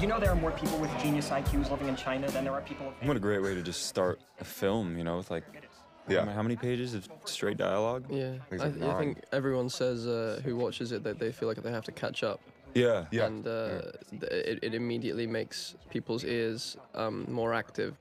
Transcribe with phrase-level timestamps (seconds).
[0.00, 2.54] Did you know there are more people with genius IQs living in China than there
[2.54, 2.90] are people?
[3.02, 5.44] What a great way to just start a film, you know, with like
[6.08, 6.24] Yeah.
[6.24, 8.06] how many pages of straight dialogue?
[8.08, 11.48] Yeah, Things I, like I think everyone says uh, who watches it that they feel
[11.48, 12.40] like they have to catch up,
[12.74, 13.04] Yeah.
[13.10, 13.26] Yeah.
[13.26, 17.98] and uh, th- it, it immediately makes people's ears um, more active.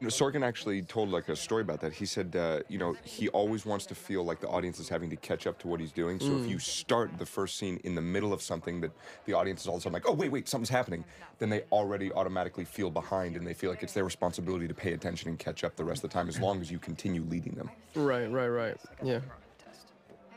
[0.00, 1.92] You know, Sorkin actually told like a story about that.
[1.92, 5.10] He said, uh, you know, he always wants to feel like the audience is having
[5.10, 6.20] to catch up to what he's doing.
[6.20, 8.92] So if you start the first scene in the middle of something that
[9.24, 11.04] the audience is all of a sudden like, oh wait, wait, something's happening,
[11.40, 14.92] then they already automatically feel behind and they feel like it's their responsibility to pay
[14.92, 17.54] attention and catch up the rest of the time as long as you continue leading
[17.54, 17.68] them.
[17.96, 18.76] Right, right, right.
[19.02, 19.14] Yeah.
[19.14, 19.22] Have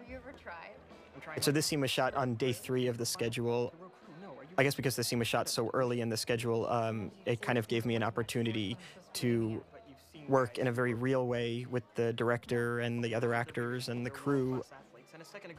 [0.09, 1.43] you ever tried?
[1.43, 3.73] So this scene was shot on day three of the schedule.
[4.61, 7.57] I guess because the scene was shot so early in the schedule, um, it kind
[7.57, 8.77] of gave me an opportunity
[9.13, 9.63] to
[10.27, 14.09] work in a very real way with the director and the other actors and the
[14.11, 14.61] crew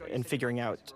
[0.09, 0.93] in figuring out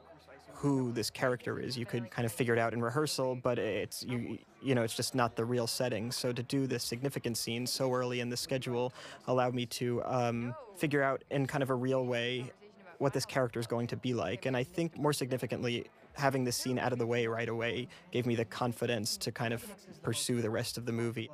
[0.53, 1.77] who this character is.
[1.77, 4.95] You could kind of figure it out in rehearsal, but it's you you know it's
[4.95, 6.09] just not the real setting.
[6.09, 8.93] So to do this significant scene so early in the schedule
[9.27, 12.53] allowed me to um, figure out in kind of a real way
[12.99, 14.45] what this character is going to be like.
[14.45, 15.87] And I think more significantly,
[16.17, 19.53] having this scene out of the way right away gave me the confidence to kind
[19.53, 19.63] of
[20.01, 21.29] pursue the rest of the movie.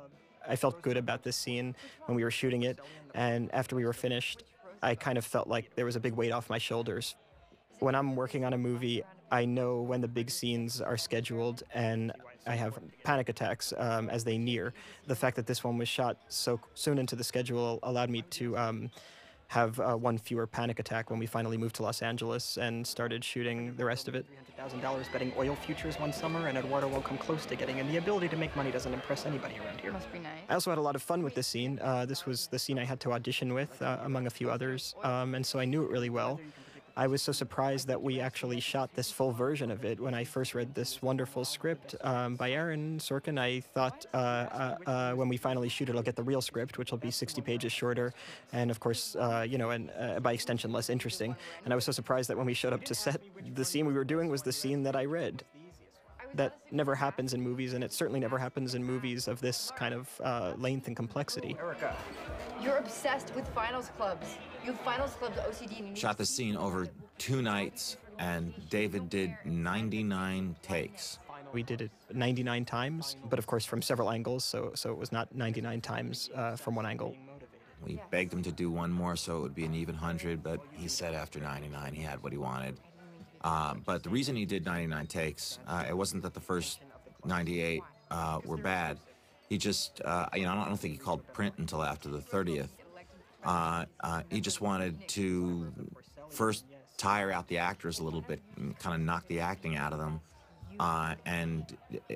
[0.46, 1.74] I felt good about this scene
[2.06, 2.78] when we were shooting it,
[3.14, 4.44] and after we were finished,
[4.82, 7.16] I kind of felt like there was a big weight off my shoulders.
[7.78, 12.12] When I'm working on a movie, I know when the big scenes are scheduled, and
[12.46, 14.74] I have panic attacks um, as they near.
[15.06, 18.56] The fact that this one was shot so soon into the schedule allowed me to
[18.58, 18.90] um,
[19.54, 23.22] have uh, one fewer panic attack when we finally moved to Los Angeles and started
[23.22, 24.26] shooting the rest of it.
[24.58, 27.98] $300,000 betting oil futures one summer, and Eduardo won't come close to getting, and the
[27.98, 29.92] ability to make money doesn't impress anybody around here.
[29.92, 30.32] Must be nice.
[30.48, 31.78] I also had a lot of fun with this scene.
[31.80, 34.96] Uh, this was the scene I had to audition with, uh, among a few others,
[35.04, 36.40] um, and so I knew it really well.
[36.96, 39.98] I was so surprised that we actually shot this full version of it.
[39.98, 44.76] When I first read this wonderful script um, by Aaron Sorkin, I thought uh, uh,
[44.86, 47.42] uh, when we finally shoot it, I'll get the real script, which will be 60
[47.42, 48.14] pages shorter,
[48.52, 51.34] and of course, uh, you know, and uh, by extension, less interesting.
[51.64, 53.20] And I was so surprised that when we showed up to set,
[53.54, 55.42] the scene we were doing was the scene that I read
[56.34, 59.94] that never happens in movies, and it certainly never happens in movies of this kind
[59.94, 61.56] of uh, length and complexity.
[61.58, 61.96] Erica.
[62.60, 64.36] You're obsessed with finals clubs.
[64.64, 66.88] You have finals clubs OCD and you need Shot the scene over
[67.18, 71.18] two nights, and David did 99 takes.
[71.52, 75.12] We did it 99 times, but of course from several angles, so so it was
[75.12, 77.14] not 99 times uh, from one angle.
[77.84, 80.60] We begged him to do one more so it would be an even 100, but
[80.72, 82.80] he said after 99 he had what he wanted.
[83.42, 86.80] Uh, but the reason he did 99 takes, uh, it wasn't that the first
[87.26, 88.96] 98 uh, were bad.
[89.50, 92.08] He just, uh, you know, I don't, I don't think he called print until after
[92.08, 92.70] the 30th.
[93.44, 95.72] Uh, uh, he just wanted to
[96.30, 96.64] first
[96.96, 99.98] tire out the actors a little bit and kind of knock the acting out of
[99.98, 100.20] them
[100.80, 101.76] uh, and
[102.10, 102.14] uh,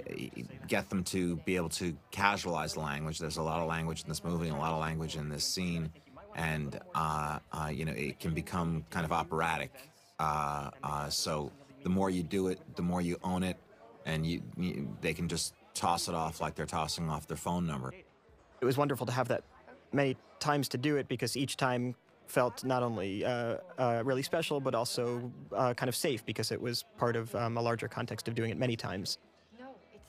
[0.67, 3.19] get them to be able to casualize the language.
[3.19, 5.91] There's a lot of language in this movie a lot of language in this scene,
[6.35, 9.73] and uh, uh, you know it can become kind of operatic.
[11.11, 11.53] So
[11.83, 13.57] the more you do it, the more you own it,
[14.07, 17.67] and you, you they can just toss it off like they're tossing off their phone
[17.67, 17.93] number.
[18.61, 19.45] It was wonderful to have that
[19.93, 21.95] many times to do it because each time
[22.27, 26.61] felt not only uh, uh, really special but also uh, kind of safe because it
[26.61, 29.19] was part of um, a larger context of doing it many times.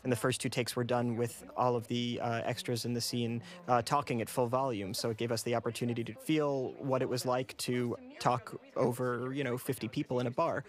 [0.04, 3.02] And the first two takes were done with all of the uh, extras in the
[3.02, 7.02] scene uh, talking at full volume, so it gave us the opportunity to feel what
[7.02, 10.64] it was like to talk over, you know, 50 people in a bar.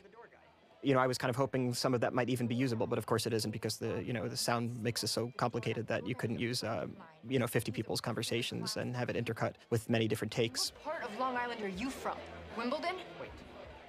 [0.82, 2.98] You know, I was kind of hoping some of that might even be usable, but
[2.98, 6.06] of course it isn't because the, you know, the sound mix is so complicated that
[6.06, 6.86] you couldn't use, uh,
[7.28, 10.72] you know, 50 people's conversations and have it intercut with many different takes.
[10.82, 12.16] part of Long Island are you from?
[12.56, 12.96] Wimbledon?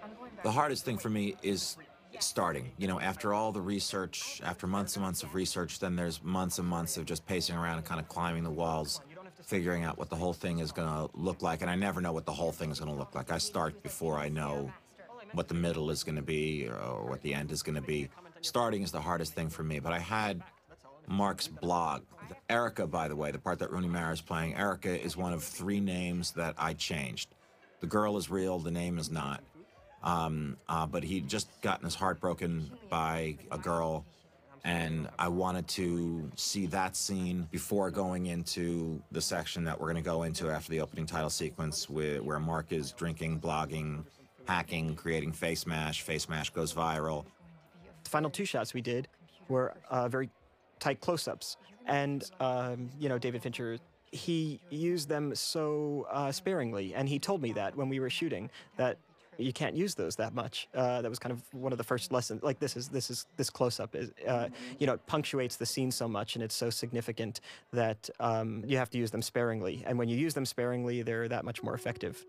[0.04, 0.44] I'm going back.
[0.44, 1.78] The hardest thing for me is
[2.20, 2.72] starting.
[2.78, 6.60] You know, after all the research, after months and months of research, then there's months
[6.60, 9.02] and months of just pacing around and kind of climbing the walls,
[9.44, 11.62] figuring out what the whole thing is going to look like.
[11.62, 13.32] And I never know what the whole thing is going to look like.
[13.32, 14.72] I start before I know
[15.34, 18.10] what the middle is going to be or, what the end is going to be.
[18.42, 19.80] Starting is the hardest thing for me.
[19.80, 20.42] But I had
[21.08, 22.04] Mark's blog.
[22.50, 25.44] Erica, by the way, the part that Rooney Mara is playing, Erica is one of
[25.44, 27.30] three names that I changed.
[27.82, 29.44] The girl is real, the name is not.
[30.04, 34.06] Um, uh, but he'd just gotten his heart broken by a girl,
[34.64, 40.04] and I wanted to see that scene before going into the section that we're going
[40.04, 44.04] to go into after the opening title sequence, where, where Mark is drinking, blogging,
[44.46, 46.02] hacking, creating Facemash.
[46.02, 47.26] Face mash goes viral.
[48.04, 49.08] The final two shots we did
[49.48, 50.30] were uh, very
[50.80, 53.78] tight close-ups, and um, you know David Fincher.
[54.14, 58.50] He used them so uh, sparingly, and he told me that when we were shooting
[58.76, 58.98] that
[59.38, 60.68] you can't use those that much.
[60.74, 62.44] Uh, that was kind of one of the first lessons.
[62.44, 64.50] Like this is this is this close up is uh,
[64.80, 67.42] you know it punctuates the scene so much and it's so significant
[67.74, 69.84] that um, you have to use them sparingly.
[69.86, 72.26] And when you use them sparingly, they're that much more effective.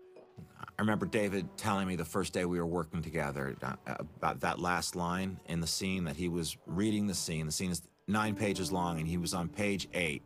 [0.59, 4.59] I remember David telling me the first day we were working together uh, about that
[4.59, 7.45] last line in the scene that he was reading the scene.
[7.45, 10.23] The scene is nine pages long, and he was on page eight.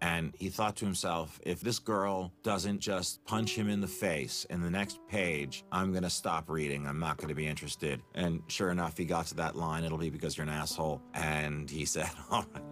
[0.00, 4.46] And he thought to himself, if this girl doesn't just punch him in the face
[4.48, 6.86] in the next page, I'm going to stop reading.
[6.86, 8.00] I'm not going to be interested.
[8.14, 11.02] And sure enough, he got to that line, it'll be because you're an asshole.
[11.14, 12.08] And he said,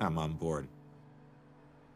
[0.01, 0.69] I'm on board.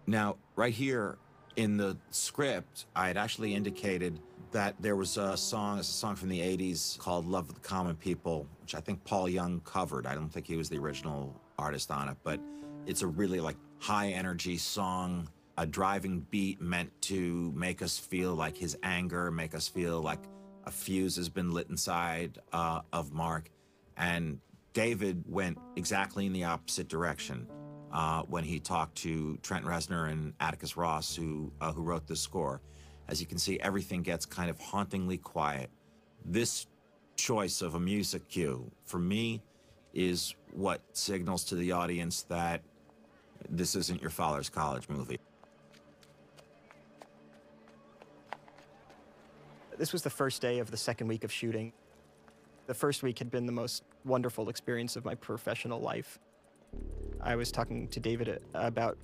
[0.08, 1.18] Now, right here
[1.54, 4.18] in the script, I had actually indicated
[4.52, 7.60] that there was a song, it's a song from the 80s called Love of the
[7.60, 10.06] Common People, which I think Paul Young covered.
[10.06, 12.40] I don't think he was the original artist on it, but
[12.86, 18.34] it's a really like high energy song, a driving beat meant to make us feel
[18.34, 20.20] like his anger, make us feel like
[20.64, 23.50] a fuse has been lit inside uh, of Mark.
[23.96, 24.40] And
[24.72, 27.46] David went exactly in the opposite direction
[27.92, 32.16] uh, when he talked to Trent Reznor and Atticus Ross, who uh, who wrote the
[32.16, 32.60] score.
[33.10, 35.68] As you can see, everything gets kind of hauntingly quiet.
[36.24, 36.68] This
[37.16, 39.42] choice of a music cue, for me,
[39.92, 42.62] is what signals to the audience that
[43.48, 45.18] this isn't your father's college movie.
[49.76, 51.72] This was the first day of the second week of shooting.
[52.68, 56.20] The first week had been the most wonderful experience of my professional life.
[57.20, 58.96] I was talking to David uh, about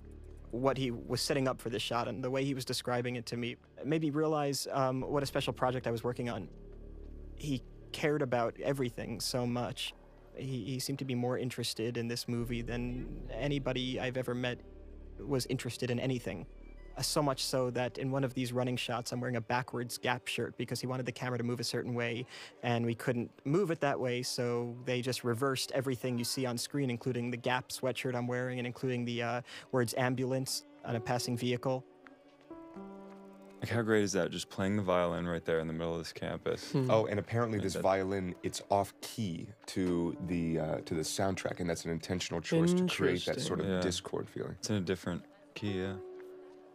[0.51, 3.27] what he was setting up for this shot and the way he was describing it
[3.27, 6.49] to me made me realize um, what a special project I was working on.
[7.35, 7.63] He
[7.93, 9.95] cared about everything so much.
[10.35, 14.59] He, he seemed to be more interested in this movie than anybody I've ever met
[15.19, 16.47] was interested in anything.
[16.97, 19.99] Uh, so much so that in one of these running shots, I'm wearing a backwards
[19.99, 22.25] Gap shirt because he wanted the camera to move a certain way,
[22.63, 26.57] and we couldn't move it that way, so they just reversed everything you see on
[26.57, 29.41] screen, including the Gap sweatshirt I'm wearing and including the uh,
[29.73, 31.85] words ambulance on a passing vehicle.
[33.61, 34.31] Like how great is that?
[34.31, 36.73] Just playing the violin right there in the middle of this campus.
[36.89, 41.69] Oh, and apparently this violin it's off key to the uh, to the soundtrack, and
[41.69, 43.81] that's an intentional choice to create that sort of Yeah.
[43.81, 44.55] discord feeling.
[44.59, 45.95] It's in a different key, yeah.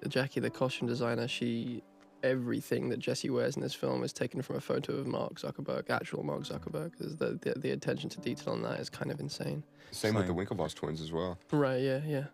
[0.07, 1.83] Jackie, the costume designer, she
[2.23, 5.89] everything that Jesse wears in this film is taken from a photo of Mark Zuckerberg,
[5.89, 6.91] actual Mark Zuckerberg.
[6.97, 9.63] The, the the attention to detail on that is kind of insane.
[9.91, 10.45] Same with the Same.
[10.45, 11.37] Winklevoss twins as well.
[11.51, 11.81] Right?
[11.81, 12.25] Yeah, yeah.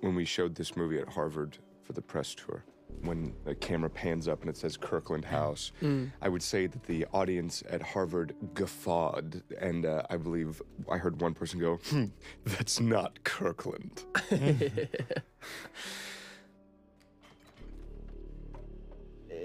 [0.00, 2.64] When we showed this movie at Harvard for the press tour,
[3.02, 5.72] when the camera pans up and it says Kirkland House,
[6.20, 10.60] I would say that the audience at Harvard guffawed, and uh, I believe
[10.90, 12.06] I heard one person go, hmm,
[12.44, 14.04] "That's not Kirkland."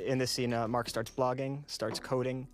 [0.05, 2.47] in this scene, uh, Mark starts blogging, starts coding.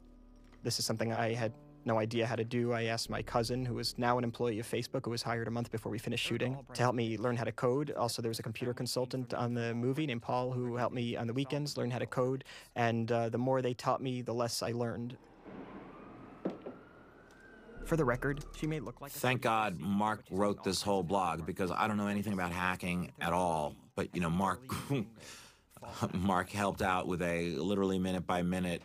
[0.64, 1.54] This is something I had
[1.86, 2.74] no idea how to do.
[2.74, 5.52] I asked my cousin, who is now an employee of Facebook, who was hired a
[5.52, 7.92] month before we finished shooting, to help me learn how to code.
[7.92, 11.28] Also, there was a computer consultant on the movie named Paul who helped me on
[11.28, 12.44] the weekends learn how to code.
[12.76, 15.18] And uh, the more they taught me, the less I learned.
[17.86, 19.12] For the record, she may look like.
[19.12, 23.34] Thank God Mark wrote this whole blog because I don't know anything about hacking at
[23.34, 23.76] all.
[23.96, 24.62] But you know, Mark
[26.14, 28.84] Mark helped out with a literally minute by minute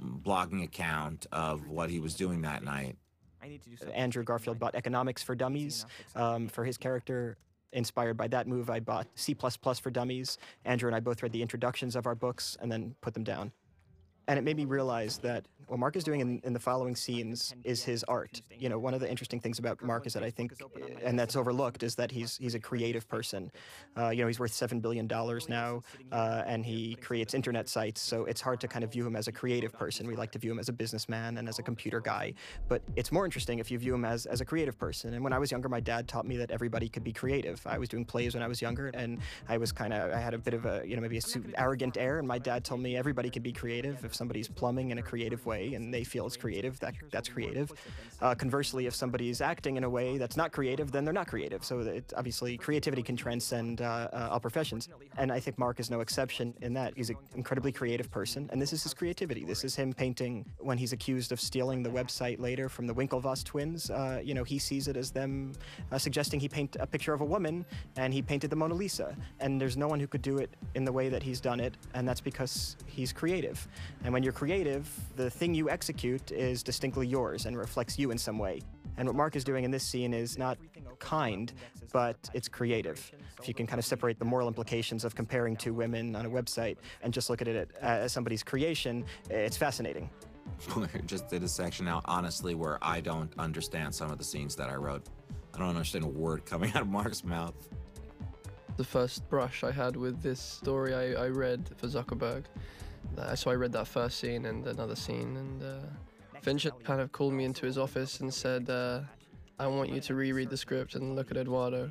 [0.00, 2.96] blogging account of what he was doing that night.
[3.94, 5.84] Andrew Garfield bought Economics for Dummies
[6.16, 7.36] um, for his character.
[7.72, 10.38] Inspired by that move, I bought C for Dummies.
[10.64, 13.52] Andrew and I both read the introductions of our books and then put them down.
[14.28, 17.54] And it made me realize that what Mark is doing in, in the following scenes
[17.64, 18.42] is his art.
[18.50, 20.52] You know, one of the interesting things about Mark is that I think,
[21.02, 23.50] and that's overlooked, is that he's he's a creative person.
[23.96, 28.00] Uh, you know, he's worth seven billion dollars now, uh, and he creates internet sites.
[28.00, 30.06] So it's hard to kind of view him as a creative person.
[30.06, 32.34] We like to view him as a businessman and as a computer guy.
[32.68, 35.14] But it's more interesting if you view him as as a creative person.
[35.14, 37.60] And when I was younger, my dad taught me that everybody could be creative.
[37.66, 40.34] I was doing plays when I was younger, and I was kind of I had
[40.34, 41.22] a bit of a you know maybe a
[41.56, 42.18] arrogant air.
[42.18, 45.44] And my dad told me everybody can be creative if somebody's plumbing in a creative
[45.46, 46.78] way and they feel it's creative.
[46.80, 47.72] That that's creative.
[48.20, 51.64] Uh, conversely, if somebody's acting in a way that's not creative, then they're not creative.
[51.64, 54.88] So it, obviously, creativity can transcend uh, uh, all professions.
[55.16, 58.60] And I think Mark is no exception in that he's an incredibly creative person, and
[58.60, 59.44] this is his creativity.
[59.44, 63.44] This is him painting when he's accused of stealing the website later from the Winklevoss
[63.44, 63.90] twins.
[63.90, 65.52] Uh, you know, he sees it as them
[65.92, 67.64] uh, suggesting he paint a picture of a woman,
[67.96, 69.16] and he painted the Mona Lisa.
[69.40, 71.76] And there's no one who could do it in the way that he's done it,
[71.94, 73.66] and that's because he's creative.
[74.04, 78.16] And when you're creative, the thing you execute is distinctly yours and reflects you in
[78.16, 78.62] some way.
[78.96, 80.56] And what Mark is doing in this scene is not
[81.00, 81.52] kind,
[81.92, 83.12] but it's creative.
[83.38, 86.30] If you can kind of separate the moral implications of comparing two women on a
[86.30, 90.08] website and just look at it as somebody's creation, it's fascinating.
[91.06, 94.70] just did a section now, honestly, where I don't understand some of the scenes that
[94.70, 95.02] I wrote.
[95.52, 97.54] I don't understand a word coming out of Mark's mouth.
[98.78, 102.44] The first brush I had with this story I, I read for Zuckerberg.
[103.18, 107.12] Uh, so I read that first scene and another scene, and uh, Fincher kind of
[107.12, 109.00] called me into his office and said, uh,
[109.58, 111.90] I want you to reread the script and look at Eduardo.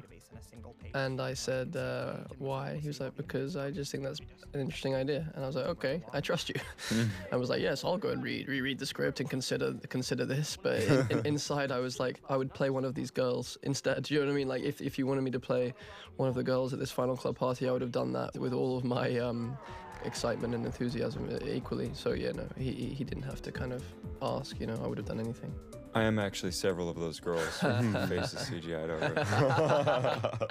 [0.93, 2.75] And I said, uh, why?
[2.75, 4.19] He was like, because I just think that's
[4.53, 5.31] an interesting idea.
[5.33, 6.55] And I was like, okay, I trust you.
[7.31, 10.55] I was like, yes, I'll go and read, reread the script and consider consider this.
[10.61, 14.03] But in, in, inside, I was like, I would play one of these girls instead.
[14.03, 14.47] Do you know what I mean?
[14.47, 15.73] Like, if, if you wanted me to play
[16.17, 18.53] one of the girls at this final club party, I would have done that with
[18.53, 19.57] all of my um,
[20.05, 21.91] excitement and enthusiasm uh, equally.
[21.93, 23.83] So yeah, no, he, he didn't have to kind of
[24.21, 25.53] ask, you know, I would have done anything.
[25.95, 27.57] I am actually several of those girls.
[27.59, 30.47] faces CGI'd over.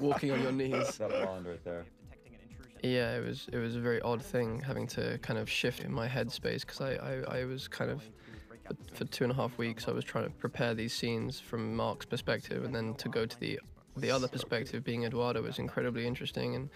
[0.00, 0.96] Walking on your knees.
[0.96, 1.84] That blonde right there.
[2.82, 5.92] Yeah, it was it was a very odd thing having to kind of shift in
[5.92, 8.02] my headspace because I, I, I was kind of
[8.92, 12.06] for two and a half weeks I was trying to prepare these scenes from Mark's
[12.06, 13.58] perspective and then to go to the
[13.96, 16.68] the other perspective being Eduardo was incredibly interesting and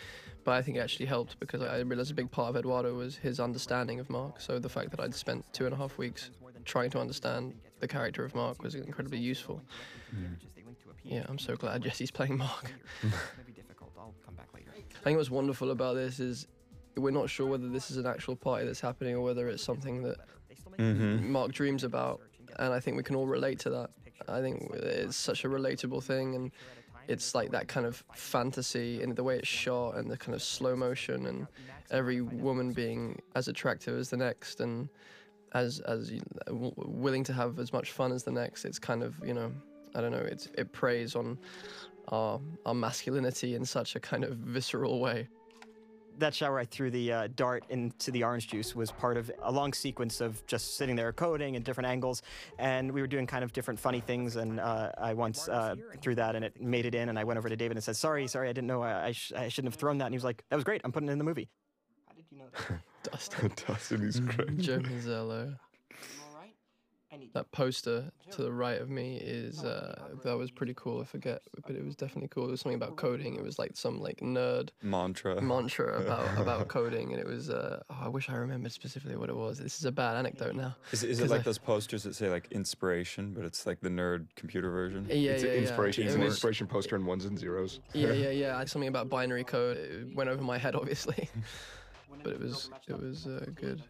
[0.44, 3.16] but I think it actually helped because I realized a big part of Eduardo was
[3.16, 6.30] his understanding of Mark so the fact that I'd spent two and a half weeks
[6.64, 9.62] trying to understand the character of Mark was incredibly useful.
[10.14, 10.36] Mm.
[11.04, 12.72] Yeah, I'm so glad Jesse's playing Mark.
[15.00, 16.46] I think what's wonderful about this is
[16.96, 20.02] we're not sure whether this is an actual party that's happening or whether it's something
[20.02, 20.18] that
[20.76, 21.30] mm-hmm.
[21.30, 22.20] Mark dreams about,
[22.58, 23.90] and I think we can all relate to that.
[24.28, 26.50] I think it's such a relatable thing, and
[27.08, 30.42] it's like that kind of fantasy in the way it's shot and the kind of
[30.42, 31.46] slow motion and
[31.90, 34.88] every woman being as attractive as the next and
[35.54, 36.12] as as
[36.48, 38.64] willing to have as much fun as the next.
[38.64, 39.50] It's kind of you know
[39.94, 40.18] I don't know.
[40.18, 41.38] It's it preys on
[42.08, 45.28] our our masculinity in such a kind of visceral way.
[46.18, 49.52] That shower I threw the uh, dart into the orange juice was part of a
[49.52, 52.22] long sequence of just sitting there coding in different angles,
[52.58, 54.36] and we were doing kind of different funny things.
[54.36, 57.08] And uh, I once uh, threw that, and it made it in.
[57.08, 58.82] And I went over to David and said, "Sorry, sorry, I didn't know.
[58.82, 60.80] I, I, sh- I shouldn't have thrown that." And he was like, "That was great.
[60.84, 61.48] I'm putting it in the movie."
[62.08, 62.80] How did you know that?
[63.12, 63.52] Dustin.
[63.66, 64.56] Dustin is great.
[64.58, 65.56] Joe Mazzello.
[67.34, 71.00] That poster to the right of me is uh, that was pretty cool.
[71.00, 72.48] I forget, but it was definitely cool.
[72.48, 73.34] It was something about coding.
[73.34, 77.50] It was like some like nerd mantra mantra about about coding, and it was.
[77.50, 79.58] Uh, oh, I wish I remembered specifically what it was.
[79.58, 80.76] This is a bad anecdote now.
[80.92, 83.90] Is, is it like I, those posters that say like inspiration, but it's like the
[83.90, 85.06] nerd computer version?
[85.08, 86.02] Yeah, it's yeah, an inspiration.
[86.02, 86.08] Yeah.
[86.08, 87.80] It's an was, inspiration poster in ones and zeros.
[87.92, 88.64] Yeah, yeah, yeah.
[88.64, 91.28] Something about binary code it went over my head, obviously
[92.22, 93.82] but it was it was uh, good.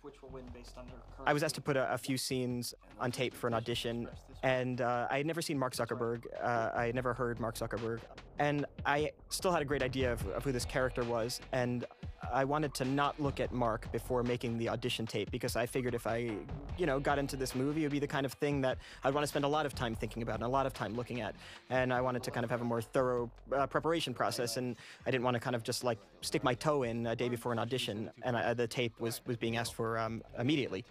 [1.27, 4.09] I was asked to put a, a, few scenes on tape for an audition,
[4.43, 6.25] and uh, I had never seen Mark Zuckerberg.
[6.43, 8.01] Uh, I had never heard Mark Zuckerberg,
[8.39, 11.41] and I still had a great idea of, of who this character was.
[11.53, 11.85] And
[12.33, 15.95] I wanted to not look at Mark before making the audition tape because I figured
[15.95, 16.31] if I,
[16.77, 19.15] you know, got into this movie, it would be the kind of thing that I'd
[19.15, 21.21] want to spend a lot of time thinking about and a lot of time looking
[21.21, 21.35] at.
[21.71, 24.77] And I wanted to kind of have a more thorough uh, preparation process, and
[25.07, 27.53] I didn't want to kind of just like stick my toe in a day before
[27.53, 30.85] an audition, and I, the tape was was being asked for um, immediately.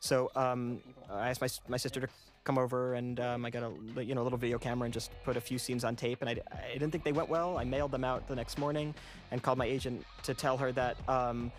[0.00, 2.08] So um, I asked my my sister to
[2.44, 3.62] come over and um, I got
[3.96, 6.18] a you know a little video camera and just put a few scenes on tape
[6.20, 7.58] and I, I didn't think they went well.
[7.58, 8.94] I mailed them out the next morning
[9.30, 11.50] and called my agent to tell her that um,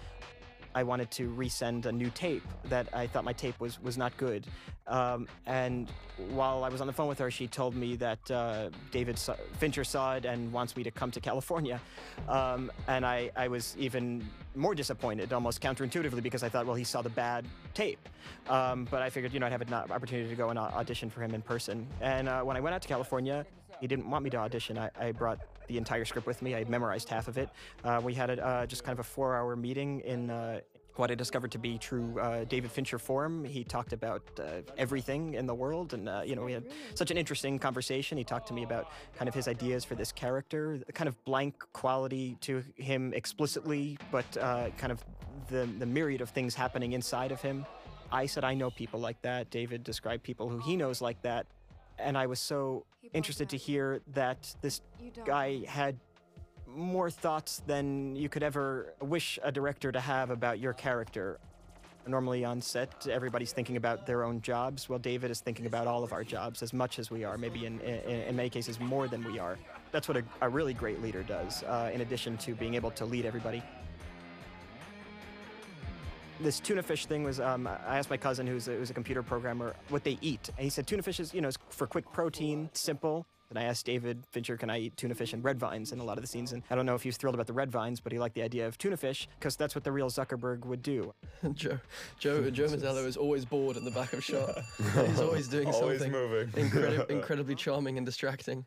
[0.76, 4.16] I wanted to resend a new tape that I thought my tape was was not
[4.18, 4.46] good.
[4.88, 5.90] Um, and
[6.30, 9.36] while I was on the phone with her, she told me that uh, David saw,
[9.58, 11.82] Fincher saw it and wants me to come to California.
[12.28, 16.84] Um, and I, I was even more disappointed, almost counterintuitively, because I thought, well, he
[16.84, 18.08] saw the bad tape.
[18.48, 21.24] Um, but I figured, you know, I'd have an opportunity to go and audition for
[21.24, 21.88] him in person.
[22.02, 23.44] And uh, when I went out to California,
[23.82, 24.78] he didn't want me to audition.
[24.78, 26.56] I, I brought the entire script with me.
[26.56, 27.50] I memorized half of it.
[27.84, 30.60] Uh, we had a, uh, just kind of a four-hour meeting in uh,
[30.96, 33.44] what I discovered to be true uh, David Fincher form.
[33.44, 37.12] He talked about uh, everything in the world, and uh, you know, we had such
[37.12, 38.18] an interesting conversation.
[38.18, 41.24] He talked to me about kind of his ideas for this character, the kind of
[41.26, 45.04] blank quality to him explicitly, but uh, kind of
[45.50, 47.66] the the myriad of things happening inside of him.
[48.12, 49.50] I said I know people like that.
[49.50, 51.48] David described people who he knows like that,
[52.00, 54.82] and I was so interested to hear that this
[55.26, 55.98] guy had
[56.68, 61.40] more thoughts than you could ever wish a director to have about your character.
[62.08, 64.88] Normally on set, everybody's thinking about their own jobs.
[64.88, 67.66] Well, David is thinking about all of our jobs as much as we are, maybe
[67.66, 69.58] in, in, in many cases more than we are.
[69.92, 73.06] That's what a, a really great leader does, uh, in addition to being able to
[73.06, 73.64] lead everybody.
[76.42, 79.24] This tuna fish thing was, um, I asked my cousin, who's a, who's a computer
[79.24, 80.50] programmer, what they eat.
[80.58, 83.26] And he said tuna fish is, you know, is for quick protein, simple.
[83.50, 86.04] And I asked David Fincher, can I eat tuna fish and red vines in a
[86.04, 86.52] lot of the scenes?
[86.52, 88.36] And I don't know if he was thrilled about the red vines, but he liked
[88.36, 91.14] the idea of tuna fish because that's what the real Zuckerberg would do.
[91.54, 91.80] Joe,
[92.20, 94.58] Joe, Joe Mazzello is always bored in the back of shot.
[95.08, 96.50] He's always doing Always something moving.
[96.56, 98.66] incredi- incredibly charming and distracting.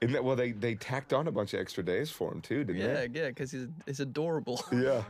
[0.00, 2.64] Isn't that, well, they, they tacked on a bunch of extra days for him too,
[2.64, 2.86] didn't they?
[2.86, 4.62] Yeah, yeah, because he's, he's adorable.
[4.72, 5.02] Yeah.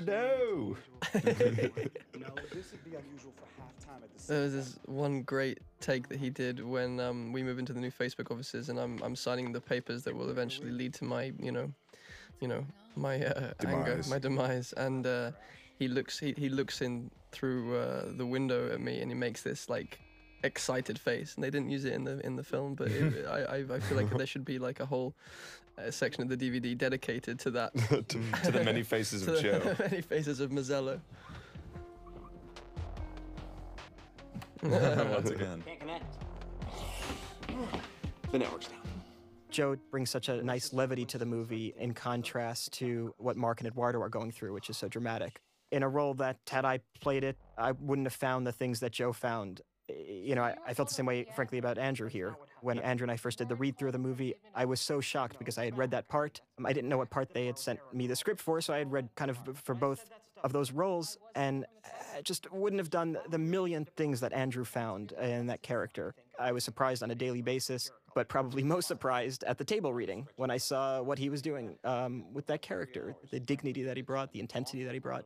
[0.00, 1.70] The
[4.28, 7.80] There was this one great take that he did when um, we move into the
[7.80, 11.32] new Facebook offices, and I'm I'm signing the papers that will eventually lead to my
[11.38, 11.70] you know,
[12.40, 12.64] you know
[12.96, 14.72] my uh, anger, my demise.
[14.76, 15.32] And uh,
[15.78, 19.42] he looks he, he looks in through uh, the window at me, and he makes
[19.42, 19.98] this like
[20.44, 21.34] excited face.
[21.34, 23.80] And they didn't use it in the in the film, but it, I, I I
[23.80, 25.14] feel like there should be like a whole.
[25.82, 27.74] Uh, section of the DVD dedicated to that.
[28.08, 29.58] to, to the many faces to of Joe.
[29.58, 31.00] the many faces of Mazzello.
[34.62, 35.64] Once again.
[38.30, 38.78] The network's down.
[39.50, 43.66] Joe brings such a nice levity to the movie in contrast to what Mark and
[43.66, 45.40] Eduardo are going through, which is so dramatic.
[45.72, 48.92] In a role that, had I played it, I wouldn't have found the things that
[48.92, 49.62] Joe found.
[49.88, 52.36] You know, I, I felt the same way, frankly, about Andrew here.
[52.62, 55.00] When Andrew and I first did the read through of the movie, I was so
[55.00, 56.40] shocked because I had read that part.
[56.58, 58.78] Um, I didn't know what part they had sent me the script for, so I
[58.78, 60.08] had read kind of for both
[60.44, 61.66] of those roles, and
[62.16, 66.14] I just wouldn't have done the million things that Andrew found in that character.
[66.38, 70.28] I was surprised on a daily basis, but probably most surprised at the table reading
[70.36, 74.02] when I saw what he was doing um, with that character, the dignity that he
[74.02, 75.24] brought, the intensity that he brought.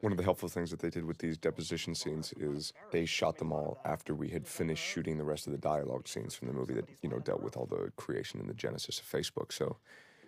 [0.00, 3.38] One of the helpful things that they did with these deposition scenes is they shot
[3.38, 6.54] them all after we had finished shooting the rest of the dialogue scenes from the
[6.54, 9.52] movie that, you know, dealt with all the creation and the genesis of Facebook.
[9.52, 9.78] So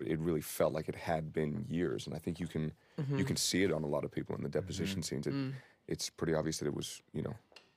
[0.00, 2.06] it really felt like it had been years.
[2.06, 3.22] And I think you can you mm-hmm.
[3.24, 5.22] can see it on a lot of people in the deposition mm-hmm.
[5.22, 5.26] scenes.
[5.26, 5.52] It, mm.
[5.86, 7.34] It's pretty obvious that it was, you know,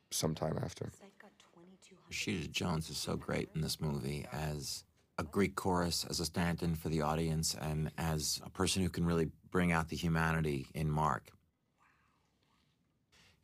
[0.10, 0.92] sometime after.
[2.12, 4.84] Rashida Jones is so great in this movie as
[5.18, 9.06] a Greek chorus, as a stand-in for the audience, and as a person who can
[9.06, 11.32] really bring out the humanity in Mark.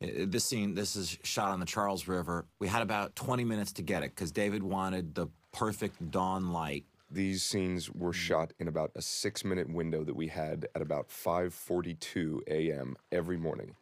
[0.02, 2.46] I- This scene, this is shot on the Charles River.
[2.58, 6.84] We had about 20 minutes to get it because David wanted the perfect dawn light.
[7.10, 8.14] These scenes were mm.
[8.14, 12.96] shot in about a six-minute window that we had at about 5:42 a.m.
[13.10, 13.74] every morning.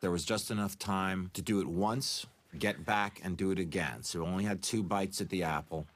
[0.00, 2.26] There was just enough time to do it once,
[2.58, 4.02] get back, and do it again.
[4.02, 5.86] So we only had two bites at the apple.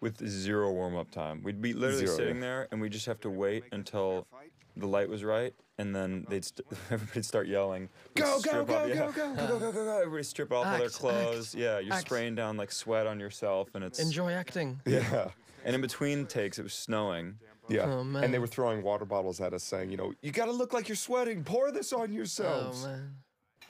[0.00, 1.42] With zero warm up time.
[1.42, 2.40] We'd be literally Zero, sitting yeah.
[2.40, 4.26] there and we just have to wait until
[4.76, 7.88] the light was right and then they'd st- everybody'd start yelling.
[8.14, 8.94] Go, go, go, off- go, yeah.
[8.94, 9.98] go, go, go, go, go.
[9.98, 11.54] Everybody strip off all their Act, clothes.
[11.54, 12.06] Yeah, you're act.
[12.06, 14.80] spraying down like sweat on yourself and it's Enjoy acting.
[14.86, 15.30] Yeah.
[15.64, 17.36] and in between takes it was snowing.
[17.68, 17.84] Yeah.
[17.86, 20.50] Oh, And they were throwing water bottles at us saying, you know, you got to
[20.52, 21.44] look like you're sweating.
[21.44, 22.84] Pour this on Oh yourselves.
[22.84, 23.14] man.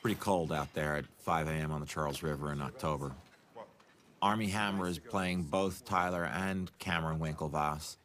[0.00, 1.70] Pretty cold out there at 5 a.m.
[1.70, 3.12] on the Charles River in October.
[4.22, 7.96] Armie Hammer is playing both Tyler and Cameron Winklevoss,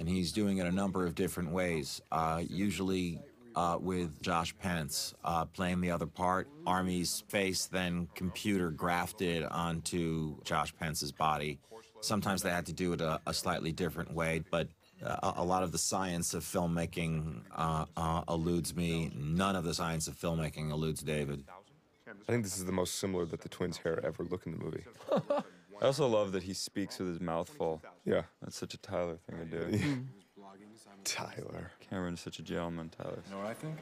[0.00, 2.00] and he's doing it a number of different ways.
[2.10, 3.20] Uh, usually
[3.54, 10.42] uh, with Josh Pence uh, playing the other part, Armie's face then computer grafted onto
[10.42, 11.58] Josh Pence's body.
[12.00, 14.68] Sometimes they had to do it a, a slightly different way, but
[15.04, 19.12] uh, a, a lot of the science of filmmaking uh, uh, eludes me.
[19.14, 21.44] None of the science of filmmaking eludes David.
[22.08, 24.64] I think this is the most similar that the twins' hair ever look in the
[24.64, 24.84] movie.
[25.80, 27.82] I also love that he speaks with his mouth full.
[28.04, 28.22] Yeah.
[28.42, 30.04] That's such a Tyler thing to do.
[31.04, 31.70] Tyler.
[31.88, 33.22] Cameron's such a gentleman, Tyler.
[33.26, 33.76] You know what I think?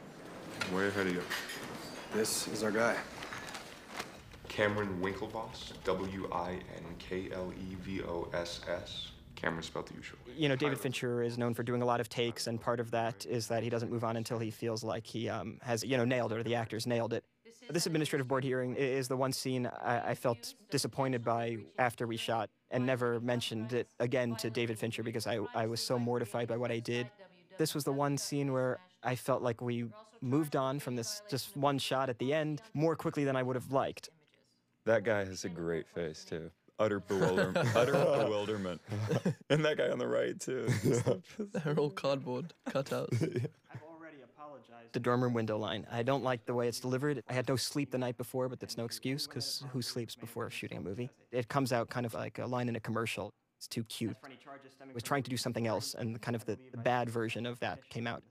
[0.72, 1.22] Way ahead of you.
[2.14, 2.96] This is our guy.
[4.48, 9.10] Cameron Winklevoss, W I N K L E V O S S.
[9.34, 10.18] Cameron spelled the usual.
[10.36, 12.90] You know, David Fincher is known for doing a lot of takes, and part of
[12.90, 15.96] that is that he doesn't move on until he feels like he um, has, you
[15.96, 17.24] know, nailed it, or the actors nailed it.
[17.70, 22.16] This administrative board hearing is the one scene I, I felt disappointed by after we
[22.16, 26.48] shot, and never mentioned it again to David Fincher because I, I was so mortified
[26.48, 27.10] by what I did.
[27.58, 29.86] This was the one scene where I felt like we
[30.20, 33.56] moved on from this just one shot at the end more quickly than I would
[33.56, 34.08] have liked.
[34.84, 36.50] That guy has a great face too.
[36.78, 37.68] Utter bewilderment.
[37.76, 38.80] utter bewilderment.
[39.50, 40.68] and that guy on the right too.
[41.38, 43.46] They're all cardboard cutouts.
[44.92, 45.86] The dorm room window line.
[45.90, 47.22] I don't like the way it's delivered.
[47.28, 50.50] I had no sleep the night before, but that's no excuse because who sleeps before
[50.50, 51.10] shooting a movie?
[51.30, 53.30] It comes out kind of like a line in a commercial.
[53.58, 54.16] It's too cute.
[54.24, 57.58] I was trying to do something else, and kind of the, the bad version of
[57.60, 58.22] that came out.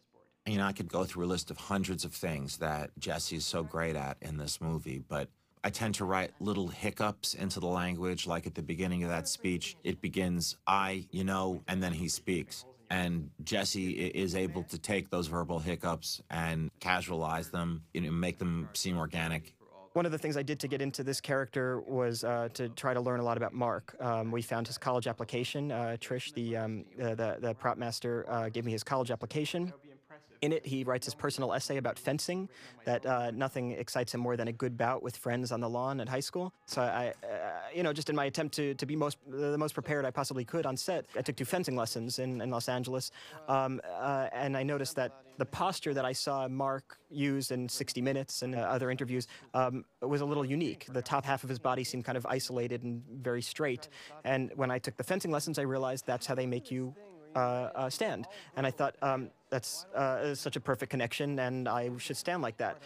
[0.45, 3.45] You know, I could go through a list of hundreds of things that Jesse is
[3.45, 5.27] so great at in this movie, but
[5.63, 9.27] I tend to write little hiccups into the language, like at the beginning of that
[9.27, 12.63] speech, it begins, I, you know, and then he speaks.
[12.89, 18.37] And Jesse is able to take those verbal hiccups and casualize them, you know, make
[18.37, 19.53] them seem organic.
[19.93, 22.93] One of the things I did to get into this character was uh, to try
[22.93, 23.95] to learn a lot about Mark.
[23.99, 25.71] Um, we found his college application.
[25.71, 29.73] Uh, Trish, the, um, uh, the the prop master, uh, gave me his college application.
[30.41, 32.49] In it, he writes his personal essay about fencing.
[32.85, 35.99] That uh, nothing excites him more than a good bout with friends on the lawn
[35.99, 36.53] at high school.
[36.65, 37.37] So I, uh,
[37.73, 40.45] you know, just in my attempt to, to be most the most prepared I possibly
[40.45, 43.11] could on set, I took two fencing lessons in, in Los Angeles,
[43.47, 48.01] um, uh, and I noticed that the posture that I saw Mark use in 60
[48.01, 50.87] Minutes and uh, other interviews um, was a little unique.
[50.91, 53.87] The top half of his body seemed kind of isolated and very straight.
[54.23, 56.95] And when I took the fencing lessons, I realized that's how they make you
[57.37, 58.27] uh, uh, stand.
[58.55, 62.57] And I thought um, that's uh, such a perfect connection, and I should stand like
[62.57, 62.79] that.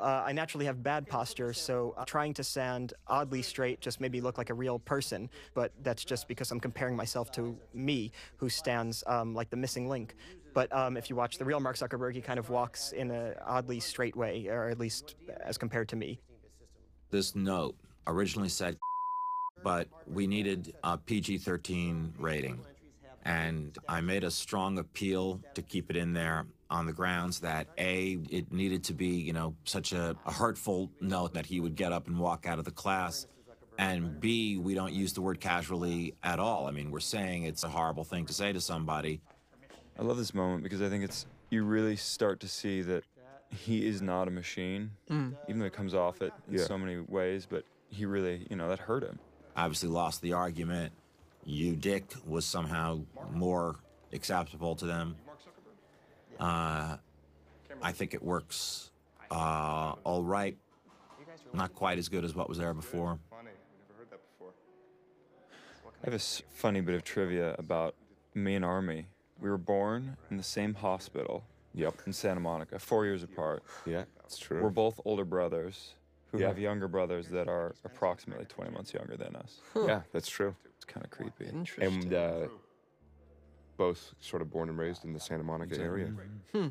[0.00, 4.10] Uh, I naturally have bad posture, so uh, trying to stand oddly straight just made
[4.10, 5.30] me look like a real person.
[5.54, 9.88] But that's just because I'm comparing myself to me, who stands um, like the missing
[9.88, 10.16] link.
[10.52, 13.34] But um, if you watch the real Mark Zuckerberg, he kind of walks in an
[13.46, 16.18] oddly straight way, or at least as compared to me.
[17.10, 17.76] This note
[18.08, 18.76] originally said,
[19.62, 22.58] but we needed a PG 13 rating.
[23.24, 27.68] And I made a strong appeal to keep it in there on the grounds that
[27.78, 31.76] A, it needed to be, you know, such a, a hurtful note that he would
[31.76, 33.26] get up and walk out of the class.
[33.78, 36.66] And B, we don't use the word casually at all.
[36.66, 39.20] I mean, we're saying it's a horrible thing to say to somebody.
[39.98, 43.04] I love this moment because I think it's you really start to see that
[43.50, 45.34] he is not a machine, mm.
[45.48, 46.64] even though it comes off it in Yeah.
[46.64, 47.46] so many ways.
[47.48, 49.18] But he really, you know, that hurt him.
[49.56, 50.92] Obviously, lost the argument.
[51.44, 53.00] You, Dick, was somehow
[53.32, 53.76] more
[54.12, 55.16] acceptable to them.
[56.38, 56.96] Uh,
[57.82, 58.90] I think it works
[59.30, 60.56] uh, all right.
[61.54, 63.18] Not quite as good as what was there before.
[66.04, 67.94] I have a funny bit of trivia about
[68.34, 69.06] me and Armie.
[69.40, 71.44] We were born in the same hospital.
[71.74, 72.02] Yep.
[72.06, 73.62] In Santa Monica, four years apart.
[73.86, 74.62] Yeah, it's true.
[74.62, 75.94] We're both older brothers
[76.30, 76.48] who Yeah.
[76.48, 79.60] have younger brothers that are approximately 20 months younger than us.
[79.76, 80.54] yeah, that's true.
[80.92, 81.46] It's kind of creepy.
[81.46, 82.02] Interesting.
[82.02, 82.48] And uh,
[83.76, 86.12] both sort of born and raised in the Santa Monica area.
[86.52, 86.68] Hmm.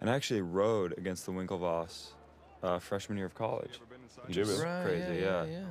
[0.00, 2.08] And I actually rode against the Winklevoss
[2.62, 3.80] uh, freshman year of college.
[4.26, 4.60] which Did is?
[4.60, 5.44] Right, crazy, yeah, yeah.
[5.44, 5.64] yeah,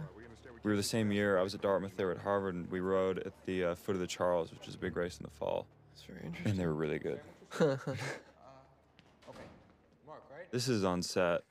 [0.64, 1.38] We were the same year.
[1.38, 3.96] I was at Dartmouth, they were at Harvard, and we rode at the uh, foot
[3.96, 5.68] of the Charles, which is a big race in the fall.
[5.94, 6.52] It's very interesting.
[6.52, 7.20] And they were really good.
[10.52, 11.42] this is on set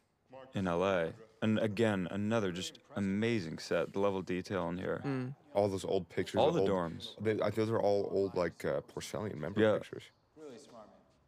[0.54, 1.06] in LA.
[1.42, 3.92] And again, another just amazing set.
[3.92, 5.00] The level of detail in here.
[5.56, 6.38] All those old pictures.
[6.38, 7.08] All of the old, dorms.
[7.20, 9.72] They, I, those are all old, like uh, Porcellian member Yeah.
[9.78, 10.02] pictures.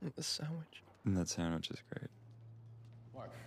[0.05, 0.83] Mm, The sandwich.
[1.07, 2.11] And that sandwich is great.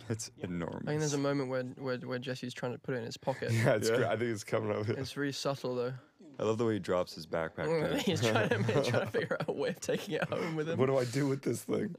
[0.10, 0.82] It's enormous.
[0.84, 3.15] I think there's a moment where, where where Jesse's trying to put it in his
[3.15, 3.52] pocket.
[3.54, 3.96] Yeah, it's Yeah.
[3.98, 4.08] great.
[4.10, 4.89] I think it's coming up.
[4.89, 5.94] It's really subtle though.
[6.39, 7.65] I love the way he drops his backpack.
[7.67, 7.98] too.
[8.12, 10.67] He's trying to he's trying to figure out a way of taking it home with
[10.67, 10.78] him.
[10.80, 11.96] What do I do with this thing?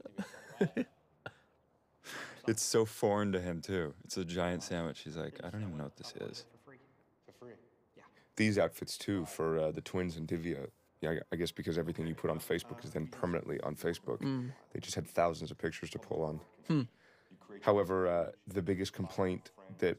[2.47, 3.93] It's so foreign to him too.
[4.03, 4.99] It's a giant sandwich.
[4.99, 6.45] He's like, I don't even know what this is.
[8.35, 10.67] These outfits too for uh, the twins and Divya.
[11.01, 14.21] Yeah, I- guess because everything you put on Facebook is then permanently on Facebook.
[14.73, 16.23] They just had thousands of pictures to pull
[16.69, 16.87] on.
[17.61, 19.97] However, uh, the biggest complaint that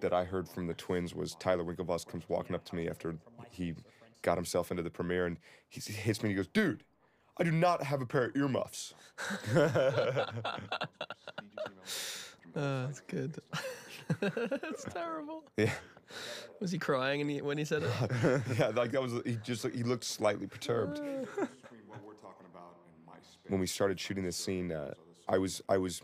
[0.00, 3.16] that I heard from the twins was Tyler Winklevoss comes walking up to me after
[3.50, 3.74] he
[4.22, 6.84] got himself into the premiere and he hits me and he goes, "Dude,
[7.38, 8.94] I do not have a pair of earmuffs."
[9.54, 10.26] Uh,
[12.54, 13.38] that's good.
[14.20, 15.44] That's terrible.
[15.58, 15.72] Yeah,
[16.60, 18.42] Was he crying and he, when he said it?
[18.58, 20.98] yeah, like that was he just he looked slightly perturbed.
[23.48, 24.94] when we started shooting this scene, uh,
[25.28, 26.02] I was I was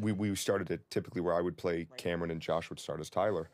[0.00, 3.10] we we started it typically where I would play Cameron and Josh would start as
[3.10, 3.48] Tyler,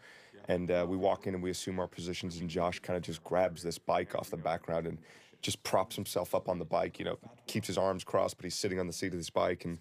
[0.48, 3.22] and uh, we walk in and we assume our positions and Josh kind of just
[3.24, 4.98] grabs this bike off the background and
[5.42, 6.98] just props himself up on the bike.
[6.98, 9.64] You know, keeps his arms crossed, but he's sitting on the seat of this bike
[9.64, 9.78] and.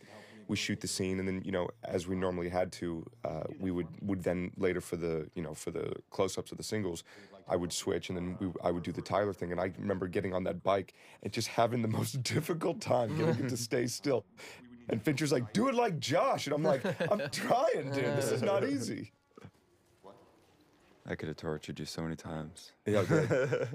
[0.49, 3.69] We shoot the scene, and then you know, as we normally had to, uh, we
[3.69, 7.03] would would then later for the you know for the close-ups of the singles,
[7.47, 9.51] I would switch, and then we, I would do the Tyler thing.
[9.51, 13.45] And I remember getting on that bike and just having the most difficult time getting
[13.45, 14.25] it to stay still.
[14.89, 18.17] And Fincher's like, "Do it like Josh," and I'm like, "I'm trying, dude.
[18.17, 19.11] This is not easy."
[21.05, 22.71] I could have tortured you so many times.
[22.87, 23.69] Yeah, good.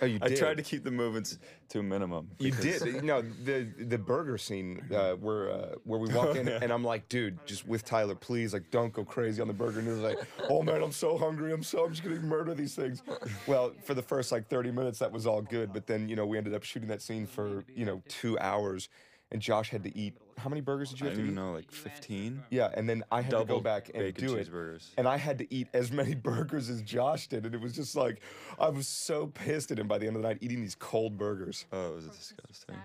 [0.00, 0.38] Oh, you I did.
[0.38, 1.38] tried to keep the movements
[1.70, 2.28] to a minimum.
[2.38, 3.02] You did.
[3.02, 7.08] No, the the burger scene uh, where uh, where we walk in and I'm like,
[7.08, 9.78] dude, just with Tyler, please, like, don't go crazy on the burger.
[9.78, 11.52] And he was like, oh man, I'm so hungry.
[11.52, 13.02] I'm so I'm just gonna murder these things.
[13.46, 15.72] Well, for the first like 30 minutes, that was all good.
[15.72, 18.88] But then you know we ended up shooting that scene for you know two hours.
[19.30, 20.16] And Josh had to eat.
[20.36, 21.40] How many burgers did you I have to didn't eat?
[21.40, 22.42] even know, like 15?
[22.50, 24.48] Yeah, and then I had to Double go back and bacon do it.
[24.50, 24.88] cheeseburgers.
[24.96, 27.96] And I had to eat as many burgers as Josh did, and it was just
[27.96, 28.20] like
[28.58, 31.18] I was so pissed at him by the end of the night eating these cold
[31.18, 31.66] burgers.
[31.72, 32.76] Oh, it was disgusting.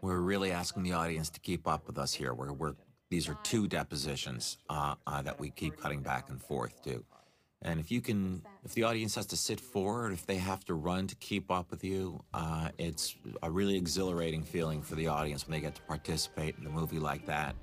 [0.00, 2.34] We're really asking the audience to keep up with us here.
[2.34, 2.74] We're, we're
[3.10, 7.04] these are two depositions uh, uh, that we keep cutting back and forth to.
[7.64, 10.74] And if you can, if the audience has to sit forward, if they have to
[10.74, 15.46] run to keep up with you, uh, it's a really exhilarating feeling for the audience
[15.46, 17.54] when they get to participate in a movie like that.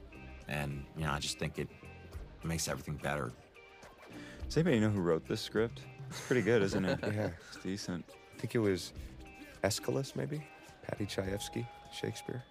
[0.48, 1.68] And you know, I just think it
[2.44, 3.34] makes everything better.
[4.46, 5.82] Does anybody know who wrote this script?
[6.10, 7.00] It's pretty good, isn't it?
[7.14, 7.30] Yeah.
[7.50, 8.06] It's decent.
[8.10, 8.94] I think it was
[9.64, 10.42] Aeschylus, maybe
[10.82, 12.44] Paddy Chayefsky, Shakespeare.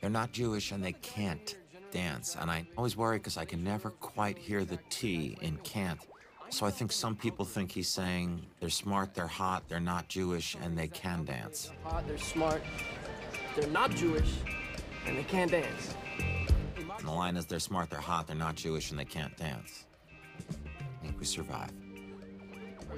[0.00, 1.56] They're not Jewish and they can't
[1.90, 2.36] dance.
[2.40, 6.00] And I always worry because I can never quite hear the T in can't.
[6.50, 10.56] So I think some people think he's saying they're smart, they're hot, they're not Jewish,
[10.62, 11.70] and they can dance.
[11.84, 12.62] Hot, they're smart,
[13.54, 14.32] they're not Jewish,
[15.06, 15.94] and they can't dance.
[16.18, 19.84] And the line is they're smart, they're hot, they're not Jewish, and they can't dance.
[20.50, 21.70] I think we survive.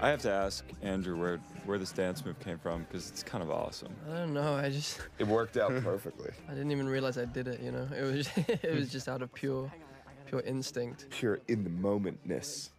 [0.00, 3.42] I have to ask Andrew where where this dance move came from because it's kind
[3.42, 3.94] of awesome.
[4.10, 4.54] I don't know.
[4.54, 6.30] I just It worked out perfectly.
[6.48, 7.60] I didn't even realize I did it.
[7.60, 8.30] You know, it was
[8.62, 9.70] it was just out of pure
[10.26, 11.08] pure instinct.
[11.10, 12.70] Pure in the momentness.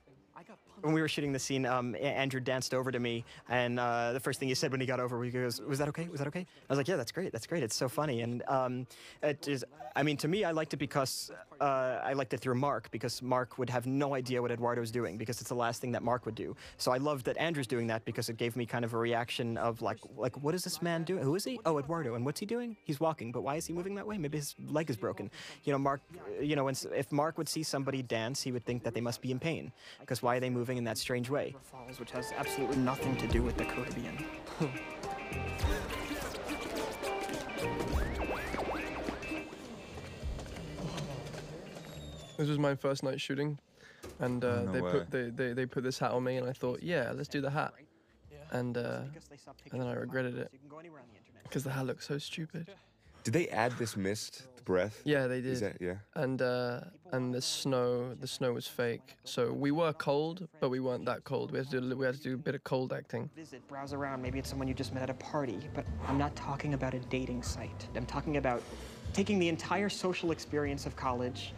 [0.82, 4.20] When we were shooting the scene, um, Andrew danced over to me, and uh, the
[4.20, 6.08] first thing he said when he got over, he goes, "Was that okay?
[6.10, 7.32] Was that okay?" I was like, "Yeah, that's great.
[7.32, 7.64] That's great.
[7.64, 8.88] It's so funny." And um,
[9.22, 9.66] it is.
[9.96, 13.22] I mean, to me, I liked it because uh, I liked it through Mark because
[13.22, 16.02] Mark would have no idea what Eduardo was doing because it's the last thing that
[16.02, 16.56] Mark would do.
[16.78, 19.58] So I loved that Andrew's doing that because it gave me kind of a reaction
[19.58, 21.24] of like, like, what is this man doing?
[21.24, 21.60] Who is he?
[21.66, 22.16] Oh, Eduardo.
[22.16, 22.78] And what's he doing?
[22.84, 24.18] He's walking, but why is he moving that way?
[24.18, 25.30] Maybe his leg is broken.
[25.64, 26.02] You know, Mark.
[26.40, 29.32] You know, if Mark would see somebody dance, he would think that they must be
[29.32, 31.56] in pain because why are they moving in that strange way?
[31.64, 34.26] Falls, which has absolutely nothing to do with the Caribbean.
[42.38, 43.60] This was my first night shooting,
[44.20, 44.92] and uh, Oh, no they way.
[44.92, 47.40] put they, they they put this hat on me, and I thought, yeah, let's do
[47.42, 47.74] the hat,
[48.52, 49.02] and uh,
[49.72, 50.52] and then I regretted it
[51.44, 52.72] because the hat looked so stupid.
[53.24, 55.02] Did they add this mist, the breath?
[55.06, 55.74] Yeah, they Is did.
[55.74, 55.96] that yeah?
[56.16, 60.80] And uh, and the snow the snow was fake, so we were cold, but we
[60.80, 61.52] weren't that cold.
[61.52, 63.30] We had to do, we had to do a bit of cold acting.
[63.36, 64.22] Visit, browse around.
[64.22, 65.60] Maybe it's someone you just met at a party.
[65.74, 67.88] But I'm not talking about a dating site.
[67.96, 68.62] I'm talking about
[69.14, 71.54] taking the entire social experience of college.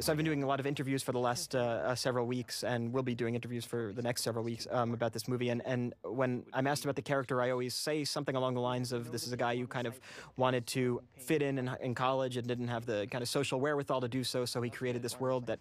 [0.00, 2.64] So I've been doing a lot of interviews for the last uh, uh, several weeks,
[2.64, 5.48] and we'll be doing interviews for the next several weeks um, about this movie.
[5.48, 8.92] And, and when I'm asked about the character, I always say something along the lines
[8.92, 9.98] of, "This is a guy who kind of
[10.36, 14.00] wanted to fit in, in in college and didn't have the kind of social wherewithal
[14.00, 14.44] to do so.
[14.44, 15.58] So he created this world that."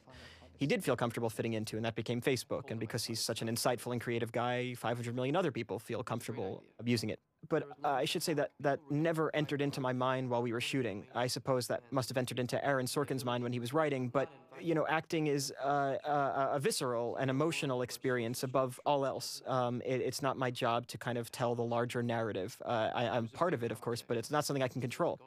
[0.57, 2.71] He did feel comfortable fitting into, and that became Facebook.
[2.71, 6.63] And because he's such an insightful and creative guy, 500 million other people feel comfortable
[6.79, 7.19] abusing it.
[7.49, 10.61] But uh, I should say that that never entered into my mind while we were
[10.61, 11.05] shooting.
[11.13, 14.09] I suppose that must have entered into Aaron Sorkin's mind when he was writing.
[14.09, 19.43] But you know, acting is uh, a, a visceral and emotional experience above all else.
[19.45, 22.57] Um, it, it's not my job to kind of tell the larger narrative.
[22.65, 25.19] Uh, I, I'm part of it, of course, but it's not something I can control.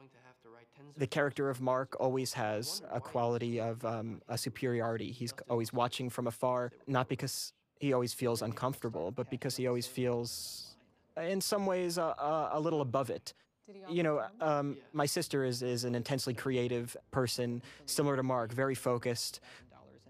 [0.96, 5.10] The character of Mark always has a quality of um, a superiority.
[5.10, 9.86] He's always watching from afar, not because he always feels uncomfortable, but because he always
[9.86, 10.76] feels,
[11.16, 13.34] in some ways, uh, uh, a little above it.
[13.88, 18.74] You know, um, my sister is, is an intensely creative person, similar to Mark, very
[18.74, 19.40] focused,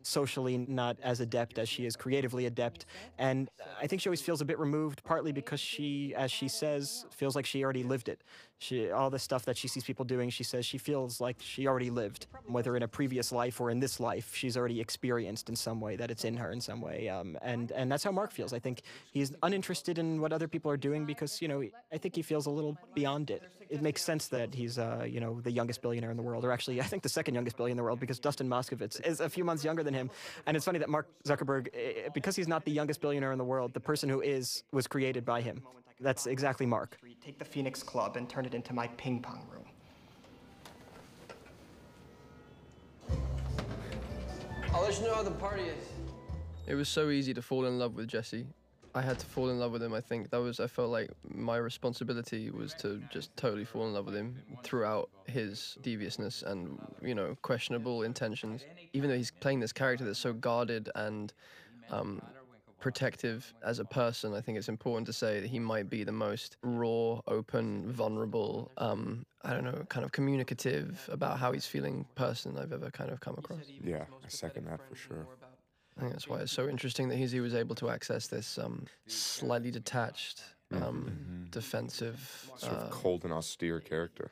[0.03, 2.87] socially not as adept as she is creatively adept.
[3.19, 7.05] And I think she always feels a bit removed, partly because she, as she says,
[7.11, 8.23] feels like she already lived it.
[8.61, 11.67] She, all the stuff that she sees people doing, she says she feels like she
[11.67, 15.57] already lived, whether in a previous life or in this life, she's already experienced in
[15.57, 17.09] some way that it's in her in some way.
[17.09, 18.53] Um, and and that's how Mark feels.
[18.53, 22.15] I think he's uninterested in what other people are doing because you know I think
[22.15, 23.43] he feels a little beyond it.
[23.71, 26.53] It makes sense that he's uh, you know the youngest billionaire in the world, or
[26.53, 29.31] actually I think the second youngest billionaire in the world because Dustin Moskovitz is a
[29.31, 30.11] few months younger than him.
[30.47, 33.45] And it's funny that Mark Zuckerberg, eh, because he's not the youngest billionaire in the
[33.45, 35.63] world, the person who is was created by him.
[36.01, 36.99] That's exactly Mark.
[37.23, 39.65] Take the Phoenix Club and turn it into my ping pong room.
[44.73, 45.85] I'll let you know how the party is.
[46.67, 48.47] It was so easy to fall in love with Jesse.
[48.95, 49.93] I had to fall in love with him.
[49.93, 50.59] I think that was.
[50.59, 55.11] I felt like my responsibility was to just totally fall in love with him throughout
[55.27, 58.65] his deviousness and you know questionable intentions.
[58.93, 61.33] Even though he's playing this character that's so guarded and
[61.91, 62.21] um,
[62.81, 66.13] protective as a person, I think it's important to say that he might be the
[66.13, 68.71] most raw, open, vulnerable.
[68.79, 73.11] Um, I don't know, kind of communicative about how he's feeling person I've ever kind
[73.11, 73.61] of come across.
[73.85, 75.27] Yeah, I second that for sure.
[75.97, 78.59] I think that's why it's so interesting that he's, he was able to access this
[78.59, 82.51] um, slightly detached, um, defensive.
[82.57, 84.31] Sort uh, of cold and austere character.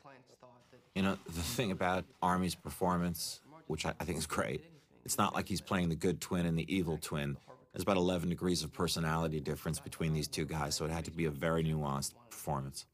[0.95, 4.65] You know, the thing about Armie's performance, which I, I think is great,
[5.05, 7.37] it's not like he's playing the good twin and the evil twin.
[7.73, 11.11] There's about 11 degrees of personality difference between these two guys, so it had to
[11.11, 12.87] be a very nuanced performance.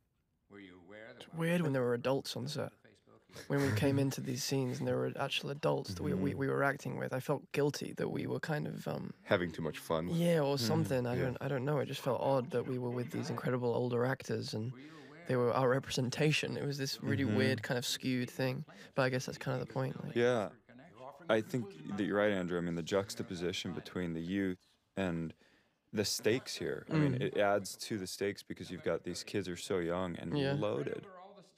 [1.17, 2.73] It's weird when there were adults on set.
[3.49, 6.39] When we came into these scenes and there were actual adults that we, we, mm-hmm.
[6.39, 9.63] we were acting with, I felt guilty that we were kind of um, Having too
[9.63, 10.09] much fun.
[10.09, 10.67] yeah or mm-hmm.
[10.67, 11.07] something.
[11.07, 11.79] I don't I don't know.
[11.79, 14.73] It just felt odd that we were with these incredible older actors and
[15.27, 16.57] they were our representation.
[16.57, 17.37] It was this really mm-hmm.
[17.37, 18.65] weird kind of skewed thing.
[18.95, 20.03] But I guess that's kind of the point.
[20.05, 20.51] Like, Yeah.
[21.29, 22.59] I think that you're right, Andrew.
[22.59, 24.59] I mean, the juxtaposition between the youth
[24.97, 25.33] and
[25.93, 26.87] the stakes here.
[26.91, 27.23] I mean, mm.
[27.23, 30.55] it adds to the stakes because you've got these kids are so young and Yeah.
[30.59, 31.07] loaded.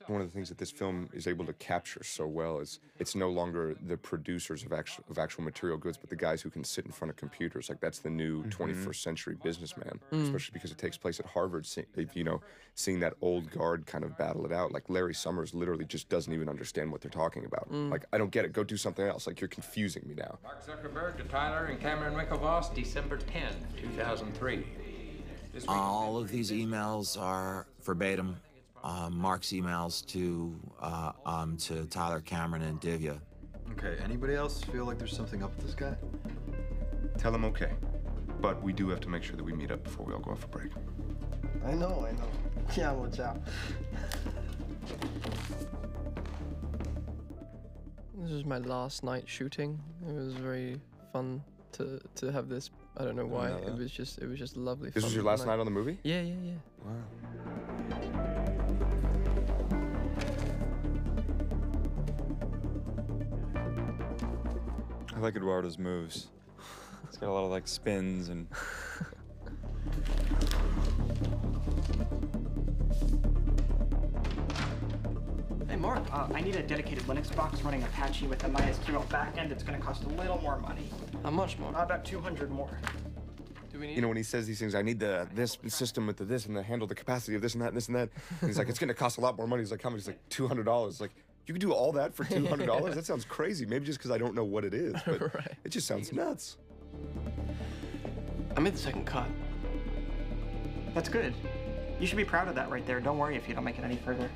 [0.09, 3.15] One of the things that this film is able to capture so well is it's
[3.15, 6.65] no longer the producers of actual of actual material goods, but the guys who can
[6.65, 7.69] sit in front of computers.
[7.69, 8.63] Like that's the new mm-hmm.
[8.63, 10.23] 21st century businessman, mm.
[10.23, 11.67] especially because it takes place at Harvard.
[11.67, 12.41] See, you know,
[12.75, 14.73] seeing that old guard kind of battle it out.
[14.73, 17.71] Like Larry Summers literally just doesn't even understand what they're talking about.
[17.71, 17.91] Mm.
[17.91, 18.53] Like I don't get it.
[18.53, 19.27] Go do something else.
[19.27, 20.39] Like you're confusing me now.
[20.43, 24.65] Mark Zuckerberg to Tyler and Cameron Winklevoss, December 10, 2003.
[25.69, 28.37] All of these emails are verbatim.
[28.85, 33.19] Uh, Mark's emails to uh, um, to Tyler Cameron and Divya.
[33.73, 35.97] Okay, anybody else feel like there's something up with this guy?
[37.19, 37.73] Tell him okay,
[38.41, 40.31] but we do have to make sure that we meet up before we all go
[40.31, 40.71] off for break.
[41.65, 42.29] I know, I know.
[42.77, 43.41] Yeah, watch out.
[48.19, 49.81] This was my last night shooting.
[50.09, 50.81] It was very
[51.13, 52.71] fun to to have this.
[52.97, 53.51] I don't know why.
[53.51, 54.91] know It was just it was just lovely.
[54.91, 55.99] This was your last night on the movie?
[56.03, 56.55] Yeah, yeah, yeah.
[65.17, 66.29] I like Eduardo's moves.
[67.09, 68.47] He's got a lot of like spins and
[75.69, 79.51] Hey, Mark, uh, I need a dedicated Linux box running Apache with a MySQL backend.
[79.53, 80.89] It's going to cost a little more money.
[81.23, 81.71] How much more?
[81.71, 82.69] About 200 more.
[83.73, 83.97] Do we need?
[83.97, 86.45] You know, when he says these things, I need the this system with the this
[86.47, 88.11] and the handle the capacity of this and that and this and that.
[88.41, 89.63] And he's like, it's gonna cost a lot more money.
[89.63, 90.01] He's like, how much?
[90.01, 91.01] He's like, two hundred dollars.
[91.01, 91.13] Like,
[91.47, 92.95] you can do all that for two hundred dollars?
[92.95, 93.67] That sounds crazy.
[93.67, 95.55] Maybe just because I don't know what it is, but Right.
[95.65, 96.57] it just sounds nuts.
[98.57, 99.27] I made the second cut.
[100.95, 101.35] That's good.
[102.01, 103.01] You should be proud of that right there.
[103.01, 104.31] Don't worry if you don't make it any further.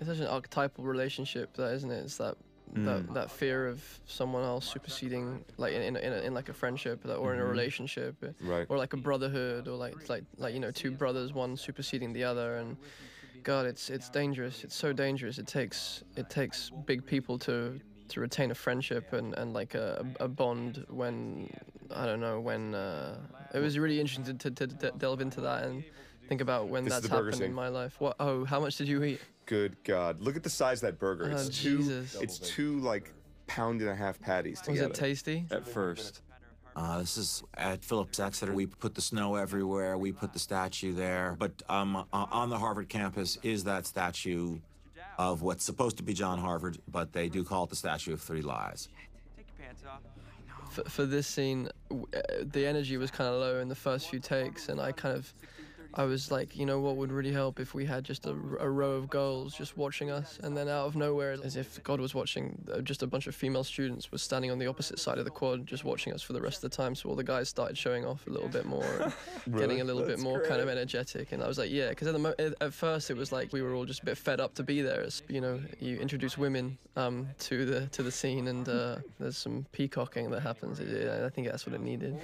[0.00, 2.04] It's such an archetypal relationship, that isn't it?
[2.04, 2.36] It's that
[2.74, 6.54] that, that fear of someone else superseding, like in in, in, a, in like a
[6.54, 8.66] friendship, that, or in a relationship, uh, Right.
[8.70, 12.24] Or like a brotherhood, or like like like you know two brothers, one superseding the
[12.24, 12.78] other, and
[13.42, 14.64] God, it's it's dangerous.
[14.64, 15.38] It's so dangerous.
[15.38, 20.04] It takes it takes big people to to retain a friendship and, and like a,
[20.20, 21.48] a bond when
[21.94, 23.16] I don't know when uh,
[23.54, 25.82] it was really interesting to, to, to delve into that and
[26.28, 27.96] think about when This that's the burger happened in my life.
[28.00, 28.16] What?
[28.20, 29.20] Oh, how much did you eat?
[29.46, 31.30] Good God, look at the size of that burger.
[31.32, 31.78] Oh, It's two.
[31.78, 32.14] Jesus.
[32.20, 33.12] It's two like
[33.46, 34.88] pound and a half patties together.
[34.88, 35.46] Was it tasty?
[35.50, 36.20] at first.
[36.74, 38.52] Uh, this is at Phillips Exeter.
[38.52, 39.98] We put the snow everywhere.
[39.98, 41.36] We put the statue there.
[41.38, 44.58] But um, uh, on the Harvard campus is that statue
[45.18, 48.20] of what's supposed to be John Harvard, but they do call it the Statue of
[48.20, 48.88] Three Lies.
[50.70, 54.18] for, for this scene, uh, the energy was kind of low in the first few
[54.18, 55.32] takes, and I kind of,
[55.94, 58.56] I was like, you know, what would really help if we had just a, r-
[58.60, 62.00] a row of girls just watching us, and then out of nowhere, as if God
[62.00, 65.18] was watching, uh, just a bunch of female students was standing on the opposite side
[65.18, 66.94] of the quad, just watching us for the rest of the time.
[66.94, 69.12] So all the guys started showing off a little bit more,
[69.44, 72.08] and getting a little bit more kind of energetic, and I was like, yeah, because
[72.08, 74.40] at the mo- at, first it was like we were all just a bit fed
[74.40, 75.02] up to be there.
[75.02, 79.36] As, you know, you introduce women um, to the to the scene, and uh, there's
[79.36, 80.80] some peacocking that happens.
[80.80, 82.18] It, I think that's what it needed.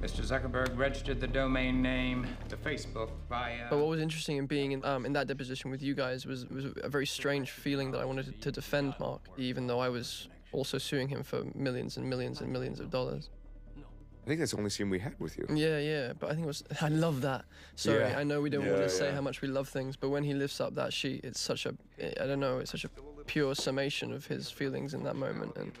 [0.00, 0.22] Mr.
[0.24, 3.66] Zuckerberg registered the domain name to Facebook via.
[3.68, 6.46] But what was interesting in being in, um, in that deposition with you guys was,
[6.46, 9.88] was a very strange feeling that I wanted to, to defend Mark, even though I
[9.88, 13.30] was also suing him for millions and millions and millions of dollars.
[14.24, 15.46] I think that's the only scene we had with you.
[15.52, 16.62] Yeah, yeah, but I think it was.
[16.82, 17.46] I love that.
[17.76, 18.18] Sorry, Yeah.
[18.18, 20.22] I know we don't want Yeah, to say how much we love things, but when
[20.22, 21.74] he lifts up that sheet, it's such a.
[22.20, 22.58] I don't know.
[22.58, 22.90] It's such a
[23.24, 25.72] pure summation of his feelings in that moment, and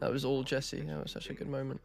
[0.00, 0.82] that was all Jesse.
[0.82, 1.80] That was such a good moment.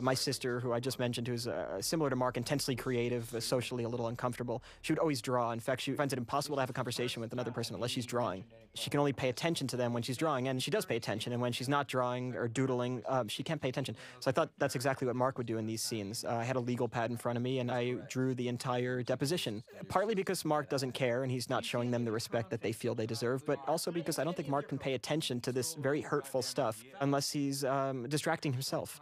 [0.00, 3.82] My sister, who I just mentioned, who's uh, similar to Mark, intensely creative, uh, socially
[3.82, 5.50] a little uncomfortable, she would always draw.
[5.50, 8.06] In fact, she finds it impossible to have a conversation with another person unless she's
[8.06, 8.44] drawing.
[8.74, 11.32] She can only pay attention to them when she's drawing, and she does pay attention.
[11.32, 13.96] And when she's not drawing or doodling, um, she can't pay attention.
[14.20, 16.24] So I thought that's exactly what Mark would do in these scenes.
[16.24, 19.02] Uh, I had a legal pad in front of me, and I drew the entire
[19.02, 19.64] deposition.
[19.88, 22.94] Partly because Mark doesn't care and he's not showing them the respect that they feel
[22.94, 26.00] they deserve, but also because I don't think Mark can pay attention to this very
[26.00, 29.00] hurtful stuff unless he's um, distracting himself.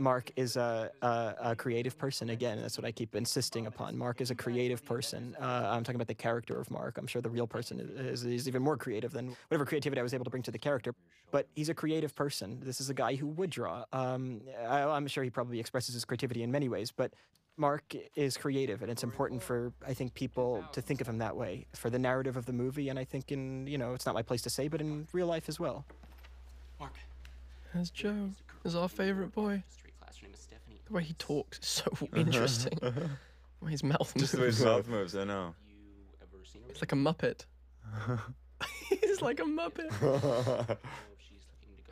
[0.00, 2.30] Mark is a, a, a creative person.
[2.30, 3.96] Again, that's what I keep insisting upon.
[3.96, 5.36] Mark is a creative person.
[5.40, 6.96] Uh, I'm talking about the character of Mark.
[6.96, 10.14] I'm sure the real person is, is even more creative than whatever creativity I was
[10.14, 10.94] able to bring to the character.
[11.30, 12.60] But he's a creative person.
[12.64, 13.84] This is a guy who would draw.
[13.92, 17.12] Um, I, I'm sure he probably expresses his creativity in many ways, but
[17.58, 21.36] Mark is creative, and it's important for I think people to think of him that
[21.36, 24.14] way for the narrative of the movie, and I think in you know it's not
[24.14, 25.84] my place to say, but in real life as well.
[26.78, 26.94] Mark.
[27.74, 28.30] There's Joe.
[28.64, 29.62] Is our favorite boy.
[30.90, 32.76] The way he talks is so uh-huh, interesting.
[32.82, 33.00] Uh-huh.
[33.60, 34.22] the way his mouth moves.
[34.22, 35.54] Just the way his mouth moves, I know.
[36.68, 37.44] It's like a Muppet.
[38.88, 39.88] He's like a Muppet.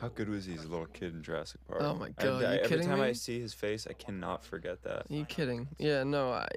[0.01, 1.81] How good was he as a little kid in Jurassic Park?
[1.81, 4.43] Oh my God, I- uh, you every kidding time I see his face, I cannot
[4.43, 5.09] forget that.
[5.09, 5.67] Are you kidding?
[5.77, 6.47] Yeah, no, I.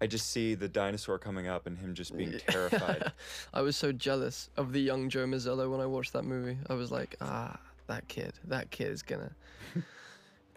[0.00, 3.12] I just see the dinosaur coming up and him just being terrified.
[3.52, 6.56] I was so jealous of the young Joe Mazzello when I watched that movie.
[6.70, 7.58] I was like, ah,
[7.88, 9.32] that kid, that kid is gonna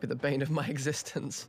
[0.02, 1.47] be the bane of my existence.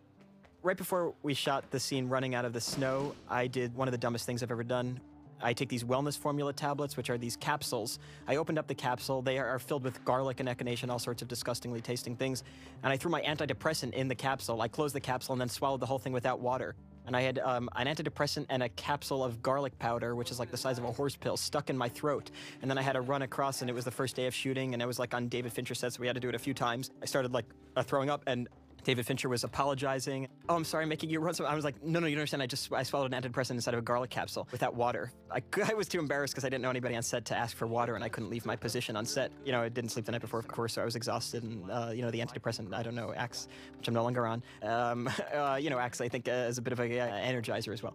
[0.63, 3.93] Right before we shot the scene running out of the snow, I did one of
[3.93, 5.01] the dumbest things I've ever done.
[5.45, 7.99] I take these wellness formula tablets, which are these capsules.
[8.29, 9.23] I opened up the capsule.
[9.23, 12.45] They are filled with garlic and echinacea and all sorts of disgustingly tasting things.
[12.85, 14.61] And I threw my antidepressant in the capsule.
[14.63, 16.77] I closed the capsule and then swallowed the whole thing without water.
[17.07, 20.51] And I had um, an antidepressant and a capsule of garlic powder, which is like
[20.51, 22.31] the size of a horse pill, stuck in my throat.
[22.61, 24.73] And then I had to run across, and it was the first day of shooting,
[24.73, 26.39] and it was like on David Fincher set, so we had to do it a
[26.39, 26.91] few times.
[27.03, 27.47] I started like
[27.77, 28.49] uh, throwing up, and
[28.85, 30.29] David Fincher was apologizing.
[30.49, 31.35] Oh, I'm sorry, making you run.
[31.35, 32.43] So I was like, no, no, you don't understand.
[32.43, 35.13] I just I swallowed an antidepressant inside of a garlic capsule without water.
[35.31, 37.67] I, I was too embarrassed because I didn't know anybody on set to ask for
[37.67, 39.31] water, and I couldn't leave my position on set.
[39.45, 41.45] You know, I didn't sleep the night before, of course, so I was exhausted.
[41.45, 44.43] And uh, you know, the antidepressant, I don't know, acts, which I'm no longer on.
[44.63, 47.73] Um, uh, you know, acts, I think, uh, as a bit of a uh, energizer
[47.73, 47.95] as well.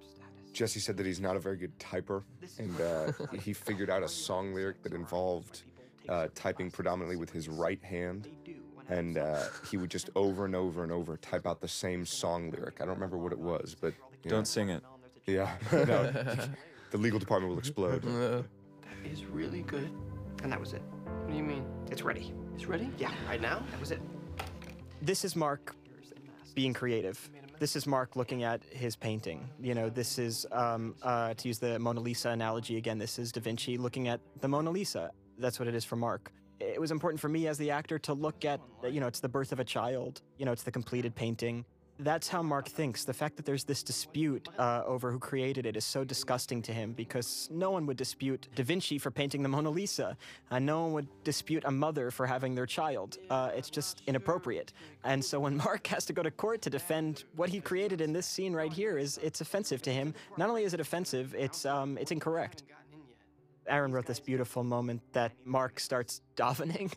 [0.54, 2.24] Jesse said that he's not a very good typer,
[2.58, 3.12] and uh,
[3.44, 5.64] he figured out a song lyric that involved
[6.10, 8.28] uh, typing predominantly with his right hand.
[8.90, 12.52] And uh, he would just over and over and over type out the same song
[12.52, 12.80] lyric.
[12.80, 14.30] I don't remember what it was, but you.
[14.30, 14.84] Don't sing it.
[15.26, 16.12] Yeah, no,
[16.92, 18.04] the legal department will explode.
[19.04, 19.90] That is really good.
[20.44, 20.82] And that was it.
[21.06, 21.66] What do you mean?
[21.92, 22.34] It's ready.
[22.56, 22.90] It's ready?
[22.98, 23.12] Yeah.
[23.28, 23.64] Right now?
[23.72, 24.02] That was it.
[25.02, 25.76] This is Mark
[26.56, 27.30] being creative.
[27.60, 29.50] This is Mark looking at his painting.
[29.62, 33.32] You know, this is, um, uh, to use the Mona Lisa analogy again, this is
[33.32, 35.12] Da Vinci looking at the Mona Lisa.
[35.38, 36.32] That's what it is for Mark.
[36.60, 39.30] It was important for me as the actor to look at, you know, it's the
[39.30, 41.66] birth of a child, you know, it's the completed painting.
[42.00, 43.06] That's how Mark thinks.
[43.06, 46.72] The fact that there's this dispute uh, over who created it is so disgusting to
[46.72, 50.16] him because no one would dispute Da Vinci for painting the Mona Lisa.
[50.52, 53.18] and no one would dispute a mother for having their child.
[53.32, 54.74] Uh, it's just inappropriate.
[55.06, 58.14] And so when Mark has to go to court to defend what he created in
[58.14, 60.14] this scene right here, is it's offensive to him.
[60.38, 62.64] Not only is it offensive, it's um, it's incorrect.
[63.68, 66.92] Aaron wrote this beautiful moment that Mark starts davening.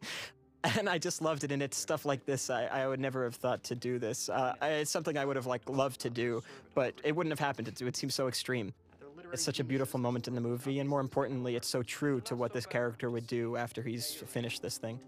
[0.63, 2.51] And I just loved it, and it's stuff like this.
[2.51, 4.29] I, I would never have thought to do this.
[4.29, 6.43] Uh, I- it's something I would have like loved to do,
[6.75, 7.69] but it wouldn't have happened.
[7.69, 8.75] It, it seems so extreme.
[9.33, 12.37] It's such a beautiful moment in the movie, and more importantly, it's so true to
[12.37, 15.01] what this character would do after he's finished this thing.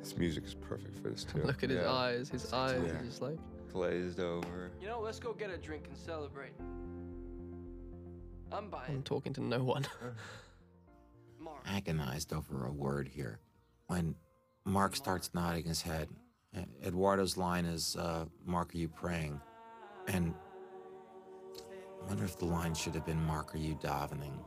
[0.00, 1.42] This music is perfect for this too.
[1.42, 1.90] look at his Yeah.
[1.92, 2.28] eyes.
[2.28, 2.92] His eyes Yeah.
[2.92, 3.38] are just like.
[3.74, 4.70] Glazed over.
[4.80, 6.52] You know, let's go get a drink and celebrate.
[8.52, 9.84] I'm I'm talking to no one.
[11.40, 11.60] Mark.
[11.66, 13.40] agonized over a word here.
[13.88, 14.14] When
[14.64, 16.08] Mark starts nodding his head,
[16.84, 19.40] Eduardo's line is, uh, Mark, are you praying?
[20.06, 20.34] And
[22.00, 24.38] I wonder if the line should have been, Mark, are you davening?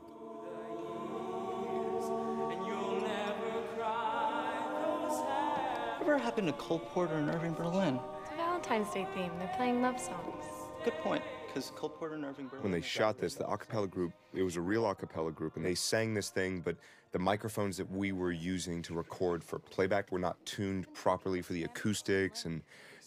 [6.00, 8.00] Whatever happened to Cole Porter and Irving Berlin?
[8.58, 9.32] It's a Valentine's Day theme.
[9.38, 10.44] They're playing love songs.
[10.84, 12.64] Good point, because Cole Porter and Irving Berlin.
[12.64, 15.58] When they shot this, the a cappella group, it was a real a cappella group,
[15.58, 16.76] and they sang this thing, but
[17.12, 21.54] the microphones that we were using to record for playback were not tuned properly for
[21.54, 22.62] the acoustics, and,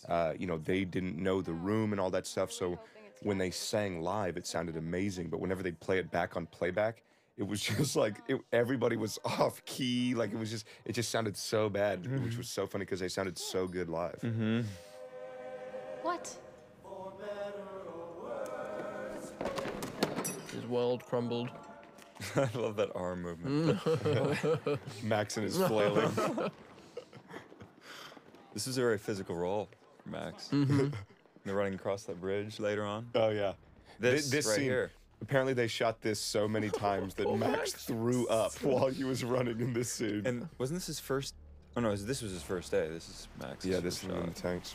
[0.09, 2.53] uh, you know, they didn't know the room and all that stuff.
[2.53, 2.79] So
[3.23, 7.03] when they sang live, it sounded amazing, but whenever they'd play it back on playback,
[7.37, 10.15] it was just like it, everybody was off key.
[10.15, 13.09] Like it was just, it just sounded so bad, which was so funny because they
[13.09, 14.21] sounded so good live.
[14.23, 14.61] Mm-hmm.
[16.03, 16.35] What?
[20.53, 21.49] His world crumbled.
[22.37, 23.79] I love that arm movement.
[25.05, 26.11] Max and his flailing.
[28.53, 29.69] This is a very physical role
[30.03, 30.49] for Max.
[30.53, 30.93] Mhm.
[31.45, 33.09] They're running across that bridge later on.
[33.15, 33.53] Oh yeah.
[34.01, 34.91] This, Thi- this right scene, here.
[35.23, 39.61] Apparently they shot this so many times that Max threw up while he was running
[39.61, 40.23] in this scene.
[40.27, 41.37] And wasn't this his first?
[41.77, 42.89] Oh no, this was his first day.
[42.89, 43.65] This is Max.
[43.65, 44.75] yeah, this is in the tanks.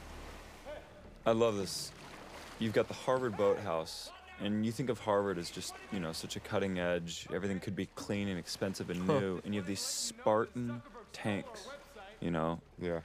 [1.25, 1.91] I love this.
[2.59, 6.35] You've got the Harvard boathouse, and you think of Harvard as just, you know, such
[6.35, 7.27] a cutting edge.
[7.33, 9.41] Everything could be clean and expensive and new.
[9.43, 11.67] And you have these Spartan tanks,
[12.21, 12.59] you know.
[12.79, 12.99] Yeah.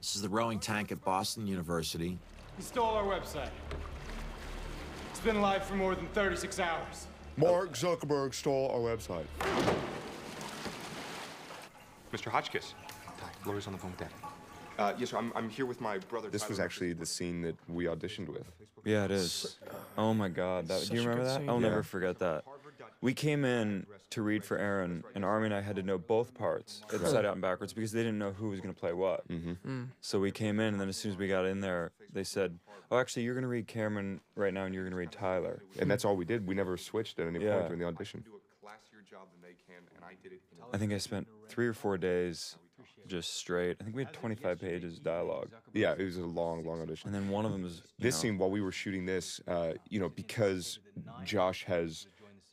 [0.00, 2.18] This is the rowing tank at Boston University.
[2.56, 3.50] He stole our website.
[5.10, 7.06] It's been live for more than 36 hours.
[7.36, 9.26] Mark Zuckerberg stole our website.
[12.12, 12.30] Mr.
[12.30, 12.74] Hotchkiss.
[13.44, 14.10] Lori's on the phone with Dad.
[14.78, 15.16] Uh, yes, sir.
[15.18, 16.28] I'm, I'm here with my brother.
[16.28, 18.50] This was actually the scene that we auditioned with.
[18.84, 19.56] Yeah, it is.
[19.96, 21.38] Oh my God, that, do you remember that?
[21.40, 21.48] scene.
[21.48, 21.68] I'll Yeah.
[21.68, 22.44] never forget that.
[23.00, 26.34] We came in to read for Aaron, and Armie and I had to know both
[26.34, 29.26] parts, inside out and backwards, because they didn't know who was going to play what.
[29.28, 29.84] Mm-hmm.
[30.00, 32.58] So we came in, and then as soon as we got in there, they said,
[32.90, 35.62] "Oh, actually, you're going to read Cameron right now, and you're going to read Tyler."
[35.78, 36.46] And that's all we did.
[36.46, 37.54] We never switched at any Yeah.
[37.54, 38.24] point during the audition.
[40.72, 42.56] I think I spent three or four days
[43.08, 43.76] just straight.
[43.80, 45.50] I think we had 25 pages of dialogue.
[45.72, 47.08] Yeah, it was a long, long audition.
[47.08, 49.72] And then one of them was this know, scene while we were shooting this, uh,
[49.88, 50.78] you know, because
[51.24, 52.06] Josh has,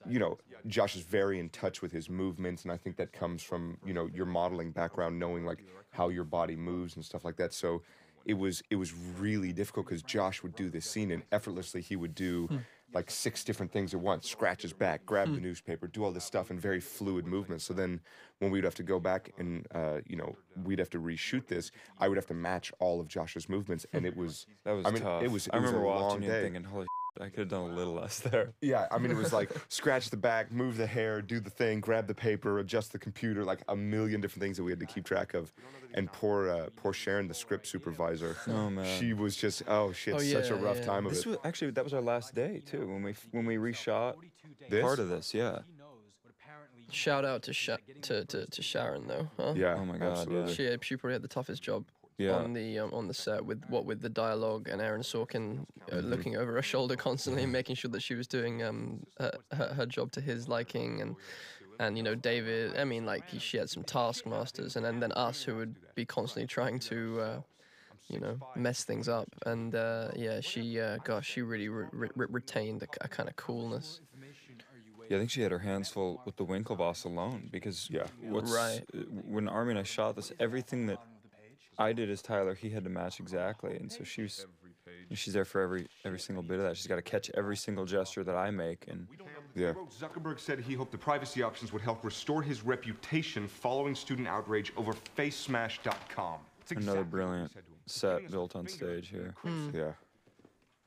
[0.07, 0.37] you know,
[0.67, 3.93] Josh is very in touch with his movements, and I think that comes from you
[3.93, 7.53] know your modeling background, knowing like how your body moves and stuff like that.
[7.53, 7.81] So
[8.25, 11.95] it was it was really difficult because Josh would do this scene, and effortlessly he
[11.95, 12.47] would do.
[12.93, 16.23] Like six different things at once, scratch his back, grab the newspaper, do all this
[16.23, 17.63] stuff in very fluid movements.
[17.63, 17.99] So then,
[18.39, 21.71] when we'd have to go back and uh, you know we'd have to reshoot this,
[21.97, 24.91] I would have to match all of Josh's movements, and it was That was I
[24.91, 25.23] mean, tough.
[25.23, 25.47] it was.
[25.47, 26.45] It I was remember a watching long it day.
[26.45, 26.85] and thinking, "Holy,
[27.21, 30.09] I could have done a little less there." Yeah, I mean, it was like scratch
[30.09, 33.61] the back, move the hair, do the thing, grab the paper, adjust the computer, like
[33.67, 35.51] a million different things that we had to keep track of.
[35.95, 38.99] And poor, uh, poor Sharon, the script supervisor, Oh, man.
[38.99, 41.27] she was just, oh shit, such a rough time of this it.
[41.29, 44.15] Was, actually, that was our last day too when we when we reshot
[44.69, 44.81] This?
[44.81, 45.33] part of this.
[45.33, 45.59] Yeah.
[46.91, 49.27] Shout out to Sha- to, to to Sharon though.
[49.37, 49.53] Huh?
[49.55, 50.53] Yeah, Oh my God, absolutely.
[50.53, 51.85] She she probably had the toughest job.
[52.17, 52.33] Yeah.
[52.35, 55.95] On the um, on the set with what with the dialogue and Aaron Sorkin uh,
[55.95, 56.07] Mm-hmm.
[56.09, 59.85] looking over her shoulder constantly, making sure that she was doing um her, her, her
[59.87, 61.15] job to his liking and
[61.79, 62.77] and you know David.
[62.77, 66.47] I mean like she had some taskmasters and then then us who would be constantly
[66.47, 67.19] trying to.
[67.21, 67.41] Uh,
[68.09, 72.09] you know, mess things up, and uh, yeah, she, uh, gosh, she really re- re-
[72.29, 74.01] retained a, a kind of coolness.
[75.09, 78.51] Yeah, I think she had her hands full with the Winklevoss alone because yeah, what's,
[78.51, 78.81] Right.
[79.25, 80.99] When Armie and I shot this, everything that
[81.77, 84.45] I did as Tyler, he had to match exactly, and so she was.
[85.13, 86.77] She's there for every every single bit of that.
[86.77, 89.07] She's got to catch every single gesture that I make, and
[89.55, 89.73] Yeah.
[89.99, 94.73] Zuckerberg said he hoped the privacy options would help restore his reputation following student outrage
[94.75, 96.39] over Facemash.com.
[96.61, 98.21] It's another exactly what he brilliant said to him.
[98.23, 99.35] set built on stage here.
[99.73, 99.93] Yeah.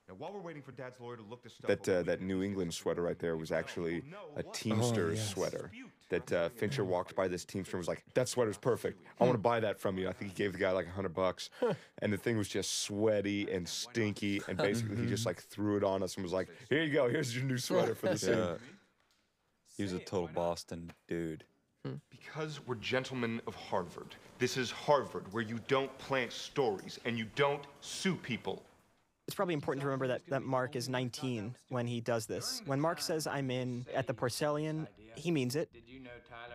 [0.08, 2.42] Now, while we're waiting for Dad's lawyer to look this stuff That uh, that New
[2.42, 4.02] England sweater right there was actually
[4.36, 5.30] a Teamsters yes.
[5.30, 5.70] sweater.
[6.08, 9.02] That uh, Fincher walked by this Teamster and was like, "That sweater's perfect.
[9.20, 10.90] I want to buy that from you." I think he gave the guy like a
[10.90, 11.50] hundred bucks,
[12.02, 14.40] and the thing was just sweaty and stinky.
[14.46, 17.08] And basically, he just like threw it on us and was like, "Here you go.
[17.08, 18.54] Here's your new sweater for the scene." Yeah.
[19.76, 21.44] He was a total Boston dude.
[22.10, 24.16] Because we're gentlemen of Harvard.
[24.38, 28.62] This is Harvard, where you don't plant stories and you don't sue people.
[29.26, 32.62] It's probably important to remember that, that Mark is 19 when he does this.
[32.66, 34.86] When Mark says I'm in at the Porcellian,
[35.16, 35.70] he means it.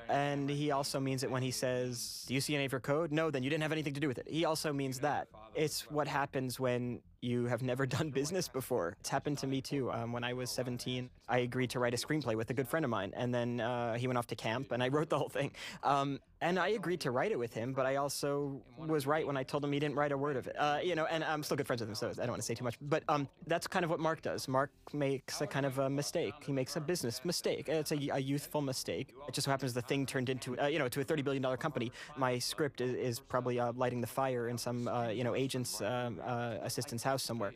[0.09, 3.11] And he also means it when he says, Do you see any of your code?
[3.11, 4.27] No, then you didn't have anything to do with it.
[4.29, 5.27] He also means that.
[5.53, 8.95] It's what happens when you have never done business before.
[8.99, 9.91] It's happened to me too.
[9.91, 12.83] Um, when I was 17, I agreed to write a screenplay with a good friend
[12.83, 13.13] of mine.
[13.15, 15.51] And then uh, he went off to camp and I wrote the whole thing.
[15.83, 19.37] Um, and I agreed to write it with him, but I also was right when
[19.37, 20.55] I told him he didn't write a word of it.
[20.57, 22.45] Uh, you know, and I'm still good friends with him, so I don't want to
[22.45, 22.77] say too much.
[22.81, 24.47] But um, that's kind of what Mark does.
[24.47, 26.33] Mark makes a kind of a mistake.
[26.43, 27.69] He makes a business mistake.
[27.69, 28.19] It's a, a
[28.51, 29.13] youthful mistake.
[29.29, 31.57] It just so happens the thing turned into, uh, you know, to a $30 billion
[31.57, 31.89] company.
[32.17, 35.81] My script is, is probably uh, lighting the fire in some, uh, you know, agent's
[35.81, 37.53] um, uh, assistant's house somewhere.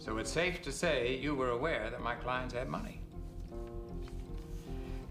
[0.00, 3.00] So it's safe to say you were aware that my clients had money.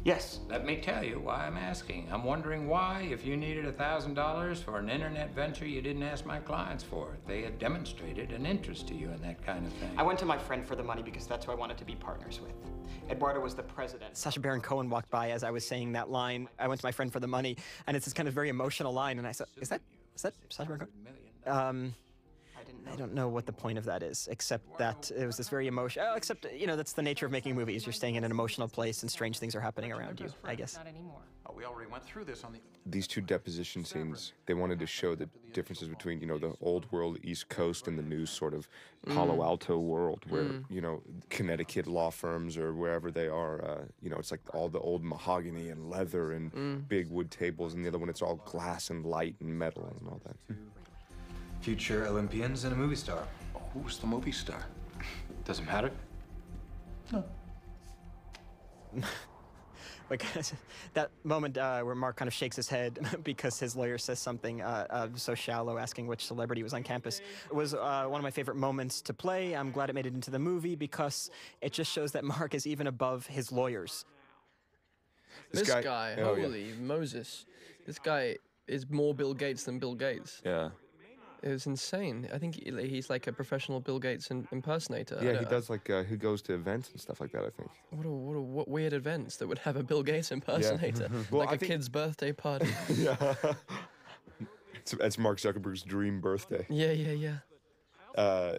[0.04, 0.40] Yes.
[0.50, 2.10] Let me tell you why I'm asking.
[2.12, 6.40] I'm wondering why, if you needed $1,000 for an internet venture, you didn't ask my
[6.40, 7.28] clients for it.
[7.28, 9.92] They had demonstrated an interest to you in that kind of thing.
[9.98, 11.96] I went to my friend for the money because that's who I wanted to be
[11.96, 12.54] partners with.
[13.10, 14.18] Eduardo was the president.
[14.18, 16.48] Sacha Baron Cohen walked by as I was saying that line.
[16.60, 18.94] I went to my friend for the money, and it's this kind of very emotional
[18.94, 19.18] line.
[19.18, 19.82] And I said, "Is that
[20.16, 20.88] is that Sacha Baron
[21.46, 21.96] Cohen?" Um,
[22.92, 25.68] I don't know what the point of that is, except that it was this very
[25.68, 26.08] emotional.
[26.10, 27.86] Oh, except you know that's the nature of making movies.
[27.86, 30.30] You're staying in an emotional place, and strange things are happening around you.
[30.44, 30.76] I guess.
[30.76, 31.22] Not anymore.
[31.50, 32.60] Oh, we already went through this on the.
[32.86, 36.90] These two deposition scenes, they wanted to show the differences between, you know, the old
[36.92, 38.70] world East Coast and the new sort of
[39.08, 39.46] Palo Mm.
[39.46, 40.64] Alto world where, Mm.
[40.70, 44.70] you know, Connecticut law firms or wherever they are, uh, you know, it's like all
[44.70, 46.88] the old mahogany and leather and Mm.
[46.88, 50.08] big wood tables, and the other one, it's all glass and light and metal and
[50.08, 50.38] all that.
[51.62, 53.28] Future Olympians and a movie star.
[53.74, 54.66] Who's the movie star?
[55.44, 55.92] Doesn't matter.
[60.10, 60.54] because
[60.94, 64.62] that moment uh, where Mark kind of shakes his head because his lawyer says something
[64.62, 68.32] uh, uh, so shallow, asking which celebrity was on campus, was uh, one of my
[68.32, 69.56] favorite moments to play.
[69.56, 71.30] I'm glad it made it into the movie because
[71.62, 74.06] it just shows that Mark is even above his lawyers.
[75.52, 76.42] This, This guy, guy- oh, yeah.
[76.44, 77.46] holy Moses,
[77.86, 78.38] this guy
[78.68, 80.42] is more Bill Gates than Bill Gates.
[80.46, 80.70] Yeah.
[81.44, 82.28] It was insane.
[82.34, 85.20] I think he's like a professional Bill Gates impersonator.
[85.22, 87.44] Yeah, he does like uh, who goes to events and stuff like that.
[87.44, 87.70] I think.
[87.92, 91.40] What, a, what, a, what weird events that would have a Bill Gates impersonator, Well,
[91.42, 92.68] like I a think- kid's birthday party.
[92.94, 93.36] yeah.
[94.82, 96.66] It's, it's Mark Zuckerberg's dream birthday.
[96.70, 97.38] yeah, yeah, yeah.
[98.22, 98.58] Uh,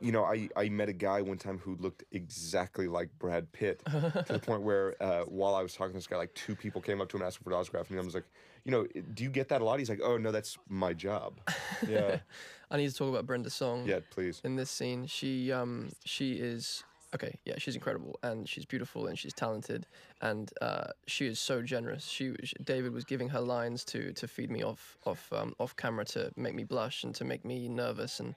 [0.00, 3.82] you know, I, I met a guy one time who looked exactly like Brad Pitt
[3.86, 6.80] to the point where uh, while I was talking to this guy, like two people
[6.80, 8.24] came up to him and asked for an autograph, and I was like,
[8.64, 9.78] you know, do you get that a lot?
[9.78, 11.40] He's like, oh no, that's my job.
[11.86, 12.18] Yeah,
[12.70, 13.86] I need to talk about Brenda Song.
[13.86, 14.40] yeah, please.
[14.44, 15.06] in this scene.
[15.06, 16.84] She um she is
[17.14, 17.38] okay.
[17.44, 19.86] Yeah, she's incredible and she's beautiful and she's talented
[20.20, 22.04] and uh, she is so generous.
[22.04, 25.76] She, sh David was giving her lines to to feed me off off um, off
[25.76, 28.20] camera to make me blush and to make me nervous.
[28.20, 28.34] And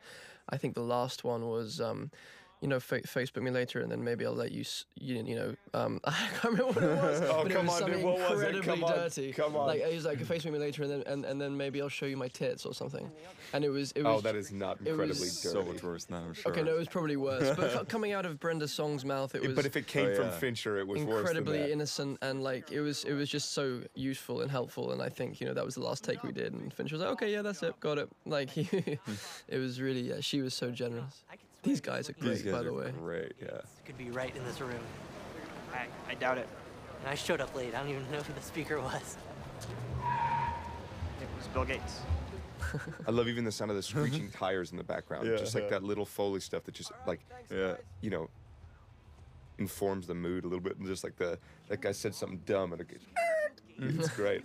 [0.49, 1.79] I think the last one was.
[1.81, 2.11] Um,
[2.63, 5.35] you know, fa- Facebook me later, and then maybe I'll let you, s- you, you
[5.35, 6.11] know, um, I
[6.41, 7.21] can't remember what it was.
[7.29, 8.55] Oh, but it come was on, dude, what was it?
[8.55, 9.33] incredibly Come on, dirty.
[9.33, 9.67] come on.
[9.67, 12.15] Like he's like, Facebook me later, and then and, and then maybe I'll show you
[12.15, 13.11] my tits or something.
[13.51, 14.19] And it was, it was.
[14.19, 15.53] Oh, that is not it incredibly was- dirty.
[15.53, 16.51] So much worse than that, I'm sure.
[16.53, 17.53] Okay, no, it was probably worse.
[17.57, 19.55] But co- coming out of Brenda Song's mouth, it was.
[19.55, 20.31] but if it came Oh, from.
[20.31, 21.71] Fincher, it was worse than incredibly that.
[21.71, 25.41] innocent and like it was it was just so useful and helpful and I think
[25.41, 27.41] you know that was the last take we did and Fincher was like okay yeah
[27.41, 28.67] that's it got it like he,
[29.47, 31.23] it was really yeah she was so generous
[31.63, 33.33] these guys are great These guys by the are way great.
[33.41, 33.61] Yeah.
[33.85, 34.79] could be right in this room.
[35.73, 36.47] I, I doubt it.
[36.99, 37.73] And I showed up late.
[37.73, 39.17] I don't even know who the speaker was.
[41.21, 42.01] It was Bill Gates.
[43.07, 45.27] I love even the sound of the screeching tires in the background.
[45.27, 45.69] Yeah, just like yeah.
[45.71, 47.75] that little Foley stuff that just like, Yeah.
[48.01, 48.29] you know,
[49.57, 50.77] informs the mood a little bit.
[50.77, 51.37] And just like the
[51.69, 52.99] that guy said something dumb and it goes,
[53.79, 54.43] it's great.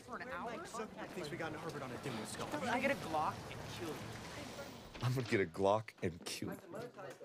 [1.15, 2.49] thinks we got in Harvard on a dimwit skull.
[2.71, 3.95] I get a Glock and kill you.
[5.03, 6.55] I'm gonna get a Glock and kill you.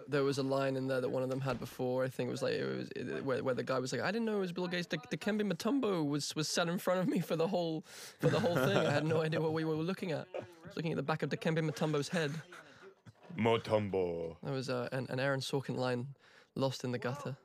[0.07, 2.31] there was a line in there that one of them had before I think it
[2.31, 4.41] was like it was it, where, where the guy was like I didn't know it
[4.41, 7.47] was Bill Gates the, Dikembe Mutombo was was sat in front of me for the
[7.47, 7.83] whole
[8.19, 10.75] for the whole thing I had no idea what we were looking at I was
[10.75, 12.31] looking at the back of Dikembe Mutombo's head
[13.37, 14.35] Mutombo.
[14.43, 16.07] that was uh, an, an Aaron Sorkin line
[16.55, 17.35] lost in the gutter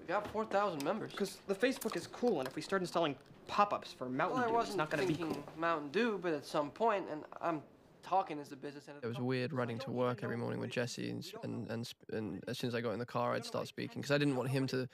[0.00, 1.10] We got 4,000 members.
[1.10, 3.16] Because the Facebook is cool, and if we start installing
[3.46, 5.52] pop-ups for Mountain Well, Dew, it's wasn't going to be thinking cool.
[5.58, 7.62] Mountain Dew, but at some point, and I'm
[8.06, 11.10] talking as a business end It was weird riding to work every morning with Jesse,
[11.10, 14.00] and and and, and as soon as I got in the car, I'd start speaking
[14.00, 14.88] because I didn't want him to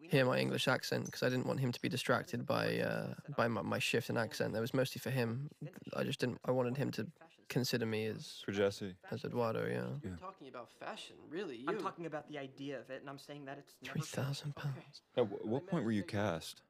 [0.00, 3.48] hear my English accent because I didn't want him to be distracted by uh, by
[3.48, 4.52] my, my shift in accent.
[4.54, 5.50] That was mostly for him.
[5.96, 6.38] I just didn't.
[6.44, 7.06] I wanted him to
[7.48, 8.94] consider me as For Jesse.
[9.10, 9.66] as Eduardo.
[9.66, 11.56] Yeah, You're talking about fashion, really.
[11.56, 11.66] You.
[11.68, 15.02] I'm talking about the idea of it, and I'm saying that it's three thousand pounds.
[15.16, 16.62] At what point were you cast?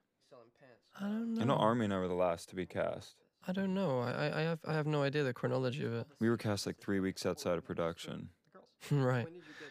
[0.98, 1.42] I don't know.
[1.42, 3.16] I know Armie and I were the last to be cast.
[3.48, 4.00] I don't know.
[4.00, 6.06] I, I I have I have no idea the chronology of it.
[6.20, 8.30] We were cast like three weeks outside of production.
[8.90, 9.26] right.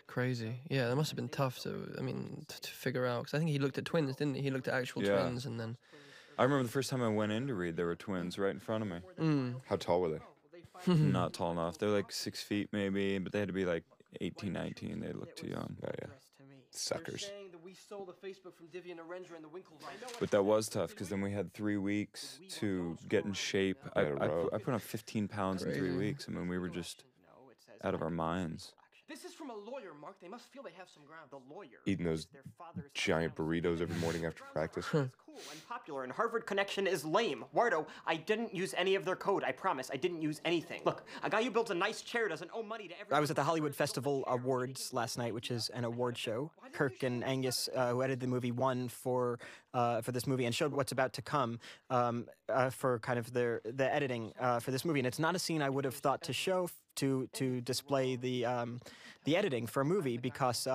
[0.07, 0.55] Crazy.
[0.69, 1.93] Yeah, that must have been tough to.
[1.97, 4.43] I mean, to, to figure out because I think he looked at twins, didn't he?
[4.43, 5.21] He looked at actual Yeah.
[5.21, 5.77] twins, and then.
[6.37, 8.59] I remember the first time I went in to read, there were twins right in
[8.59, 8.97] front of me.
[9.19, 9.61] Mm.
[9.67, 10.19] How tall were they?
[10.93, 11.77] Not tall enough.
[11.77, 13.83] They're like six feet maybe, but they had to be like
[14.19, 14.99] 18, 19.
[14.99, 15.77] They looked too young.
[15.81, 16.07] Yeah, yeah.
[16.71, 17.31] Suckers.
[17.75, 20.19] Saying that we stole the Facebook from Divya Narendra and the Winklevoss.
[20.19, 23.77] But that was tough because then we had three weeks to get in shape.
[23.95, 26.25] I, I, put, I put on 15 pounds in three weeks.
[26.27, 27.03] I mean, we were just
[27.83, 28.73] out of our minds.
[29.07, 30.15] This is from a lawyer, Mark.
[30.19, 31.29] They must feel they have some ground.
[31.29, 31.77] The lawyer.
[31.85, 32.27] Eating those
[32.93, 34.85] giant burritos every morning after practice.
[35.35, 37.45] cool and popular, and Harvard Connection is lame.
[37.55, 39.43] Wardo, I didn't use any of their code.
[39.43, 39.89] I promise.
[39.91, 40.81] I didn't use anything.
[40.85, 43.13] Look, a guy who builds a nice chair doesn't owe money to every.
[43.13, 46.51] I was at the Hollywood Festival Awards last night, which is an award show.
[46.71, 49.39] Kirk and Angus, uh, who edited the movie, won for
[49.73, 51.59] uh, for this movie and showed what's about to come
[51.89, 54.99] um, uh, for kind of their the editing uh, for this movie.
[54.99, 58.15] And it's not a scene I would have thought to show f- to to display
[58.15, 58.79] the um,
[59.25, 60.67] the editing for a movie because.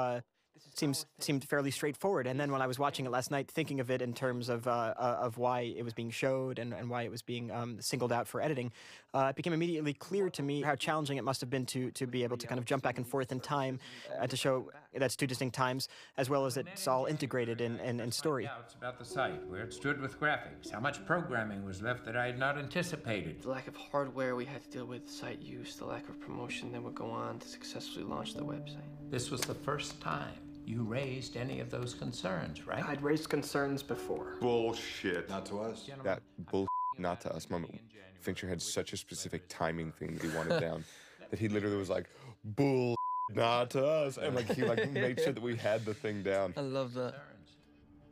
[0.75, 2.27] Seems seemed fairly straightforward.
[2.27, 4.67] And then when I was watching it last night, thinking of it in terms of
[4.67, 7.81] uh, uh, of why it was being showed and, and why it was being um,
[7.81, 8.73] singled out for editing,
[9.13, 12.07] uh, it became immediately clear to me how challenging it must have been to to
[12.07, 13.79] be able to kind of jump back and forth in time
[14.21, 18.01] uh, to show that's two distinct times, as well as it's all integrated in in,
[18.01, 18.45] in story.
[18.45, 22.17] Doubts about the site, where it stood with graphics, how much programming was left that
[22.17, 23.43] I had not anticipated.
[23.43, 26.71] The lack of hardware we had to deal with, site use, the lack of promotion
[26.73, 28.91] that would go on to successfully launch the website.
[29.11, 32.85] This was the first time you raised any of those concerns, right?
[32.85, 34.37] I'd raised concerns before.
[34.41, 35.29] Bullshit.
[35.29, 35.89] Not to us.
[36.05, 36.67] That bull
[36.99, 37.81] not to us moment.
[38.21, 40.85] Fincher had such a specific timing thing that he wanted down
[41.31, 42.11] that he literally was like,
[42.45, 42.95] bull
[43.35, 44.19] not to us.
[44.19, 46.55] And like he like made sure that we had the thing down.
[46.57, 47.15] I love that.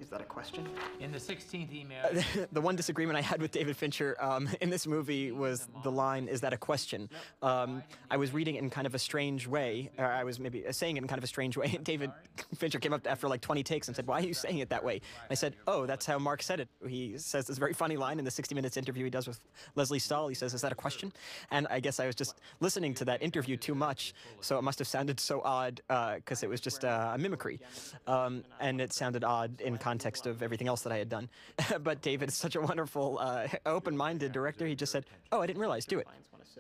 [0.01, 0.69] Is that a question?
[1.01, 2.05] In the 16th email.
[2.53, 6.29] the one disagreement I had with David Fincher um, in this movie was the line,
[6.29, 7.11] "Is that a question?"
[7.43, 10.65] Um, I was reading it in kind of a strange way, or I was maybe
[10.71, 12.13] saying it in kind of a strange way, and David
[12.57, 14.85] Fincher came up after like 20 takes and said, "Why are you saying it that
[14.85, 17.97] way?" And I said, "Oh, that's how Mark said it." He says this very funny
[17.97, 19.41] line in the 60 Minutes interview he does with
[19.75, 20.29] Lesley Stahl.
[20.29, 21.13] He says, "Is that a question?"
[21.51, 24.79] And I guess I was just listening to that interview too much, so it must
[24.79, 27.59] have sounded so odd because it was just uh, a mimicry,
[28.07, 31.29] um, and it sounded odd in context of everything else that I had done.
[31.81, 34.67] but David is such a wonderful, uh, open-minded director.
[34.67, 35.85] He just said, "Oh, I didn't realize.
[35.87, 36.07] Do it."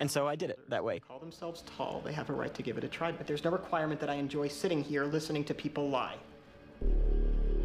[0.00, 1.00] And so I did it that way.
[1.00, 2.00] Call themselves tall.
[2.04, 4.14] They have a right to give it a try, but there's no requirement that I
[4.14, 6.16] enjoy sitting here listening to people lie.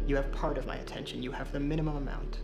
[0.06, 1.22] You have part of my attention.
[1.22, 2.40] You have the minimum amount.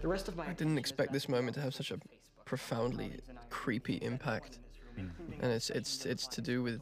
[0.00, 1.98] The rest of my I didn't expect this moment to have such a
[2.44, 3.12] profoundly
[3.50, 4.58] creepy impact,
[4.96, 6.80] and it's it's it's to do with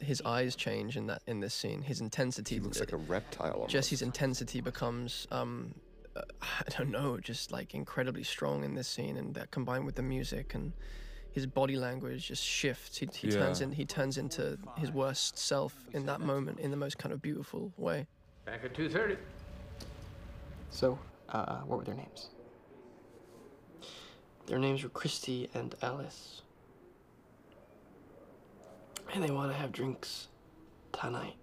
[0.00, 1.82] his eyes change in that in this scene.
[1.82, 3.52] His intensity He looks like a reptile.
[3.52, 3.70] Almost.
[3.70, 5.74] Jesse's intensity becomes um
[6.16, 9.94] uh, I don't know, just like incredibly strong in this scene, and that combined with
[9.94, 10.72] the music and
[11.32, 12.98] his body language just shifts.
[12.98, 13.66] He, he turns Yeah.
[13.66, 17.22] in he turns into his worst self in that moment in the most kind of
[17.22, 18.06] beautiful way.
[18.44, 19.16] Back at 2.30.
[20.70, 20.98] So,
[21.28, 22.30] uh, what were their names?
[24.46, 26.42] Their names were Christy and Alice.
[29.12, 30.28] And they want to have drinks
[30.92, 31.34] tonight.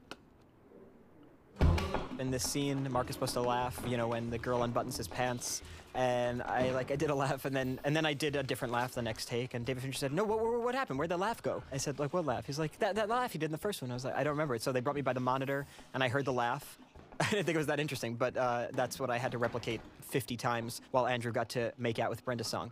[2.20, 5.08] In this scene, Mark is supposed to laugh, you know, when the girl unbuttons his
[5.08, 5.62] pants.
[5.94, 8.72] And I like I did a laugh, and then and then I did a different
[8.72, 9.54] laugh the next take.
[9.54, 11.00] And David Fincher said, "No, what, what, what happened?
[11.00, 13.40] Where'd the laugh go?" I said, "Like what laugh?" He's like, "That that laugh you
[13.40, 14.96] did in the first one." I was like, "I don't remember it." So they brought
[14.96, 15.66] me by the monitor,
[15.96, 16.78] and I heard the laugh.
[17.20, 19.82] I didn't think it was that interesting, but uh, that's what I had to replicate
[20.02, 22.72] 50 times while Andrew got to make out with Brenda Song.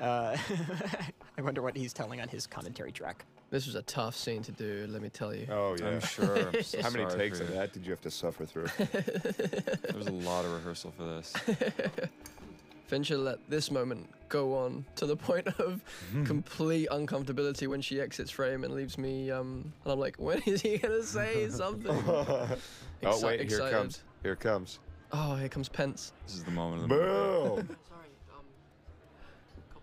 [0.00, 0.36] Uh,
[1.38, 3.26] I wonder what he's telling on his commentary track.
[3.50, 5.46] This was a tough scene to do, let me tell you.
[5.50, 6.48] Oh yeah, I'm sure.
[6.54, 8.66] I'm so How many takes of that did you have to suffer through?
[8.78, 11.32] There was a lot of rehearsal for this.
[12.88, 15.80] Fincher let this moment go on to the point of
[16.24, 19.30] complete uncomfortability when she exits frame and leaves me.
[19.30, 21.90] Um, and I'm like, when is he gonna say something?
[22.06, 22.48] oh
[23.02, 23.72] Exci- wait, here excited.
[23.72, 24.04] comes.
[24.22, 24.78] Here it comes.
[25.12, 26.12] Oh, here comes Pence.
[26.26, 27.62] This is the moment of the movie.
[27.62, 27.76] Boom.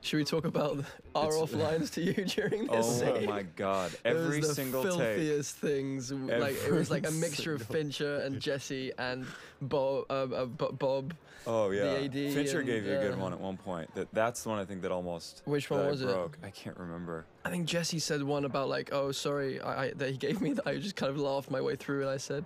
[0.04, 0.84] Should we talk about
[1.16, 3.26] our It's- off lines to you during this Oh scene?
[3.30, 3.92] my god.
[4.04, 4.92] It was Every the single take.
[4.92, 6.10] filthiest things.
[6.10, 9.26] w- Like it was like a mixture of Fincher and Jesse and
[9.62, 10.06] Bob.
[10.10, 11.14] Uh, uh, Bob.
[11.48, 11.84] Oh yeah.
[11.86, 13.94] AD Fincher and, gave you a good uh, one at one point.
[13.96, 16.16] That that's the one I think that almost Which one that I was it?
[16.44, 17.26] I can't remember.
[17.46, 20.52] I think Jesse said one about like, oh, sorry, I, I that he gave me.
[20.54, 22.44] That I just kind of laughed my way through, and I said,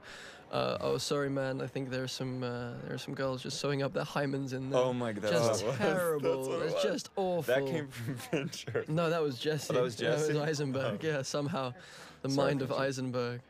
[0.52, 1.62] uh, oh, sorry, man.
[1.62, 4.70] I think there's some uh, there are some girls just sewing up their hymens in
[4.70, 4.80] there.
[4.80, 5.30] Oh my god.
[5.32, 5.96] Just that's what it was.
[5.96, 6.60] terrible.
[6.60, 7.42] That's It's just awful.
[7.54, 8.86] That came from Fincher.
[8.88, 9.68] No, that was Jesse.
[9.72, 10.34] Oh, that was Jesse?
[10.34, 11.00] That was Eisenberg.
[11.04, 11.08] Oh.
[11.08, 11.74] Yeah, somehow,
[12.22, 12.84] the Sorry, mind of Fincher.
[12.84, 13.42] Eisenberg.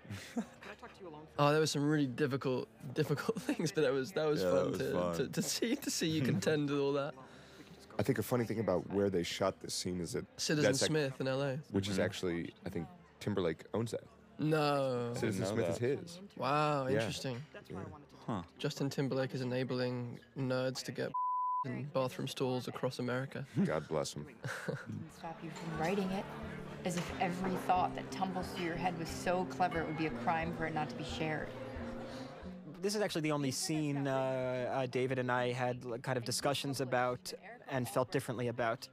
[1.40, 4.64] Oh, there were some really difficult, difficult things, but that was that was Yeah, fun,
[4.64, 5.16] that was to, fun.
[5.18, 7.14] To, to see to see you contend with all that.
[8.00, 10.84] I think a funny thing about where they shot this scene is that Citizen that's
[10.84, 11.58] ac- Smith in L.A.
[11.72, 12.06] which is Mhm.
[12.06, 12.88] actually I think
[13.20, 14.02] Timberlake owns that.
[14.40, 15.14] No.
[15.16, 16.00] Citizen know Smith is that.
[16.00, 16.20] his.
[16.38, 16.96] Wow, Yeah.
[16.96, 17.42] interesting.
[18.26, 18.42] Huh.
[18.60, 21.12] Justin Timberlake is enabling nerds to get
[21.66, 23.46] in bathroom stalls across America.
[23.66, 24.26] God bless him.
[25.18, 26.26] Stop you from writing it.
[26.86, 30.06] As if every thought that tumbles through your head was so clever it would be
[30.06, 31.50] a crime for it not to be shared.
[32.82, 36.24] this is actually the only scene uh, uh, David and I had like, kind of
[36.24, 37.34] discussions about
[37.70, 38.88] and felt differently about.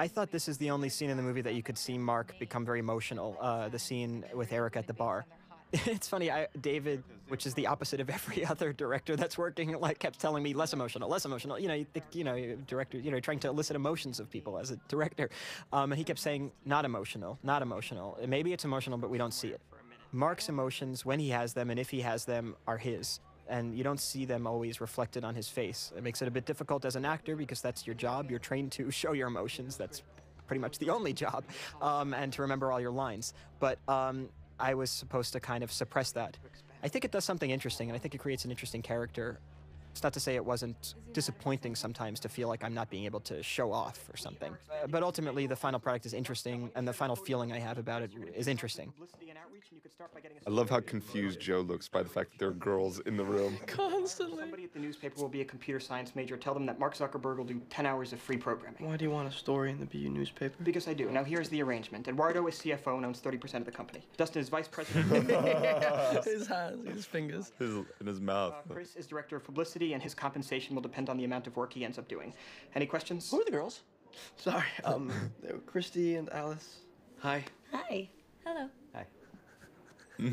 [0.00, 2.38] I thought this is the only scene in the movie that you could see Mark
[2.38, 3.36] become very emotional.
[3.40, 5.26] Uh, the scene with Eric at the bar.
[5.84, 9.98] It's funny, I, David, which is the opposite of every other director that's working, like
[9.98, 11.58] kept telling me less emotional, less emotional.
[11.58, 14.56] You know, you think, you know, director, you know, trying to elicit emotions of people
[14.56, 15.28] as a director,
[15.72, 18.16] um, and he kept saying not emotional, not emotional.
[18.26, 19.60] Maybe it's emotional, but we don't see it.
[20.12, 23.20] Mark's emotions, when he has them and if he has them, are his.
[23.48, 25.92] And you don't see them always reflected on his face.
[25.96, 28.30] It makes it a bit difficult as an actor because that's your job.
[28.30, 29.76] You're trained to show your emotions.
[29.76, 30.02] That's
[30.46, 31.44] pretty much the only job,
[31.82, 33.34] um, and to remember all your lines.
[33.60, 34.28] But um,
[34.58, 36.36] I was supposed to kind of suppress that.
[36.82, 39.38] I think it does something interesting, and I think it creates an interesting character.
[39.92, 43.20] It's not to say it wasn't disappointing sometimes to feel like I'm not being able
[43.20, 44.52] to show off or something.
[44.70, 48.02] Uh, but ultimately, the final product is interesting, and the final feeling I have about
[48.02, 48.92] it is interesting.
[50.46, 53.24] I love how confused Joe looks by the fact that there are girls in the
[53.24, 53.58] room.
[53.66, 54.38] Constantly.
[54.38, 56.36] Somebody at the newspaper will be a computer science major.
[56.36, 58.86] Tell them that Mark Zuckerberg will do 10 hours of free programming.
[58.86, 60.54] Why do you want a story in the BU newspaper?
[60.62, 61.10] Because I do.
[61.10, 62.06] Now here's the arrangement.
[62.08, 64.02] Eduardo is CFO and owns 30% of the company.
[64.16, 65.28] Dustin is vice president.
[66.24, 67.52] his hands, his fingers.
[67.58, 68.54] His, in his mouth.
[68.54, 71.56] Uh, Chris is director of publicity, and his compensation will depend on the amount of
[71.56, 72.32] work he ends up doing.
[72.74, 73.30] Any questions?
[73.30, 73.82] Who are the girls?
[74.36, 75.12] Sorry, um,
[75.42, 76.80] they were Christy and Alice.
[77.20, 77.44] Hi.
[77.72, 78.08] Hi.
[78.44, 78.68] Hello.
[78.94, 79.06] Hi.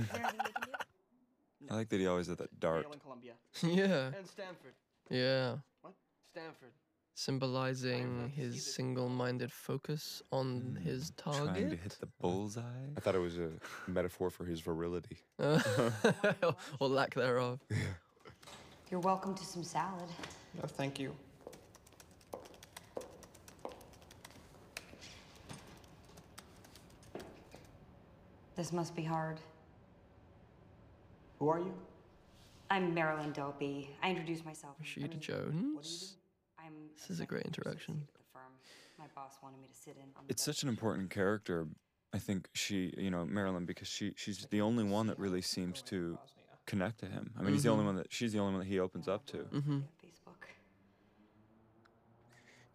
[1.69, 2.85] I like that he always had that dart.
[3.63, 4.11] yeah.
[4.17, 4.73] And Stanford.
[5.09, 5.55] Yeah.
[5.81, 5.93] What?
[6.31, 6.71] Stanford.
[7.17, 11.41] Symbolizing his single-minded focus on his target.
[11.41, 11.53] Mm.
[11.53, 12.61] Trying to hit the bullseye.
[12.97, 13.51] I thought it was a
[13.87, 15.19] metaphor for his virility.
[15.39, 15.61] Uh,
[16.79, 17.61] or lack thereof.
[18.91, 20.09] You're welcome to some salad.
[20.53, 21.13] No, thank you.
[28.55, 29.39] This must be hard.
[31.39, 31.73] Who are you?
[32.69, 33.87] I'm Marilyn Delpy.
[34.01, 34.75] I introduced myself.
[34.81, 36.15] Rashida Jones.
[36.57, 38.07] I'm This is a great introduction.
[38.31, 38.41] firm.
[38.97, 41.67] My boss wanted me to sit in on the It's such an important character.
[42.13, 45.81] I think she, you know, Marilyn, because she she's the only one that really seems
[45.83, 46.17] to
[46.65, 47.31] connect to him.
[47.37, 47.87] I mean, he's the only Mhm.
[47.87, 49.37] one that she's the only one that he opens up to.
[49.37, 49.79] Mm-hmm.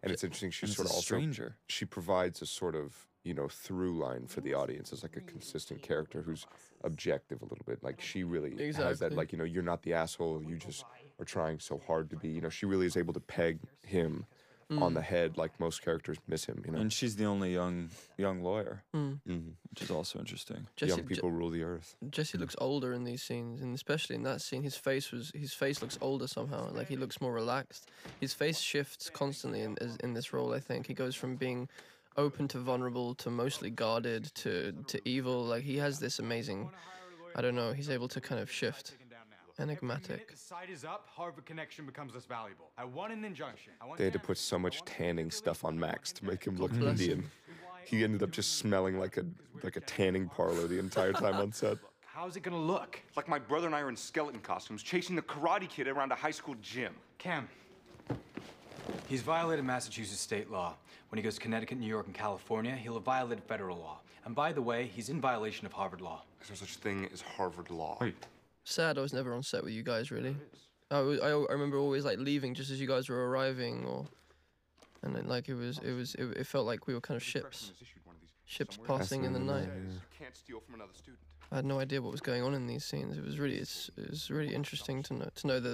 [0.03, 0.49] And it's interesting.
[0.51, 1.57] She's And it's sort a of also stranger.
[1.67, 5.21] she provides a sort of you know through line for the audience as like a
[5.21, 6.47] consistent character who's
[6.83, 7.83] objective a little bit.
[7.83, 9.13] Like she really has that.
[9.13, 10.43] Like you know, you're not the asshole.
[10.43, 10.85] You just
[11.19, 12.29] are trying so hard to be.
[12.29, 14.25] You know, she really is able to peg him
[14.71, 14.93] on Mm.
[14.95, 16.63] the head like most characters miss him.
[16.65, 19.19] You know, And she's the only young young lawyer, Mm.
[19.27, 19.53] Mhm.
[19.69, 20.67] which is also interesting.
[20.77, 21.95] Jesse- young people rule the earth.
[22.09, 25.53] Jesse looks older in these scenes, and especially in that scene, his face was his
[25.53, 26.71] face looks older somehow.
[26.71, 27.89] Like he looks more relaxed.
[28.19, 30.53] His face shifts constantly in in this role.
[30.53, 31.67] I think he goes from being
[32.17, 35.43] open to vulnerable to mostly guarded to to evil.
[35.43, 36.69] Like he has this amazing.
[37.35, 37.71] I don't know.
[37.73, 38.95] He's able to kind of shift.
[39.61, 40.31] Enigmatic.
[40.31, 42.71] The site is up, Harvard connection becomes less valuable.
[42.77, 43.73] I want an injunction.
[43.79, 46.55] I want They had to put so much tanning stuff on Max to make him
[46.57, 46.99] look Bless.
[46.99, 47.29] Indian.
[47.85, 49.25] He ended up just smelling like a
[49.63, 51.77] like a tanning parlor the entire time on set.
[52.05, 52.99] How's it gonna look?
[53.15, 56.15] Like my brother and I are in skeleton costumes chasing the karate kid around a
[56.15, 56.93] high school gym.
[57.19, 57.47] Cam.
[59.07, 60.75] He's violated Massachusetts state law.
[61.09, 63.99] When he goes to Connecticut, New York, and California, he'll have violated federal law.
[64.25, 66.23] And by the way, he's in violation of Harvard law.
[66.41, 67.97] Is there such thing as Harvard law?
[68.63, 70.35] Sad I was never on set with you guys really.
[70.89, 74.07] I, was, I, I remember always like leaving just as you guys were arriving, or
[75.03, 77.23] and then, like it was it was it, it felt like we were kind of
[77.23, 77.71] ships,
[78.45, 79.69] ships passing in the night.
[79.73, 81.19] You can't steal from another student.
[81.53, 83.17] I had no idea what was going on in these scenes.
[83.17, 85.69] It was really it's, it was really interesting to know to know the,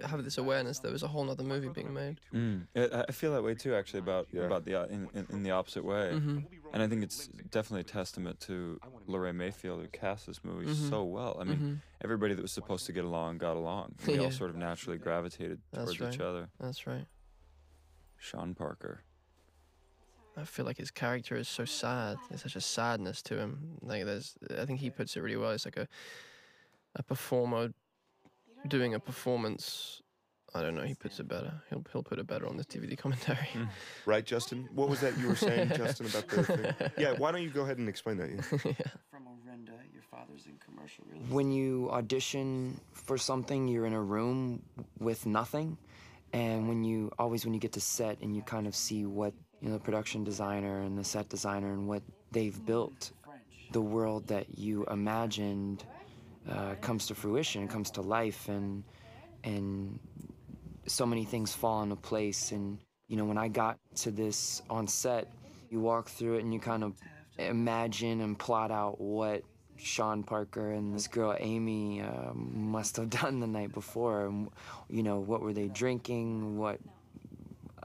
[0.00, 2.20] the have this awareness there was a whole other movie being made.
[2.34, 2.66] Mm.
[2.74, 5.52] I, I feel that way too, actually, about about the uh, in, in, in the
[5.52, 6.10] opposite way.
[6.14, 6.46] Mhm.
[6.72, 10.90] And I think it's definitely a testament to Laray Mayfield who cast this movie Mhm.
[10.90, 11.36] so well.
[11.40, 11.78] I mean, Mhm.
[12.02, 13.94] everybody that was supposed to get along got along.
[14.08, 14.22] We Yeah.
[14.22, 16.14] all sort of naturally gravitated That's towards right.
[16.14, 16.48] each other.
[16.58, 17.06] That's right.
[18.18, 19.02] Sean Parker.
[20.40, 22.16] I feel like his character is so sad.
[22.28, 23.78] There's such a sadness to him.
[23.82, 25.50] Like there's, I think he puts it really well.
[25.50, 25.86] It's like a,
[26.96, 27.72] a performer
[28.66, 30.02] doing a performance.
[30.54, 30.82] I don't know.
[30.82, 31.52] He puts it better.
[31.68, 33.48] He'll he'll put it better on the DVD commentary.
[33.52, 33.68] Mm.
[34.06, 34.68] Right, Justin?
[34.74, 36.90] What was that you were saying, Justin, about the thing?
[36.98, 38.30] Yeah, why don't you go ahead and explain that?
[38.30, 38.40] Yeah.
[39.10, 44.02] From Orinda, your father's in commercial real When you audition for something, you're in a
[44.02, 44.62] room
[44.98, 45.78] with nothing.
[46.32, 49.34] And when you always when you get to set and you kind of see what
[49.60, 52.02] you know the production designer and the set designer and what
[52.32, 53.12] they've built,
[53.72, 55.84] the world that you imagined
[56.50, 58.84] uh, comes to fruition, comes to life, and
[59.44, 59.98] and
[60.86, 62.52] so many things fall into place.
[62.52, 65.28] And you know when I got to this on set,
[65.70, 66.94] you walk through it and you kind of
[67.38, 69.42] imagine and plot out what
[69.82, 74.26] Sean Parker and this girl Amy uh, must have done the night before.
[74.26, 74.48] And,
[74.88, 76.58] you know, what were they drinking?
[76.58, 76.80] What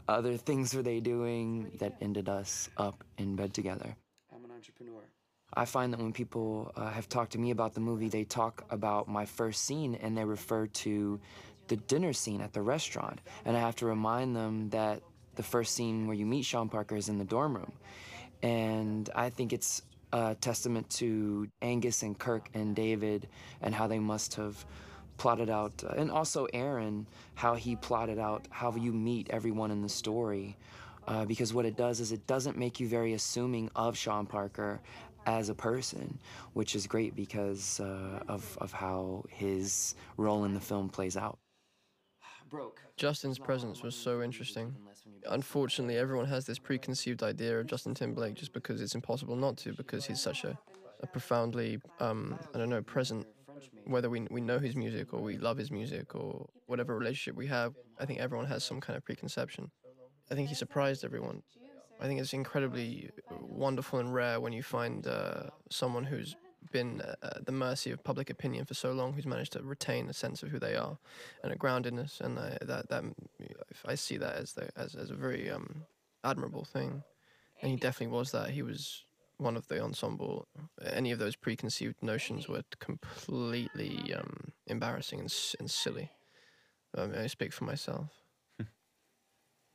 [0.07, 3.95] other things were they doing that ended us up in bed together?
[4.33, 5.01] I'm an entrepreneur.
[5.53, 8.65] I find that when people uh, have talked to me about the movie, they talk
[8.69, 11.19] about my first scene and they refer to
[11.67, 13.19] the dinner scene at the restaurant.
[13.45, 15.01] And I have to remind them that
[15.35, 17.71] the first scene where you meet Sean Parker is in the dorm room.
[18.41, 19.81] And I think it's
[20.11, 23.27] a testament to Angus and Kirk and David
[23.61, 24.65] and how they must have
[25.17, 29.81] plotted out, uh, and also Aaron, how he plotted out how you meet everyone in
[29.81, 30.57] the story.
[31.07, 34.81] Uh, because what it does is it doesn't make you very assuming of Sean Parker
[35.27, 36.17] as a person,
[36.53, 41.37] which is great because uh, of, of how his role in the film plays out.
[42.97, 44.73] Justin's presence was so interesting.
[45.29, 49.73] Unfortunately, everyone has this preconceived idea of Justin Timberlake just because it's impossible not to,
[49.73, 50.57] because he's such a,
[51.01, 53.27] a profoundly, um, I don't know, present.
[53.85, 57.47] Whether we, we know his music or we love his music or whatever relationship we
[57.47, 59.71] have, I think everyone has some kind of preconception.
[60.31, 61.43] I think he surprised everyone.
[61.99, 66.35] I think it's incredibly wonderful and rare when you find uh, someone who's
[66.71, 70.13] been at the mercy of public opinion for so long, who's managed to retain a
[70.13, 70.97] sense of who they are
[71.43, 73.03] and a groundedness, and I, that that
[73.85, 75.85] I see that as the as, as a very um,
[76.23, 77.03] admirable thing.
[77.61, 78.49] And he definitely was that.
[78.49, 79.05] He was
[79.37, 80.47] one of the ensemble,
[80.83, 86.11] any of those preconceived notions were completely um, embarrassing and, and silly.
[86.97, 88.09] Um, I speak for myself.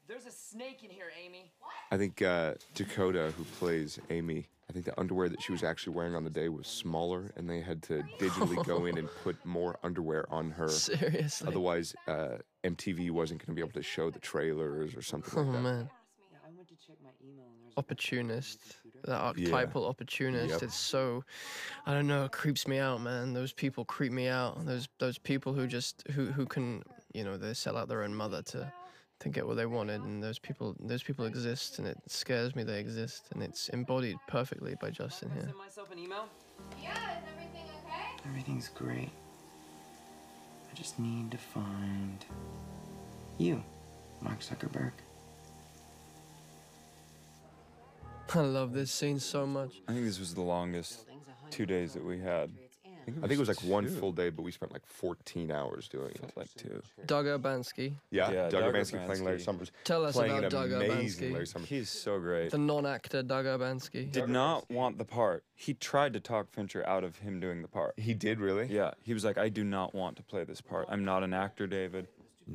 [0.08, 1.52] There's a snake in here, Amy.
[1.58, 1.70] What?
[1.92, 5.94] I think uh, Dakota, who plays Amy, I think the underwear that she was actually
[5.94, 9.36] wearing on the day was smaller, and they had to digitally go in and put
[9.44, 10.68] more underwear on her.
[10.68, 11.48] Seriously?
[11.48, 15.42] Otherwise, uh, MTV wasn't going to be able to show the trailers or something Oh
[15.42, 15.60] like that.
[15.62, 15.90] man.
[17.76, 20.50] Opportunist, that archetypal opportunist.
[20.50, 20.62] Yep.
[20.62, 21.24] It's so,
[21.86, 23.32] I don't know, it creeps me out, man.
[23.32, 24.64] Those people creep me out.
[24.66, 26.82] Those those people who just who who can,
[27.14, 28.72] you know, they sell out their own mother to
[29.20, 32.62] to get what they wanted, and those people those people exist, and it scares me
[32.62, 35.44] they exist, and it's embodied perfectly by Justin here.
[35.44, 36.26] Send myself an email.
[36.82, 38.28] Yeah, is everything okay?
[38.28, 39.10] Everything's great.
[40.70, 42.24] I just need to find
[43.38, 43.62] you,
[44.22, 44.92] Mark Zuckerberg.
[48.34, 49.80] I love this scene so much.
[49.88, 51.06] I think this was the longest
[51.50, 52.50] two days that we had.
[53.08, 56.10] I think it was like one full day, but we spent like 14 hours doing
[56.10, 56.32] it.
[56.36, 56.80] Like two.
[57.06, 59.72] Doug Urbanski, Yeah, Yeah, Doug Doug Urbanski playing Larry Summers.
[59.82, 61.32] Tell us playing about an Doug amazing Urbanski.
[61.32, 61.68] Larry Summers.
[61.68, 62.50] He's so great.
[62.52, 64.12] the non-actor Doug Urbanski.
[64.12, 65.44] Did not want the part.
[65.54, 67.98] He tried to talk Fincher out of him doing the part.
[67.98, 68.66] He did really?
[68.66, 70.86] Yeah, he was like, I do not want to play this part.
[70.88, 72.06] I'm not an actor, David.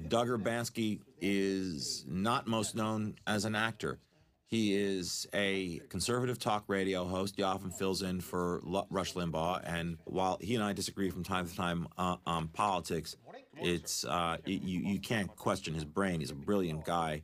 [0.08, 4.00] Doug Urbanski is not most known as an actor.
[4.48, 7.34] He is a conservative talk radio host.
[7.36, 9.62] He often fills in for Lu- Rush Limbaugh.
[9.66, 13.16] And while he and I disagree from time to time uh, on politics,
[13.58, 16.20] it's uh, y- you you can't question his brain.
[16.20, 17.24] He's a brilliant guy.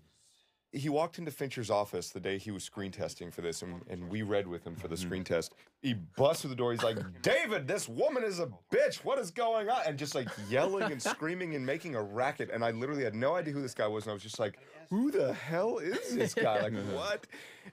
[0.72, 4.10] he walked into Fincher's office the day he was screen testing for this, and, and
[4.10, 4.92] we read with him for Mm-hmm.
[4.96, 5.54] the screen test.
[5.82, 6.72] He busts through the door.
[6.72, 9.04] He's like, David, this woman is a bitch.
[9.04, 9.82] What is going on?
[9.88, 12.52] And just like yelling and screaming and making a racket.
[12.54, 14.04] And I literally had no idea who this guy was.
[14.04, 14.60] And I was just like,
[14.92, 16.62] who the hell is this guy?
[16.62, 17.26] Like, what?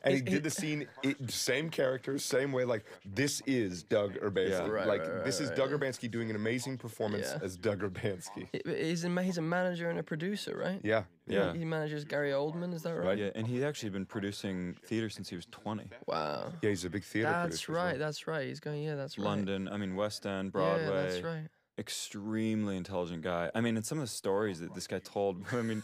[0.04, 2.64] And he did the scene, it, same characters, same way.
[2.64, 4.50] Like, this is Doug Urbanski.
[4.50, 4.66] Yeah.
[4.68, 5.56] Right, like, right, right, this is right.
[5.56, 7.40] Doug Urbanski doing an amazing performance Yeah.
[7.44, 8.48] as Doug Urbanski.
[8.52, 10.80] He- He's a, he's a manager and a producer, right?
[10.84, 11.04] Yeah.
[11.26, 11.52] Yeah.
[11.54, 13.18] He manages Gary Oldman, is that right?
[13.18, 15.84] Yeah, and he's actually been producing theater since he was 20.
[16.06, 16.52] Wow.
[16.62, 17.97] Yeah, he's a big theater That's producer as well.
[17.98, 18.04] Right.
[18.06, 18.46] That's right.
[18.46, 18.82] He's going.
[18.82, 19.24] Yeah, that's right.
[19.24, 20.84] London, I mean, West End, Broadway.
[20.84, 21.48] Yeah, that's right.
[21.78, 23.50] Extremely intelligent guy.
[23.54, 25.82] I mean, and some of the stories that this guy told, I mean,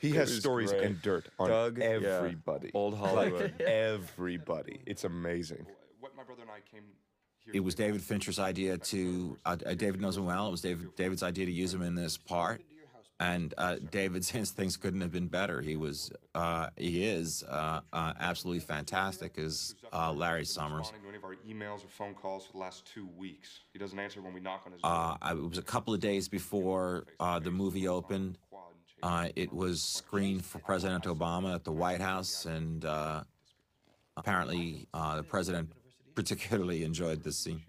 [0.00, 0.84] He has stories great.
[0.84, 1.84] and dirt on Doug, yeah.
[1.84, 2.70] everybody.
[2.74, 3.52] Old Hollywood.
[3.58, 4.80] Like everybody.
[4.86, 5.66] It's amazing.
[6.00, 6.84] What my brother and I came
[7.52, 9.36] It was David Fincher's idea to.
[9.44, 10.48] Uh, David knows him well.
[10.48, 12.62] It was David David's idea to use him in this part,
[13.20, 15.60] and uh, David's his things couldn't have been better.
[15.60, 16.10] He was.
[16.34, 20.90] Uh, he is uh, uh, absolutely fantastic as uh, Larry Summers.
[20.90, 23.60] responding to any of our emails or phone calls for the last two weeks.
[23.72, 25.16] He doesn't answer when we knock on his door.
[25.20, 28.38] Uh, it was a couple of days before uh, the movie opened.
[29.02, 33.22] Uh, it was screened for President Obama at the White House, and uh,
[34.16, 35.70] apparently uh, the president
[36.14, 37.62] particularly enjoyed this scene.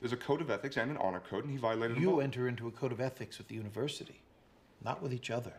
[0.00, 2.48] There's a code of ethics and an honor code, and he violated them You enter
[2.48, 4.19] into a code of ethics with the university,
[4.84, 5.52] not with each other.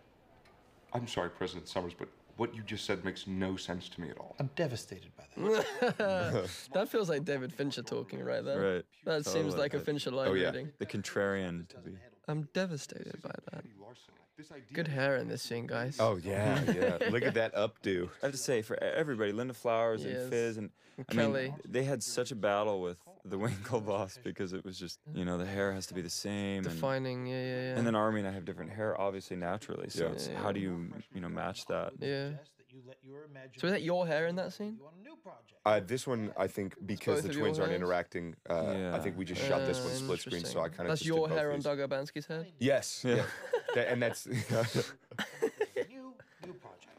[0.93, 4.17] I'm sorry, President Summers, but what you just said makes no sense to me at
[4.17, 4.35] all.
[4.39, 6.49] I'm devastated by that.
[6.73, 8.73] that feels like David Fincher talking right there.
[8.75, 8.85] Right.
[9.05, 9.59] That seems Totally.
[9.61, 10.47] like a Fincher line Oh, yeah.
[10.47, 10.71] reading.
[10.79, 11.91] The contrarian to be.
[12.27, 13.63] I'm devastated by that.
[14.73, 15.97] Good hair in this scene, guys.
[15.99, 16.97] Oh yeah, yeah.
[17.11, 18.09] Look at that updo.
[18.21, 20.21] I have to say, for everybody, Linda Flowers Yes.
[20.21, 21.53] and Fizz, and And I mean, Kelly.
[21.67, 25.45] they had such a battle with the Winklevoss because it was just, you know, the
[25.45, 26.57] hair has to be the same.
[26.57, 27.77] and- Defining, yeah, yeah, yeah.
[27.77, 29.89] And then Armie and I have different hair, obviously, naturally.
[29.89, 30.11] So Yeah.
[30.11, 31.93] it's Yeah, how do you, you know, match that?
[31.99, 32.31] Yeah.
[33.57, 34.79] So is that your hair in that scene?
[35.65, 37.81] Uh, this one, I think, because both the of your twins aren't hairs?
[37.81, 40.81] interacting, uh, I think we just shot this one Uh, split screen, so I kind
[40.81, 41.65] of That's just your both hair on these.
[41.65, 42.47] Doug Urbanski's head?
[42.59, 43.23] Yes, yeah,
[43.75, 44.27] That- and that's.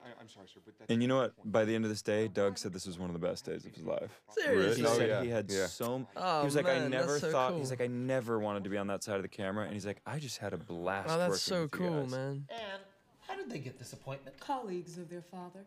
[0.04, 0.90] I, I'm sorry, sir, but that's.
[0.90, 1.32] And you know what?
[1.44, 3.64] By the end of this day, Doug said this was one of the best days
[3.64, 4.20] of his life.
[4.30, 4.82] Seriously?
[4.82, 5.66] He Oh, said yeah, he had yeah.
[5.66, 6.06] so.
[6.16, 7.50] Oh, he was like, I man, never so thought.
[7.50, 7.58] cool.
[7.58, 9.86] He's like, I never wanted to be on that side of the camera, and he's
[9.86, 11.08] like, I just had a blast.
[11.10, 12.46] Oh, that's working so with you cool, guys." man.
[12.50, 12.91] And how
[13.42, 14.38] did they get this appointment?
[14.40, 15.60] Colleagues of their father.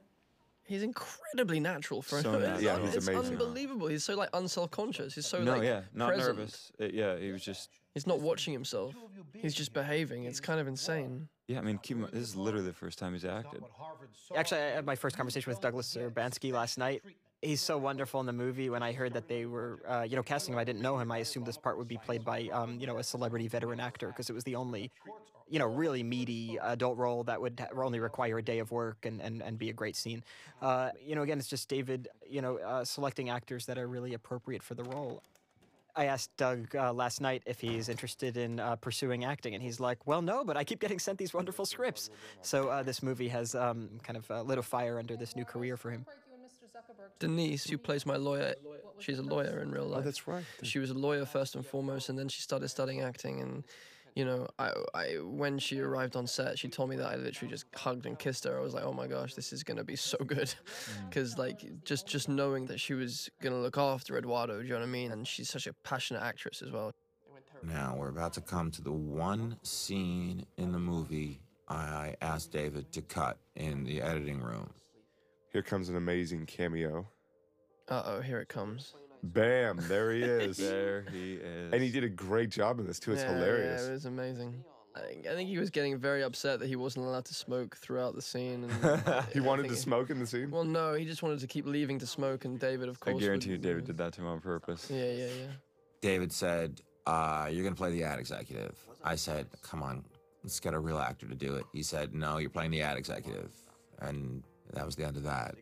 [0.68, 2.42] He's incredibly natural for So him.
[2.42, 2.62] natural.
[2.64, 3.34] Yeah, he's it's amazing.
[3.34, 3.88] unbelievable.
[3.88, 5.14] He's so like unself-conscious.
[5.14, 6.38] He's so no, like yeah, not present.
[6.38, 6.72] nervous.
[6.80, 7.70] It- yeah, he was just.
[7.94, 8.94] He's not watching himself.
[9.34, 10.26] He's just behaving.
[10.26, 11.30] It's kind of insane.
[11.48, 13.64] Yeah, I mean, keep in this is literally the first time he's acted.
[14.36, 17.04] Actually, I had my first conversation with Douglas Urbanski last night.
[17.46, 18.72] He's so wonderful in the movie.
[18.72, 21.12] When I heard that they were, uh, you know, casting him, I didn't know him.
[21.12, 24.08] I assumed this part would be played by, um, you know, a celebrity veteran actor
[24.08, 24.92] because it was the only,
[25.48, 29.22] you know, really meaty adult role that would only require a day of work and,
[29.22, 30.24] and, and be a great scene.
[30.60, 34.16] Uh, you know, again, it's just David, you know, uh, selecting actors that are really
[34.16, 35.22] appropriate for the role.
[35.96, 39.80] I asked Doug uh, last night if he's interested in uh, pursuing acting, and he's
[39.80, 42.10] like, "Well, no, but I keep getting sent these wonderful scripts."
[42.42, 45.46] So uh, this movie has um, kind of uh, lit a fire under this new
[45.46, 46.06] career for him.
[47.20, 48.56] Denise, who plays my lawyer,
[49.00, 50.02] she's a lawyer in real life.
[50.02, 50.44] Oh, that's right.
[50.64, 53.42] She was a lawyer first and foremost, and then she started studying acting.
[53.42, 53.64] And
[54.16, 57.52] you know, I, I when she arrived on set, she told me that I literally
[57.52, 58.58] just hugged and kissed her.
[58.58, 61.10] I was like, oh my gosh, this is gonna be so good, mm.
[61.10, 64.80] because like just just knowing that she was gonna look after Eduardo, do you know
[64.80, 65.12] what I mean?
[65.12, 66.92] And she's such a passionate actress as well.
[67.64, 72.92] Now we're about to come to the one scene in the movie I asked David
[72.92, 74.70] to cut in the editing room.
[75.56, 77.08] Here comes an amazing cameo.
[77.88, 78.94] Uh oh, here it comes.
[79.24, 79.80] Bam!
[79.88, 80.58] There he is.
[80.58, 81.72] there he is.
[81.72, 83.14] And he did a great job in this too.
[83.14, 83.84] It's Yeah, hilarious.
[83.84, 84.66] Yeah, it was amazing.
[84.98, 88.22] I think, he was getting very upset that he wasn't allowed to smoke throughout the
[88.22, 88.66] scene.
[88.66, 90.52] And he wanted think to smoke in the scene.
[90.52, 93.12] Well, no, he just wanted to keep leaving to smoke, and David, of course.
[93.12, 93.24] I course.
[93.24, 94.90] guarantee you, David did that to him on purpose.
[94.92, 95.52] Yeah, yeah, yeah.
[96.02, 98.78] David said, uh, You're going to play the ad executive.
[99.06, 100.04] I said, Come on,
[100.44, 101.64] let's get a real actor to do it.
[101.72, 103.54] He said, No, you're playing the ad executive.
[104.00, 104.44] And
[104.74, 105.56] that was the end of that.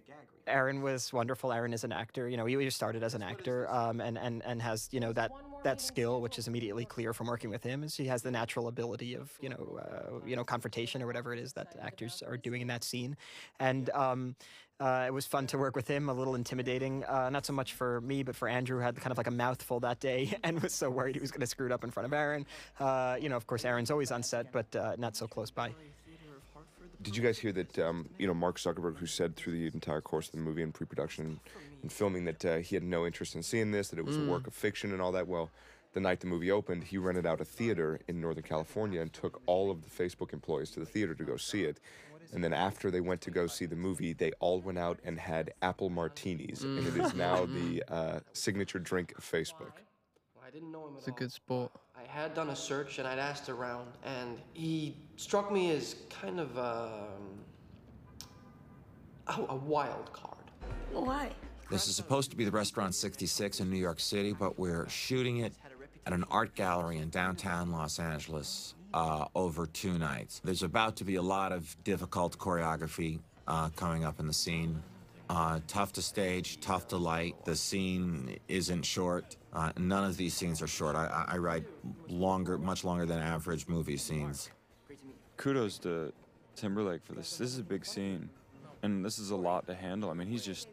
[0.48, 1.52] Aaron was wonderful.
[1.52, 2.28] Aaron is an actor.
[2.28, 5.14] You know, he just started as an actor, um, and and and has you know
[5.14, 5.32] that
[5.64, 8.68] that skill, which is immediately clear from working with him, is he has the natural
[8.68, 12.38] ability of you know uh, you know confrontation or whatever it is that actors are
[12.38, 13.18] doing in that scene,
[13.60, 13.90] and.
[13.92, 14.36] Um,
[14.80, 17.74] uh, it was fun to work with him, a little intimidating, uh, not so much
[17.74, 20.62] for me, but for Andrew, who had kind of like a mouthful that day and
[20.62, 22.46] was so worried he was going to screw it up in front of Aaron.
[22.80, 25.74] Uh, you know, of course, Aaron's always on set, but uh, not so close by.
[27.04, 27.78] Did you guys hear that?
[27.80, 30.74] Um, you know, Mark Zuckerberg, who said through the entire course of the movie and
[30.74, 31.40] pre-production
[31.82, 34.22] and filming that uh, he had no interest in seeing this, that it was a
[34.22, 34.28] Mm.
[34.28, 35.28] work of fiction and all that.
[35.28, 35.52] Well,
[35.94, 39.42] the night the movie opened, he rented out a theater in Northern California and took
[39.46, 41.80] all of the Facebook employees to the theater to go see it.
[42.32, 45.20] And then after they went to go see the movie, they all went out and
[45.20, 49.74] had apple martinis, and it is now the uh, signature drink of Facebook.
[50.44, 51.72] I didn't know him at It's a good sport.
[52.04, 56.40] I had done a search and I'd asked around, and he struck me as kind
[56.40, 57.40] of um,
[59.28, 60.38] a, a wild card.
[60.92, 61.32] Why?
[61.70, 65.38] This is supposed to be the Restaurant 66 in New York City, but we're shooting
[65.38, 65.54] it
[66.06, 70.42] at an art gallery in downtown Los Angeles uh, over two nights.
[70.44, 74.84] There's about to be a lot of difficult choreography uh, coming up in the scene.
[75.30, 77.44] Uh, tough to stage, tough to light.
[77.46, 79.38] The scene isn't short.
[79.54, 80.96] Uh, none of these scenes are short.
[80.96, 81.64] I, I, I write
[82.10, 84.50] longer, much longer than average movie scenes.
[85.38, 86.12] Kudos to
[86.56, 87.38] Timberlake for this.
[87.38, 88.30] This is a big scene,
[88.82, 90.10] and this is a lot to handle.
[90.10, 90.70] I mean, he's just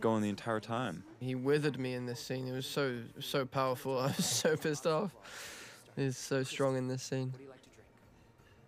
[0.00, 1.04] going the entire time.
[1.20, 2.48] He withered me in this scene.
[2.48, 3.98] It was so so powerful.
[4.00, 5.12] I was so pissed off.
[5.94, 7.32] He's so strong in this scene.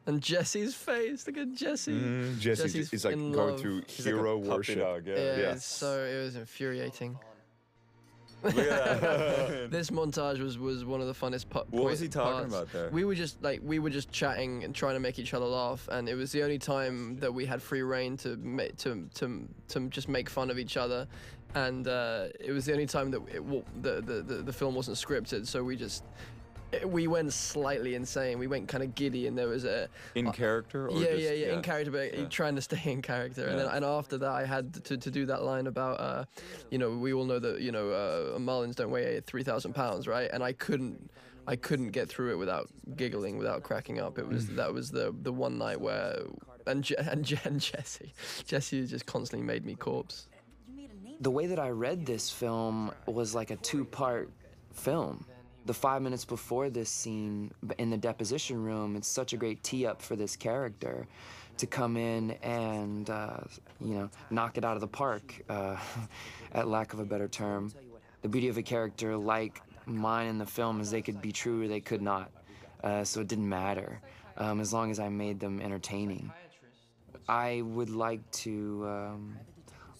[0.06, 1.26] And Jesse's face.
[1.26, 1.92] Look at Jesse.
[1.92, 3.60] Mm, Jesse's- Jesse's he's, like, going love.
[3.60, 4.78] through He's like hero worship.
[4.78, 5.14] dog, yeah.
[5.16, 5.52] yeah, Yeah.
[5.52, 7.18] It's so it was infuriating.
[8.42, 9.70] Look at that.
[9.70, 12.54] this montage was was one of the funnest pu- What was he talking parts.
[12.54, 12.90] about there?
[12.90, 15.88] We were just like we were just chatting and trying to make each other laugh,
[15.90, 19.48] and it was the only time that we had free reign to ma- to to
[19.68, 21.06] to just make fun of each other,
[21.54, 24.74] and uh, it was the only time that it, well, the, the the the film
[24.74, 26.04] wasn't scripted, so we just.
[26.72, 28.38] It- we went slightly insane.
[28.38, 31.30] We went kind of giddy, and there was a In character or yeah, just- yeah,
[31.30, 31.52] yeah, yeah.
[31.54, 32.24] in character, but Yeah.
[32.28, 33.46] trying to stay in character.
[33.46, 36.24] And, then, and after that, I had to, to do that line about, uh,
[36.70, 40.06] you know, we all know that you know uh, Marlins don't weigh three thousand pounds,
[40.06, 40.30] right?
[40.32, 41.10] And I couldn't,
[41.46, 44.18] I couldn't get through it without giggling, without cracking up.
[44.18, 46.18] It was that was the the one night where,
[46.66, 48.12] and Je- and, Je- and Jesse,
[48.46, 50.26] Jesse just constantly made me corpse.
[51.20, 54.30] The way that I read this film was like a two part
[54.72, 55.24] film.
[55.68, 59.84] The five minutes before this scene in the deposition room, it's such a great tee
[59.84, 61.06] up for this character
[61.58, 63.40] to come in and, uh,
[63.78, 65.76] you know, knock it out of the park, uh,
[66.54, 67.70] at lack of a better term.
[68.22, 71.64] The beauty of a character like mine in the film is they could be true
[71.64, 72.30] or they could not.
[72.82, 74.00] Uh, so it didn't matter
[74.38, 76.32] um, as long as I made them entertaining.
[77.28, 79.36] I would like to um,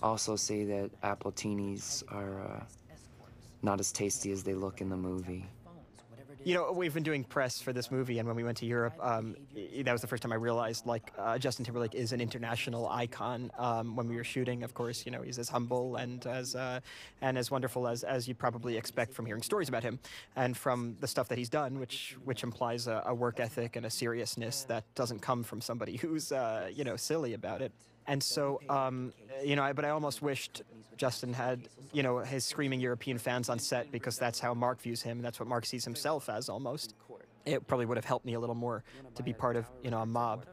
[0.03, 2.61] also say that apple appletinis are uh,
[3.63, 5.45] not as tasty as they look in the movie.
[6.49, 8.95] You know, we've been doing press for this movie, and when we went to Europe,
[9.03, 9.37] um,
[9.83, 13.51] that was the first time I realized like uh, Justin Timberlake is an international icon.
[13.59, 16.81] Um, when we were shooting, of course, you know he's as humble and as uh,
[17.21, 19.99] and as wonderful as as you probably expect from hearing stories about him,
[20.37, 23.85] and from the stuff that he's done, which which implies a, a work ethic and
[23.85, 27.73] a seriousness that doesn't come from somebody who's uh, you know silly about it.
[28.07, 29.13] And so, um,
[29.45, 30.63] you know, I, but I almost wished
[30.99, 35.01] Justin had, you know, his screaming European fans on set because that's how Mark views
[35.01, 35.19] him.
[35.19, 36.95] and That's what Mark sees himself as almost.
[37.47, 38.85] It probably would have helped me a little more
[39.15, 40.45] to be part of, you know, a mob.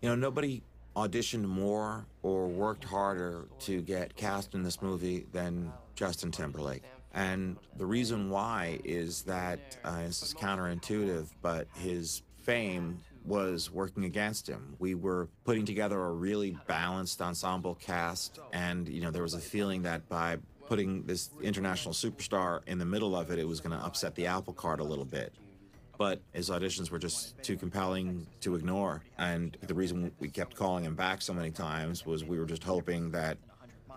[0.00, 0.62] You know, nobody
[0.96, 6.84] auditioned more or worked harder to get cast in this movie than Justin Timberlake.
[7.12, 14.04] And the reason why is that uh, this is counterintuitive, but his fame was working
[14.04, 14.74] against him.
[14.78, 19.40] We were putting together a really balanced ensemble cast, and you know there was a
[19.40, 23.78] feeling that by putting this international superstar in the middle of it, it was going
[23.78, 25.32] to upset the apple cart a little bit.
[25.96, 30.84] But his auditions were just too compelling to ignore, and the reason we kept calling
[30.84, 33.38] him back so many times was we were just hoping that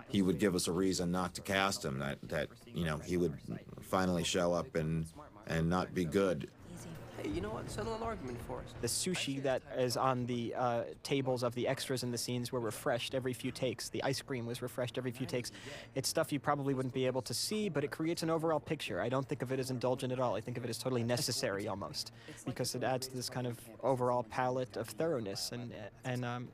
[0.07, 1.99] he would give us a reason not to cast him.
[1.99, 3.37] That that you know he would
[3.81, 5.05] finally show up and
[5.47, 6.49] and not be good.
[7.21, 7.69] Hey, you know what?
[7.69, 8.73] Settle an argument for us.
[8.81, 12.59] The sushi that is on the uh, tables of the extras in the scenes were
[12.59, 13.89] refreshed every few takes.
[13.89, 15.51] The ice cream was refreshed every few takes.
[15.93, 19.01] It's stuff you probably wouldn't be able to see, but it creates an overall picture.
[19.01, 20.35] I don't think of it as indulgent at all.
[20.35, 22.11] I think of it as totally necessary almost,
[22.45, 25.73] because it adds to this kind of overall palette of thoroughness and
[26.03, 26.47] and um,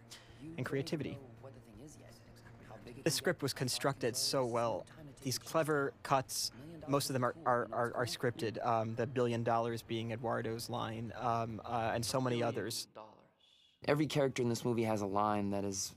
[0.57, 1.17] and creativity.
[3.03, 4.85] The script was constructed so well.
[5.21, 6.51] These clever cuts,
[6.87, 8.65] most of them are, are, are, are scripted.
[8.65, 12.87] Um, the billion dollars being Eduardo's line, um, uh, and so many others.
[13.87, 15.93] Every character in this movie has a line that is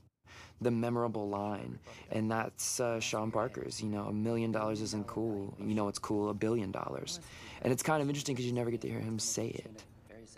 [0.61, 1.79] the memorable line,
[2.11, 3.81] and that's uh, Sean Parker's.
[3.81, 5.55] You know, a million dollars isn't cool.
[5.59, 7.19] You know, it's cool a billion dollars,
[7.63, 9.83] and it's kind of interesting because you never get to hear him say it.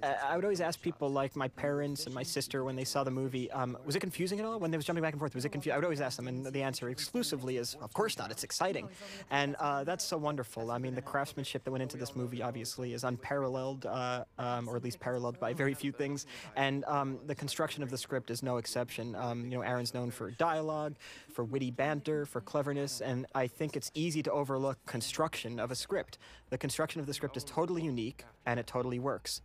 [0.04, 3.12] I would always ask people like my parents and my sister when they saw the
[3.12, 5.34] movie, um, was it confusing at all when they was jumping back and forth?
[5.34, 5.74] Was it confusing?
[5.74, 8.32] I would always ask them, and the answer exclusively is, of course not.
[8.32, 8.90] It's exciting,
[9.32, 10.72] and uh, that's so wonderful.
[10.72, 14.76] I mean, the craftsmanship that went into this movie obviously is unparalleled, uh, um, or
[14.76, 16.26] at least paralleled by very few things,
[16.56, 19.16] and um, the construction of the script is no exception.
[19.16, 20.96] Um, you know, Aaron's known for dialogue,
[21.34, 25.76] for witty banter, for cleverness, and I think it's easy to overlook construction of a
[25.76, 26.18] script.
[26.50, 29.42] The construction of the script is totally unique, and it totally works.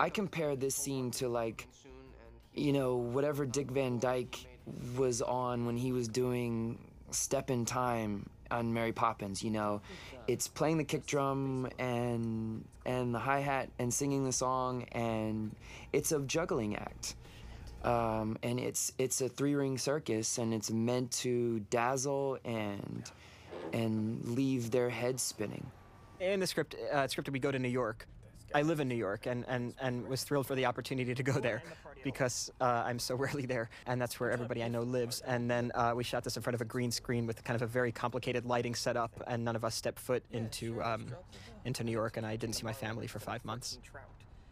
[0.00, 1.68] I compare this scene to like,
[2.54, 4.46] you know, whatever Dick Van Dyke
[4.96, 6.78] was on when he was doing
[7.10, 9.42] Step in Time on Mary Poppins.
[9.42, 9.80] You know,
[10.26, 15.54] it's playing the kick drum and and the hi hat and singing the song, and
[15.92, 17.16] it's a juggling act.
[17.84, 23.10] Um, and it's it's a three ring circus, and it's meant to dazzle and
[23.72, 25.66] and leave their heads spinning.
[26.20, 28.06] In the script, uh, scripted, we go to New York.
[28.54, 31.32] I live in New York and, and, and was thrilled for the opportunity to go
[31.32, 31.60] there
[32.04, 35.22] because uh, I'm so rarely there, and that's where everybody I know lives.
[35.26, 37.62] And then uh, we shot this in front of a green screen with kind of
[37.62, 41.06] a very complicated lighting setup, and none of us stepped foot into um,
[41.64, 43.78] into New York, and I didn't see my family for five months.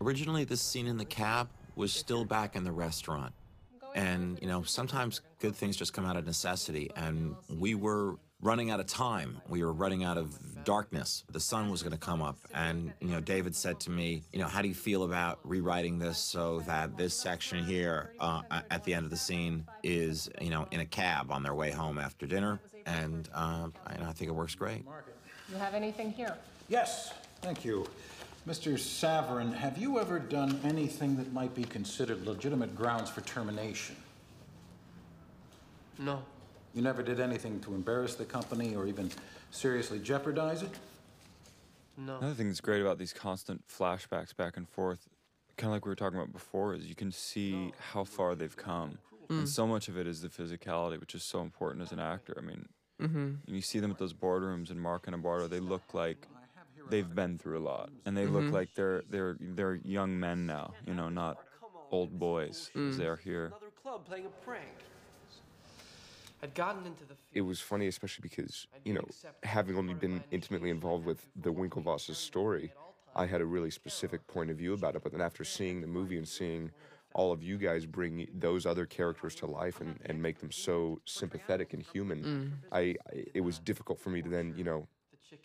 [0.01, 3.33] Originally, this scene in the cab was still back in the restaurant.
[3.95, 6.91] And, you know, sometimes good things just come out of necessity.
[6.97, 9.41] And we were running out of time.
[9.49, 11.25] We were running out of darkness.
[11.31, 12.37] The sun was going to come up.
[12.53, 15.99] And, you know, David said to me, you know, how do you feel about rewriting
[15.99, 20.51] this so that this section here uh, at the end of the scene is, you
[20.51, 22.61] know, in a cab on their way home after dinner?
[22.85, 24.85] And uh, I, I think it works great.
[25.49, 26.37] You have anything here?
[26.69, 27.87] Yes, thank you.
[28.47, 28.73] Mr.
[28.73, 33.95] Saverin, have you ever done anything that might be considered legitimate grounds for termination?
[35.97, 36.23] No.
[36.75, 39.11] You never did anything to embarrass the company or even
[39.51, 40.75] seriously jeopardize it?
[41.97, 42.17] No.
[42.19, 45.09] Another thing that's great about these constant flashbacks back and forth,
[45.59, 48.57] kind of like we were talking about before, is you can see how far they've
[48.57, 48.99] come.
[49.29, 49.41] Mm.
[49.41, 52.35] And so much of it is the physicality, which is so important as an actor.
[52.39, 52.69] I mean,
[53.01, 53.39] Mhm.
[53.47, 56.27] you see them at those boardrooms and Mark and Eduardo, they look like
[56.89, 57.91] they've been through a lot.
[58.07, 58.33] And they Mhm.
[58.33, 61.39] look like they're they're they're young men now, you know, not
[61.91, 62.97] old boys as Mm.
[62.97, 63.47] they are here.
[63.47, 64.85] Another club playing a prank.
[66.43, 69.05] I'd gotten into the It was funny, especially because, you know,
[69.43, 72.73] having only been intimately involved with the Winklevoss's story,
[73.15, 75.03] I had a really specific point of view about it.
[75.03, 76.71] But then after seeing the movie and seeing
[77.15, 81.01] all of you guys bring those other characters to life and, and make them so
[81.05, 82.51] sympathetic and human, Mm.
[82.73, 84.89] I, I it was difficult for me to then, you know,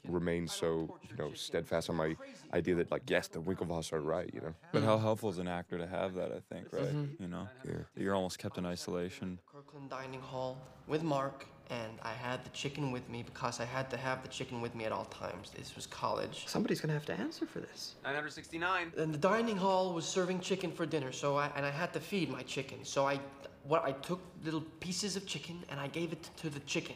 [0.08, 2.16] remain so, you know, steadfast on my
[2.54, 4.54] idea that like, yes, the Winklevoss are right, you know.
[4.72, 6.94] But how helpful is an actor to have that, I think, right?
[6.94, 7.20] Mhm.
[7.20, 7.50] You know?
[7.66, 7.74] Yeah.
[7.96, 9.40] You're almost kept in isolation.
[9.52, 10.58] Kirkland dining hall
[10.88, 14.30] with Mark, and I had the chicken with me because I had to have the
[14.30, 15.52] chicken with me at all times.
[15.52, 16.46] This was college.
[16.48, 17.96] Somebody's gonna have to answer for this.
[18.04, 18.94] 969.
[18.98, 22.00] And the dining hall was serving chicken for dinner, so I and I had to
[22.00, 22.86] feed my chicken.
[22.86, 23.20] So I,
[23.64, 26.96] what I took little pieces of chicken and I gave it to the chicken.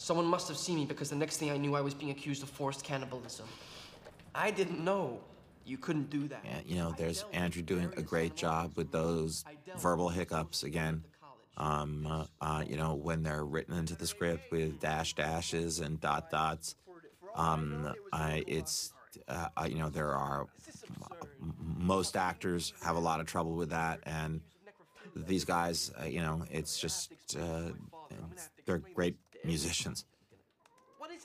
[0.00, 2.42] Someone must have seen me because the next thing I knew, I was being accused
[2.42, 3.46] of forced cannibalism.
[4.34, 5.20] I didn't know
[5.66, 6.40] you couldn't do that.
[6.42, 9.44] Yeah, you know, there's Andrew doing a great job with those
[9.76, 11.04] verbal hiccups again.
[11.58, 16.00] Um, uh, uh, you know, when they're written into the script with dash dashes and
[16.00, 16.76] dot dots.
[17.34, 18.94] Um, I, it's,
[19.28, 20.46] uh, uh, you know, there are
[21.62, 24.40] most actors have a lot of trouble with that, and
[25.14, 27.72] these guys, uh, you know, it's just uh,
[28.64, 30.04] they're great musicians.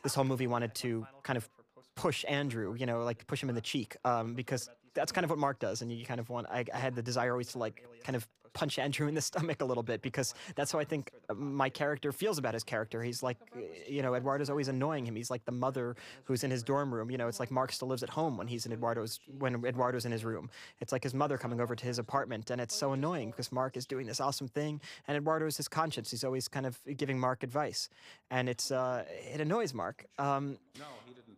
[0.04, 1.50] This whole movie wanted to kind of
[1.96, 5.30] push Andrew, you know, like push him in the cheek, um, because that's kind of
[5.30, 6.48] what Mark does, and you kind of want.
[6.50, 9.62] I, I had the desire always to like kind of punch Andrew in the stomach
[9.62, 13.04] a little bit because that's how I think uh, my character feels about his character.
[13.04, 15.16] He's like, uh, you know, Eduardo's always annoying him.
[15.16, 17.12] He's like the mother who's in his dorm room.
[17.12, 20.06] You know, it's like Mark still lives at home when he's in Eduardo's when Eduardo's
[20.06, 20.50] in his room.
[20.80, 23.78] It's like his mother coming over to his apartment, and it's so annoying because Mark
[23.78, 26.10] is doing this awesome thing, and Eduardo is his conscience.
[26.10, 27.90] He's always kind of giving Mark advice,
[28.32, 30.06] and it's uh, it annoys Mark.
[30.18, 30.58] Um,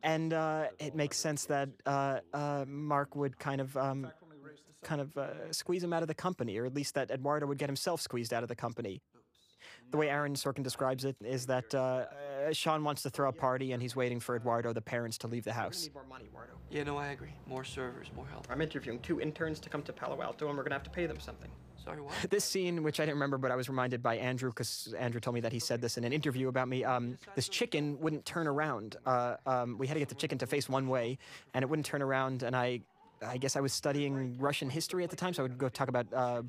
[0.04, 4.12] and uh, it makes sense that uh, uh, Mark would kind of um,
[4.88, 7.58] kind of uh, squeeze him out of the company, or at least that Eduardo would
[7.58, 9.02] get himself squeezed out of the company.
[9.92, 13.34] The way Aaron Sorkin describes it is that uh, uh, Sean wants to throw a
[13.34, 15.90] party and he's waiting for Eduardo, the parents, to leave the house.
[16.10, 16.30] Money,
[16.70, 17.34] Yeah, no, I agree.
[17.48, 18.48] More servers, more help.
[18.50, 21.06] I'm interviewing two interns to come to Palo Alto, and we're gonna have to pay
[21.06, 21.50] them something.
[21.84, 22.14] Sorry, what?
[22.30, 25.36] This scene, which I didn't remember, but I was reminded by Andrew because Andrew told
[25.36, 26.84] me that he said this in an interview about me.
[26.84, 28.98] Um, this chicken wouldn't turn around.
[29.06, 31.18] Uh, um, we had to get the chicken to face one way,
[31.54, 32.44] and it wouldn't turn around.
[32.44, 32.82] And I,
[33.26, 35.88] I guess I was studying Russian history at the time, so I would go talk
[35.88, 36.44] about uh,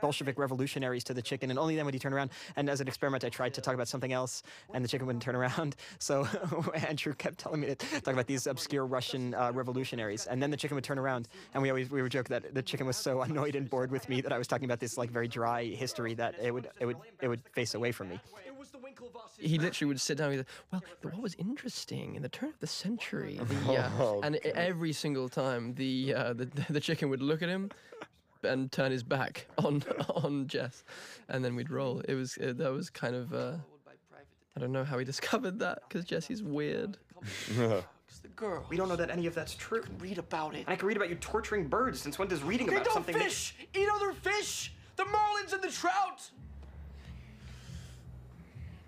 [0.00, 2.30] Bolshevik revolutionaries to the chicken, and only then would he turn around.
[2.56, 4.42] And as an experiment, I tried to talk about something else,
[4.72, 5.76] and the chicken wouldn't turn around.
[5.98, 6.26] So
[6.88, 10.56] Andrew kept telling me to talk about these obscure Russian uh, revolutionaries, and then the
[10.56, 11.28] chicken would turn around.
[11.54, 14.08] And we always we would joke that the chicken was so annoyed and bored with
[14.08, 16.86] me that I was talking about this like very dry history that it would it
[16.86, 18.20] would it would face away from me.
[19.38, 22.58] He literally would sit down and go, well, what was interesting in the turn of
[22.60, 27.22] the century, the, uh, Oh, and every single time the, uh, the the chicken would
[27.22, 27.70] look at him
[28.42, 29.82] and turn his back on
[30.14, 30.84] on Jess,
[31.28, 32.00] and then we'd roll.
[32.08, 33.56] It was uh, that was kind of uh,
[34.56, 36.96] I don't know how he discovered that because Jesse's weird.
[38.06, 38.64] It's the girl.
[38.68, 39.80] We don't know that any of that's true.
[39.82, 40.60] I can Read about it.
[40.60, 42.00] And I can read about you torturing birds.
[42.00, 43.54] Since when does reading They about don't something make- fish!
[43.74, 44.72] Eat other fish!
[44.96, 46.30] The marlins and the trout!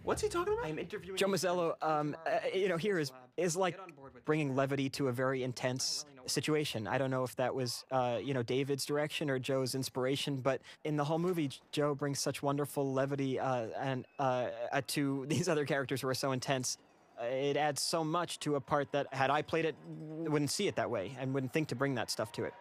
[0.06, 0.64] What's he talking about?
[0.64, 3.76] I'm interviewing Joe Mazzello, um, uh, you know, here is is like
[4.24, 6.86] bringing levity to a very intense situation.
[6.86, 10.60] I don't know if that was, uh, you know, David's direction or Joe's inspiration, but
[10.84, 15.48] in the whole movie, Joe brings such wonderful levity uh, and uh, uh, to these
[15.48, 16.78] other characters who are so intense.
[17.20, 20.68] Uh, It adds so much to a part that, had I played it, wouldn't see
[20.68, 22.54] it that way and wouldn't think to bring that stuff to it.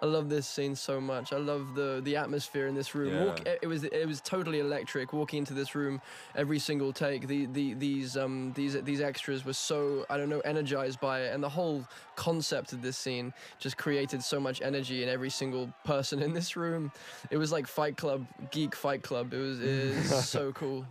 [0.00, 1.32] I love this scene so much.
[1.32, 3.14] I love the the atmosphere in this room.
[3.14, 3.24] Yeah.
[3.24, 5.12] Walk, it was it was totally electric.
[5.12, 6.00] Walking into this room,
[6.36, 7.26] every single take.
[7.26, 11.34] The, the these um these these extras were so I don't know energized by it,
[11.34, 11.84] and the whole
[12.16, 16.56] concept of this scene just created so much energy in every single person in this
[16.56, 16.92] room.
[17.30, 19.32] It was like Fight Club, geek Fight Club.
[19.32, 20.86] It was it was so cool.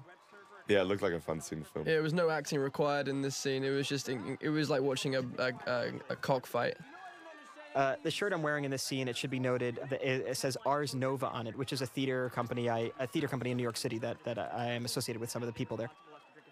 [0.67, 1.85] Yeah, it looked like a fun scene to film.
[1.85, 3.63] There was no acting required in this scene.
[3.63, 6.75] It was just it was like watching a a, a, a cockfight.
[7.77, 10.57] Uh, the shirt I'm wearing in this scene, it should be noted, it, it says
[10.65, 13.61] Ars Nova on it, which is a theater company, I, a theater company in New
[13.61, 15.91] York City that, that I am associated with some of the people there.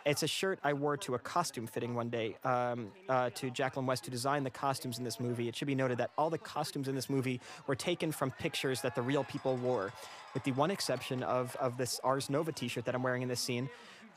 [0.05, 3.87] It's a shirt I wore to a costume fitting one day um, uh, to Jacqueline
[3.87, 5.47] West, who designed the costumes in this movie.
[5.47, 8.81] It should be noted that all the costumes in this movie were taken from pictures
[8.81, 9.91] that the real people wore,
[10.35, 13.29] with the one exception of, of this Ars Nova t shirt that I'm wearing in
[13.29, 13.67] this scene.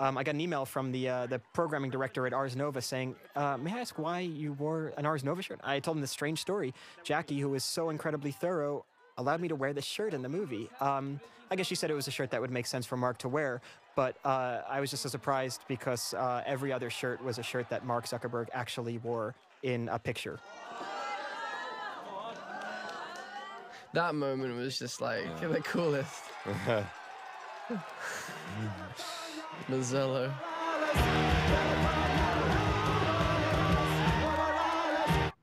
[0.00, 3.16] Um, I got an email from the uh, the programming director at Ars Nova saying,
[3.34, 6.10] uh, "May I ask why you wore an Ars Nova shirt?" I told him this
[6.10, 6.72] strange story.
[7.02, 8.84] Jackie, who was so incredibly thorough,
[9.16, 10.70] allowed me to wear this shirt in the movie.
[10.80, 11.20] Um,
[11.50, 13.28] I guess she said it was a shirt that would make sense for Mark to
[13.28, 13.60] wear,
[13.96, 17.68] but uh, I was just so surprised because uh, every other shirt was a shirt
[17.70, 20.38] that Mark Zuckerberg actually wore in a picture.
[23.94, 26.22] That moment was just like the coolest.
[29.68, 30.32] Mazzello.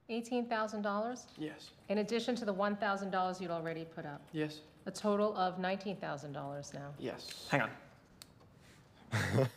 [0.10, 1.26] $18,000?
[1.38, 1.72] Yes.
[1.90, 4.22] In addition to the $1,000 you'd already put up?
[4.32, 4.62] Yes.
[4.86, 6.80] A total of $19,000 now?
[7.00, 7.48] Yes.
[7.50, 7.70] Hang on.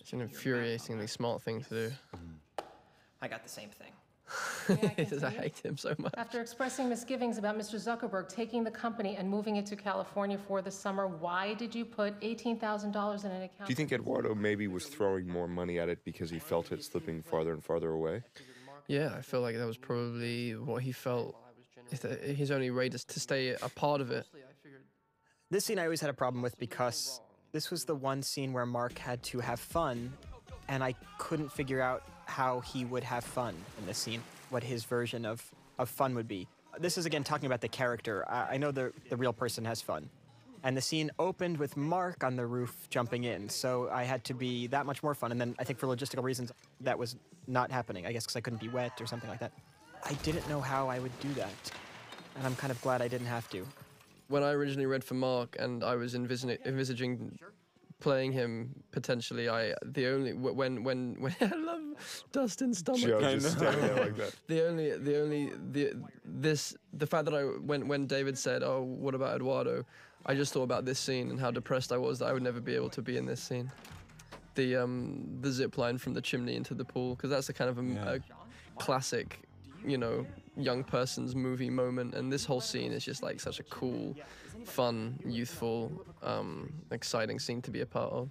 [0.00, 1.92] It's an infuriatingly small thing to do.
[3.20, 3.92] I got the same thing.
[4.96, 6.14] Because I hate him so much.
[6.16, 7.76] After expressing misgivings about Mr.
[7.76, 11.84] Zuckerberg taking the company and moving it to California for the summer, why did you
[11.84, 13.52] put $18,000 in an account?
[13.58, 16.84] Do you think Eduardo maybe was throwing more money at it because he felt it
[16.84, 18.22] slipping farther and farther away?
[18.86, 21.36] Yeah, I feel like that was probably what he felt.
[21.90, 24.26] His only way to, to stay a part of it.
[25.50, 27.20] This scene I always had a problem with because
[27.52, 30.12] this was the one scene where Mark had to have fun,
[30.68, 34.84] and I couldn't figure out how he would have fun in this scene, what his
[34.84, 35.42] version of,
[35.78, 36.46] of fun would be.
[36.78, 38.24] This is again talking about the character.
[38.28, 40.08] I, I know the, the real person has fun.
[40.62, 44.34] And the scene opened with Mark on the roof jumping in, so I had to
[44.34, 45.30] be that much more fun.
[45.32, 48.06] And then I think for logistical reasons, that was not happening.
[48.06, 49.52] I guess because I couldn't be wet or something like that.
[50.04, 51.72] I didn't know how I would do that,
[52.36, 53.66] and I'm kind of glad I didn't have to.
[54.28, 57.38] When I originally read for Mark and I was envisaging, envisaging
[58.00, 59.48] playing him potentially.
[59.48, 61.82] I the only when when when I love
[62.32, 63.00] Dustin's stomach.
[63.02, 64.34] Joe just there like that.
[64.46, 65.92] The only the only the
[66.24, 69.84] this the fact that I when when David said, "Oh, what about Eduardo?"
[70.26, 72.60] I just thought about this scene and how depressed I was that I would never
[72.60, 73.70] be able to be in this scene.
[74.54, 77.70] The um the zip line from the chimney into the pool because that's a kind
[77.70, 78.14] of a, Yeah.
[78.14, 78.20] a
[78.82, 79.40] classic,
[79.84, 80.26] you know,
[80.56, 84.16] young person's movie moment, and this whole scene is just like such a cool,
[84.64, 88.28] fun, youthful, um, exciting scene to be a part of.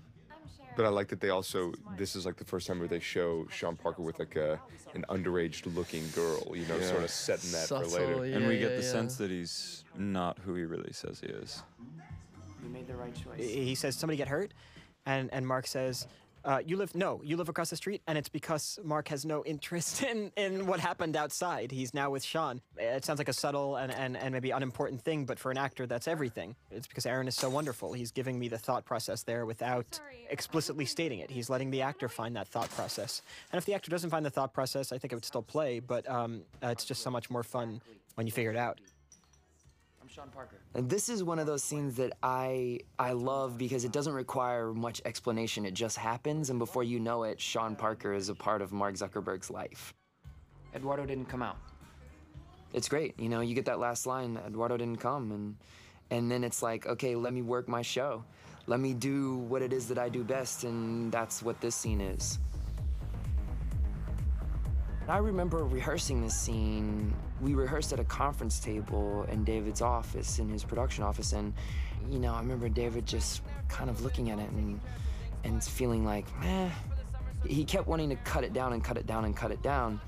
[0.76, 1.74] But I like that they also.
[1.98, 4.60] This is like the first time where they show Sean Parker with like a
[4.94, 6.56] an underage looking girl.
[6.56, 6.88] You know, Yeah.
[6.90, 8.38] sort of setting that for Subtle, later.
[8.38, 8.92] and we get yeah, the yeah.
[8.92, 11.64] sense that he's not who he really says he is.
[12.64, 13.40] You made the right choice.
[13.40, 14.54] he says somebody get hurt
[15.08, 16.06] and and mark says
[16.46, 19.44] uh, you live no you live across the street and it's because mark has no
[19.46, 21.72] interest in in what happened outside.
[21.72, 22.62] He's now with sean.
[22.78, 25.86] It sounds like a subtle and, and and maybe unimportant thing but for an actor
[25.86, 26.56] that's everything.
[26.72, 27.94] It's because aaron is so wonderful.
[27.94, 30.00] He's giving me the thought process there without
[30.30, 31.30] explicitly stating it.
[31.30, 33.22] He's letting the actor find that thought process.
[33.52, 35.80] And if the actor doesn't find the thought process i think it would still play
[35.80, 37.82] but um, uh, it's just so much more fun
[38.16, 38.80] when you figure it out
[40.18, 40.58] Sean Parker.
[40.74, 44.74] And this is one of those scenes that I I love because it doesn't require
[44.74, 45.64] much explanation.
[45.64, 48.96] It just happens, and before you know it, Sean Parker is a part of Mark
[48.96, 49.94] Zuckerberg's life.
[50.74, 51.58] Eduardo didn't come out.
[52.74, 53.42] It's great, you know.
[53.42, 55.56] You get that last line, Eduardo didn't come, and
[56.10, 58.24] and then it's like, okay, let me work my show.
[58.66, 62.02] Let me do what it is that I do best, and that's what this scene
[62.02, 62.40] is.
[65.08, 67.14] I remember rehearsing this scene.
[67.42, 71.54] We rehearsed at a conference table in David's office, in his production office, and
[72.10, 74.80] you know, I remember David just kind of looking at it and
[75.44, 76.70] and feeling like, meh.
[77.46, 80.02] He kept wanting to cut it down and cut it down and cut it down.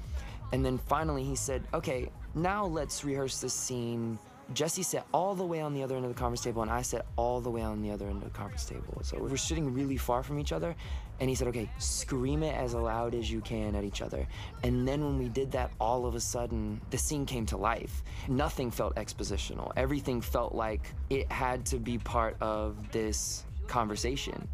[0.51, 4.17] And then finally he said, okay, now let's rehearse this scene.
[4.53, 6.81] Jesse sat all the way on the other end of the conference table, and I
[6.81, 8.99] sat all the way on the other end of the conference table.
[9.03, 10.75] So we're sitting really far from each other.
[11.19, 14.25] And he said, okay, scream it as loud as you can at each other.
[14.63, 18.03] And then when we did that, all of a sudden, the scene came to life.
[18.27, 19.71] Nothing felt expositional.
[19.75, 24.47] Everything felt like it had to be part of this conversation.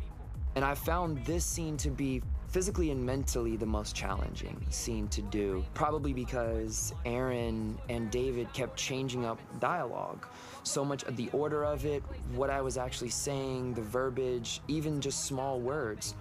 [0.55, 5.21] And I found this scene to be physically and mentally the most challenging scene to
[5.21, 5.65] do.
[5.73, 10.25] Probably because Aaron and David kept changing up dialogue.
[10.63, 12.01] So much of the order of it,
[12.33, 16.15] what I was actually saying, the verbiage, even just small words.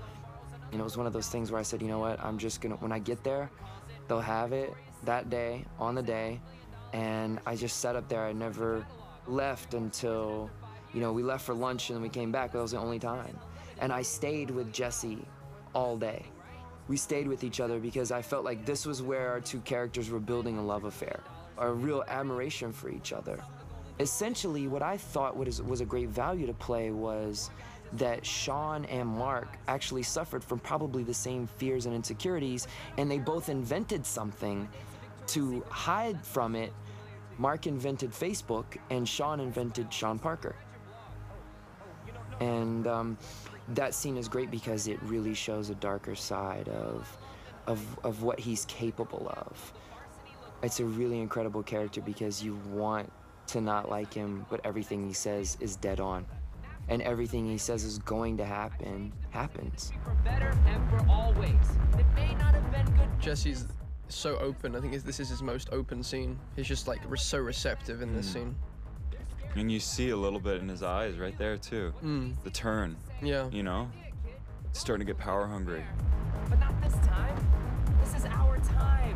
[0.74, 2.60] Know, it was one of those things where I said, you know what, I'm just
[2.60, 3.50] gonna, when I get there,
[4.08, 4.74] they'll have it
[5.04, 6.40] that day, on the day.
[6.92, 8.24] And I just sat up there.
[8.24, 8.86] I never
[9.26, 10.50] left until,
[10.92, 13.38] you know, we left for lunch and we came back, that was the only time.
[13.80, 15.18] And I stayed with Jesse
[15.74, 16.24] all day.
[16.86, 20.10] We stayed with each other because I felt like this was where our two characters
[20.10, 21.20] were building a love affair,
[21.58, 23.38] a real admiration for each other.
[24.00, 27.50] Essentially, what I thought was a great value to play was
[27.94, 32.66] that Sean and Mark actually suffered from probably the same fears and insecurities,
[32.98, 34.68] and they both invented something
[35.28, 36.72] to hide from it.
[37.38, 40.54] Mark invented Facebook, and Sean invented Sean Parker.
[42.40, 43.18] And um,
[43.68, 47.16] that scene is great because it really shows a darker side of,
[47.66, 49.72] of, of what he's capable of.
[50.62, 53.10] It's a really incredible character because you want
[53.48, 56.26] to not like him, but everything he says is dead on.
[56.88, 59.92] And everything he says is going to happen, happens.
[60.24, 61.50] better and for always.
[61.98, 63.08] It may not have been good.
[63.20, 63.66] Jesse's
[64.08, 64.76] so open.
[64.76, 66.38] I think this is his most open scene.
[66.56, 68.32] He's just like so receptive in this Mm.
[68.32, 68.54] scene.
[69.56, 71.92] And you see a little bit in his eyes right there too.
[72.04, 72.34] Mm.
[72.44, 72.96] The turn.
[73.22, 73.48] Yeah.
[73.50, 73.88] You know?
[74.72, 75.84] Starting to get power hungry.
[76.50, 77.36] But not this time.
[78.02, 79.13] This is our time.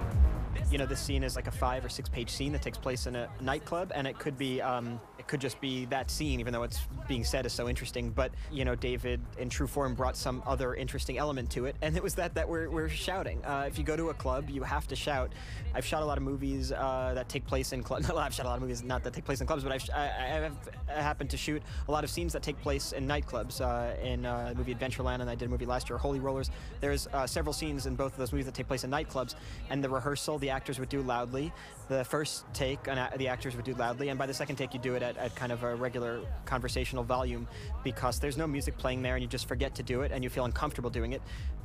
[0.71, 3.07] You know, this scene is like a five or six page scene that takes place
[3.07, 6.53] in a nightclub, and it could be, um, it could just be that scene, even
[6.53, 8.11] though it's being said is so interesting.
[8.11, 11.97] But you know, David, in true form, brought some other interesting element to it, and
[11.97, 13.43] it was that that we're, we're shouting.
[13.45, 15.33] Uh, if you go to a club, you have to shout.
[15.75, 18.11] I've shot a lot of movies uh, that take place in clubs.
[18.19, 20.03] I've shot a lot of movies not that take place in clubs, but I've I,
[20.03, 23.61] I have happened to shoot a lot of scenes that take place in nightclubs.
[23.61, 26.51] Uh, in uh, the movie Adventureland, and I did a movie last year, Holy Rollers.
[26.81, 29.35] There's uh, several scenes in both of those movies that take place in nightclubs,
[29.71, 31.53] and the rehearsal, the actors would do loudly.
[31.89, 32.83] The first take,
[33.23, 35.31] the actors would do loudly, and by the second take, you do it at, at
[35.37, 37.47] kind of a regular conversational volume
[37.85, 40.31] because there's no music playing there, and you just forget to do it, and you
[40.31, 41.23] feel uncomfortable doing it.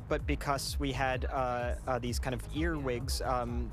[0.08, 3.68] But because we had uh, uh, these kind of earwigs um,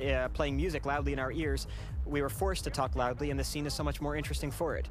[0.00, 1.66] uh, playing music loudly in our ears,
[2.06, 4.76] we were forced to talk loudly, and the scene is so much more interesting for
[4.76, 4.88] it.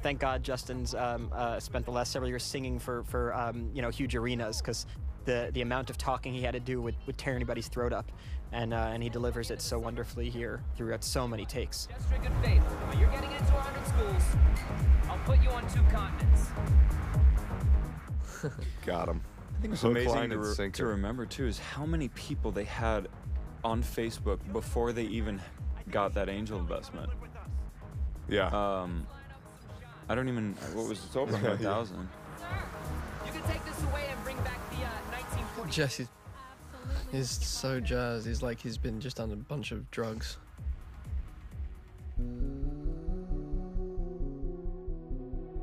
[0.00, 3.82] Thank God Justin's um, uh, spent the last several years singing for, for um, you
[3.82, 4.86] know huge arenas because
[5.30, 8.10] the, the amount of talking he had to do would, would tear anybody's throat up,
[8.52, 11.86] and uh, and he delivers it so wonderfully here throughout so many takes.
[11.86, 14.22] Demonstrate good faith, but you're getting into 100 schools.
[15.08, 16.48] I'll put you on two continents.
[18.86, 19.20] Got him.
[19.56, 22.64] I think it's Hook, amazing to, re- to remember too is how many people they
[22.64, 23.08] had
[23.62, 25.40] on Facebook before they even
[25.90, 27.10] got that angel investment.
[28.28, 28.46] Yeah.
[28.48, 29.06] Um,
[30.08, 30.54] I don't even.
[30.72, 31.16] What was it?
[31.16, 31.38] Over Yeah.
[31.38, 32.08] hundred thousand.
[33.26, 34.59] You can take this away and bring back the
[35.70, 35.76] 1940.
[35.76, 36.08] Jesse
[37.12, 38.26] is so jazzed.
[38.26, 40.36] He's like he's been just on a bunch of drugs.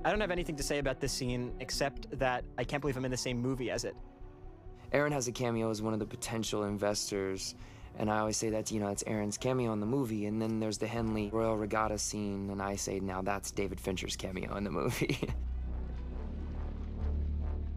[0.05, 3.03] I don't have anything to say about this scene except that I can't believe I'm
[3.03, 3.95] in the same movie as it.
[4.93, 7.55] Aaron has a cameo as one of the potential investors,
[7.97, 10.61] and I always say that you know it's Aaron's cameo in the movie, and then
[10.61, 14.63] there's the Henley Royal Regatta scene, and I say now that's David Fincher's cameo in
[14.63, 15.19] the movie.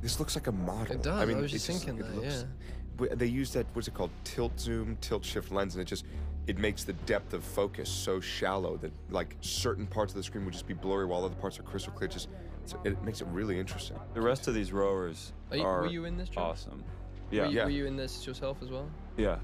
[0.02, 0.96] This looks like a model.
[0.96, 2.66] It does, I mean, I was just thinking it that, looks- yeah.
[2.96, 3.66] w- They use that.
[3.74, 4.10] What's it called?
[4.24, 6.04] Tilt zoom, tilt shift lens, and it just
[6.46, 10.44] it makes the depth of focus so shallow that like certain parts of the screen
[10.46, 12.08] would just be blurry while other parts are crystal clear.
[12.08, 12.28] Just
[12.64, 13.98] it's, it makes it really interesting.
[14.14, 16.40] The rest of these rowers Are you- are were you in this, Joe?
[16.40, 16.82] awesome.
[17.30, 17.42] Yeah.
[17.46, 18.88] Were you, were you in this yourself as well?
[19.16, 19.38] Yeah.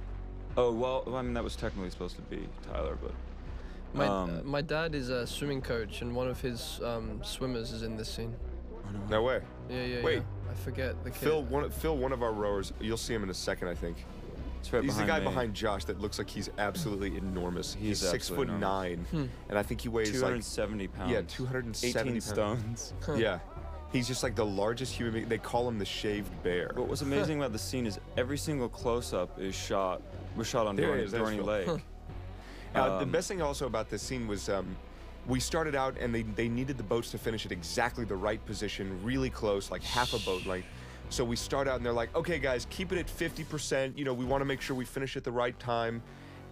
[0.56, 3.12] Oh well, I mean that was technically supposed to be Tyler, but
[3.92, 7.72] My um, uh, my dad is a swimming coach, and one of his um, swimmers
[7.72, 8.34] is in this scene.
[9.10, 9.40] No way.
[9.68, 10.16] Yeah, yeah, Wait.
[10.16, 10.22] yeah.
[10.50, 11.18] I forget the kid.
[11.20, 12.72] Phil, one, Phil, one of our rowers.
[12.80, 14.04] You'll see him in a second, I think.
[14.72, 15.24] right he's the guy me.
[15.24, 17.74] behind Josh that looks like he's absolutely enormous.
[17.74, 19.30] He's, He's six foot absolutely nine, enormous.
[19.48, 21.12] and I think he weighs like 270 pounds.
[21.12, 22.92] Yeah, 270 18 pounds.
[23.00, 23.18] stones.
[23.20, 23.38] yeah,
[23.92, 25.28] he's just like the largest human being.
[25.28, 26.70] They call him the shaved bear.
[26.74, 30.00] What was amazing about the scene is every single close-up is shot
[30.36, 31.44] was shot on There Dorney, is, there's Dorney Phil.
[31.74, 31.82] Lake.
[32.74, 34.76] Uh, the Um, best thing also about this scene was um,
[35.28, 38.44] we started out and they, they needed the boats to finish at exactly the right
[38.46, 40.68] position, really close, like half a boat length.
[41.08, 43.96] So we start out and they're like, okay, guys, keep it at 50%.
[43.96, 46.02] You know, we want to make sure we finish at the right time.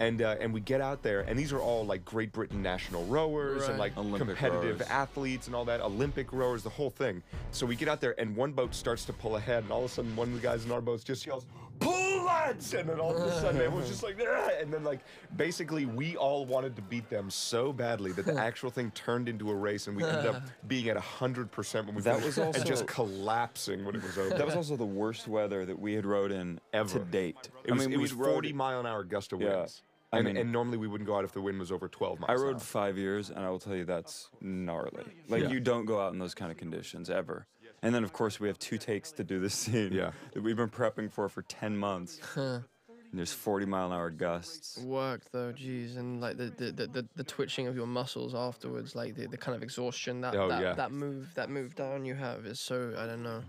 [0.01, 3.05] And, uh, and we get out there, and these are all like Great Britain national
[3.05, 4.91] rowers and like Olympic competitive rowers.
[4.91, 7.23] athletes and all that, Olympic rowers, the whole thing.
[7.53, 9.91] So we get out there, and one boat starts to pull ahead, and all of
[9.93, 11.47] a sudden, one of the guys in our boat just yells,
[11.85, 15.01] "Pull, lads!" And then all of a sudden, everyone's just like, "Ah!" and then like
[15.37, 19.51] basically, we all wanted to beat them so badly that the actual thing turned into
[19.51, 22.59] a race, and we ended up being at hundred percent when we That was also-
[22.59, 24.31] and just collapsing when it was over.
[24.31, 26.99] that was also the worst weather that we had rode in Ever.
[26.99, 27.51] to date.
[27.65, 29.57] It was, I mean, it was rode- 40 mile an hour gust of Yeah.
[29.59, 29.83] winds.
[30.13, 32.21] I and, mean- and normally we wouldn't go out if the wind was over 12
[32.21, 32.31] miles.
[32.31, 35.03] I rode five years, and I will tell you that's gnarly.
[35.29, 35.49] Like Yeah.
[35.51, 37.47] you don't go out in those kind of conditions ever.
[37.85, 39.93] And then of course we have two takes to do this scene.
[39.93, 40.11] Yeah.
[40.33, 42.19] That we've been prepping for for ten months.
[42.35, 42.61] Huh.
[42.89, 44.79] And there's 40 mile an hour gusts.
[44.79, 48.97] Work though, geez, and like the the, the, the, the twitching of your muscles afterwards,
[48.97, 50.73] like the, the kind of exhaustion that Oh, that, yeah.
[50.73, 53.43] that move that move down you have is so I don't know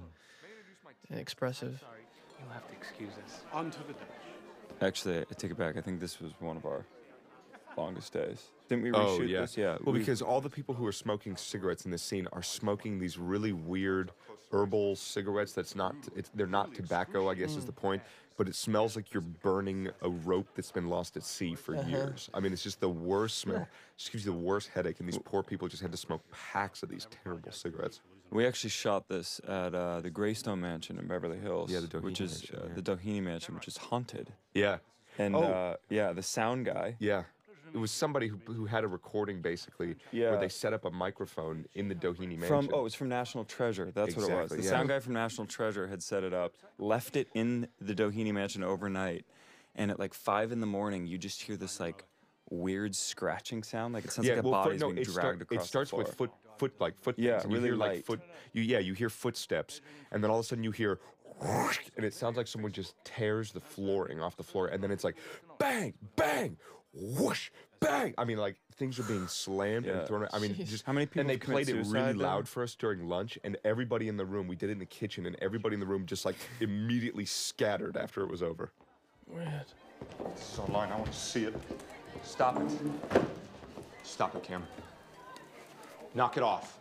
[1.12, 1.84] expressive.
[2.40, 3.42] You'll have to excuse us.
[3.54, 4.10] Onto the deck.
[4.82, 5.78] Actually, I take it back.
[5.78, 6.86] I think this was one of our
[7.78, 8.50] longest days.
[8.68, 9.42] Didn't we Oh reshoot yeah.
[9.42, 9.58] this?
[9.58, 9.78] Yeah.
[9.84, 13.00] Well, we- because all the people who are smoking cigarettes in this scene are smoking
[13.00, 14.12] these really weird
[14.52, 15.52] herbal cigarettes.
[15.54, 15.96] That's not.
[16.16, 17.30] It's, they're not tobacco.
[17.30, 18.02] I guess is the point.
[18.38, 21.88] But it smells like you're burning a rope that's been lost at sea for Uh-huh.
[21.90, 22.30] years.
[22.34, 23.62] I mean, it's just the worst smell.
[23.62, 25.00] It just gives you the worst headache.
[25.00, 28.02] And these poor people just had to smoke packs of these terrible cigarettes.
[28.32, 31.72] We actually shot this at uh, the Greystone Mansion in Beverly Hills.
[31.72, 32.82] Yeah, the Doheny which is Mansion, uh, yeah.
[32.82, 34.34] the Doheny Mansion, which is haunted.
[34.54, 34.80] Yeah.
[35.18, 35.44] And Oh.
[35.44, 36.98] uh, yeah, the sound guy.
[37.00, 37.24] Yeah.
[37.76, 40.32] It was somebody who, who had a recording basically Yeah.
[40.32, 42.48] where they set up a microphone in the Doheny Mansion.
[42.48, 43.92] From oh, it was from National Treasure.
[43.94, 44.44] That's what it was.
[44.44, 44.70] Exactly, The yeah.
[44.70, 48.64] sound guy from National Treasure had set it up, left it in the Doheny Mansion
[48.64, 49.26] overnight,
[49.76, 52.06] and at like five in the morning, you just hear this like
[52.50, 53.94] weird scratching sound.
[53.94, 56.14] Like it sounds like a well, body's no, being dragged start- across it starts with
[56.16, 57.16] foot, foot like foot.
[57.18, 58.06] Yeah, and you really hear like light.
[58.06, 58.22] foot.
[58.54, 59.82] You yeah, you hear footsteps,
[60.14, 61.02] and then all of a sudden you hear,
[61.42, 65.04] and it sounds like someone just tears the flooring off the floor, and then it's
[65.04, 65.18] like,
[65.60, 66.56] bang, bang,
[66.96, 67.50] whoosh,
[67.80, 68.14] bang.
[68.18, 70.00] I mean, like things are being slammed Yeah.
[70.00, 70.28] and thrown.
[70.34, 70.68] I mean, Jeez.
[70.68, 72.18] just How many people And they played it really then?
[72.18, 74.48] loud for us during lunch, and everybody in the room.
[74.48, 77.98] We did it in the kitchen, and everybody in the room just like immediately scattered
[77.98, 78.72] after it was over.
[79.28, 79.48] Weird.
[80.36, 80.92] This is online.
[80.92, 81.56] I want to see it.
[82.24, 83.24] Stop it.
[84.04, 84.64] Stop it, Cam.
[86.14, 86.80] Knock it off.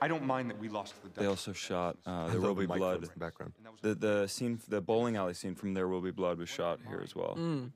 [0.00, 2.66] I don't mind that we lost the They also shot uh, There Will the Be
[2.66, 3.14] microphones Blood.
[3.14, 3.52] the background.
[3.82, 7.00] The the scene, the bowling alley scene from There Will Be Blood was shot here
[7.04, 7.36] as well.
[7.38, 7.70] Mm.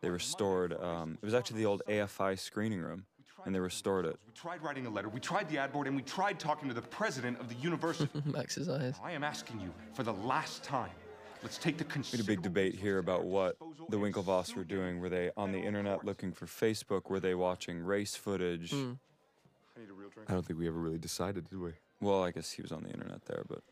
[0.00, 0.72] They restored.
[0.80, 3.04] Um, it was actually the old AFI screening room,
[3.44, 4.16] and they restored it.
[4.26, 6.74] We tried writing a letter, we tried the ad board, and we tried talking to
[6.74, 8.08] the president of the university.
[8.24, 8.94] Max's eyes.
[9.02, 10.90] I am asking you for the last time.
[11.42, 13.56] Let's take the We had a big debate here about what
[13.90, 15.00] the Winklevoss were doing.
[15.00, 17.10] Were they on the internet looking for Facebook?
[17.10, 18.72] Were they watching race footage?
[18.72, 18.98] Mm.
[20.26, 21.72] I don't think we ever really decided, did we?
[22.00, 23.62] Well, I guess he was on the internet there, but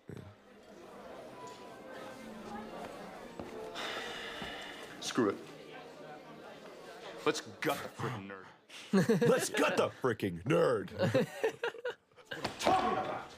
[5.01, 5.37] Screw it.
[7.27, 9.29] Let's gut the freaking nerd.
[9.29, 10.89] Let's gut the freaking nerd.
[12.59, 13.31] Talking about.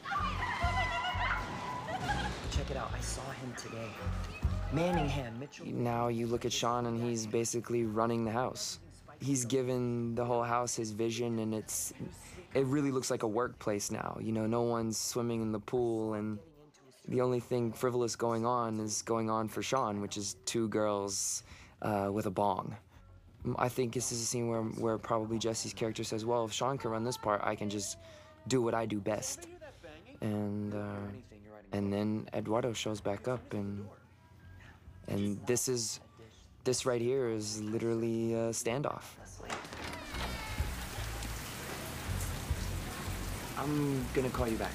[2.51, 2.91] check it out.
[2.93, 3.89] I saw him today.
[4.73, 5.67] Manningham, Mitchell.
[5.67, 8.81] Now you look at Sean and he's basically running the house.
[9.21, 11.93] He's given the whole house his vision and it's
[12.55, 14.19] it really looks like a workplace now.
[14.21, 16.39] You know, no one's swimming in the pool and
[17.07, 21.45] the only thing frivolous going on is going on for Sean, which is two girls
[21.83, 22.75] uh, with a bong.
[23.59, 26.79] I think this is a scene where, where probably Jesse's character says, well, if Sean
[26.79, 27.99] can run this part, I can just
[28.49, 29.47] do what I do best.
[30.21, 30.97] And, uh,
[31.73, 33.87] and then Eduardo shows back up and,
[35.09, 36.01] and this is,
[36.65, 39.05] this right here is literally a standoff.
[43.59, 44.73] I'm gonna call you back.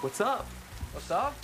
[0.00, 0.46] What's up?
[0.92, 1.34] What's up?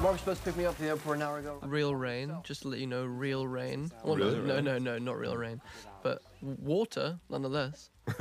[0.00, 1.58] Mark was supposed to pick me up at the airport an hour ago.
[1.62, 3.90] Real rain, just to let you know, real rain.
[4.04, 4.64] Well, Real no, no, rain?
[4.64, 5.60] no, no, not real rain,
[6.02, 7.90] but water nonetheless.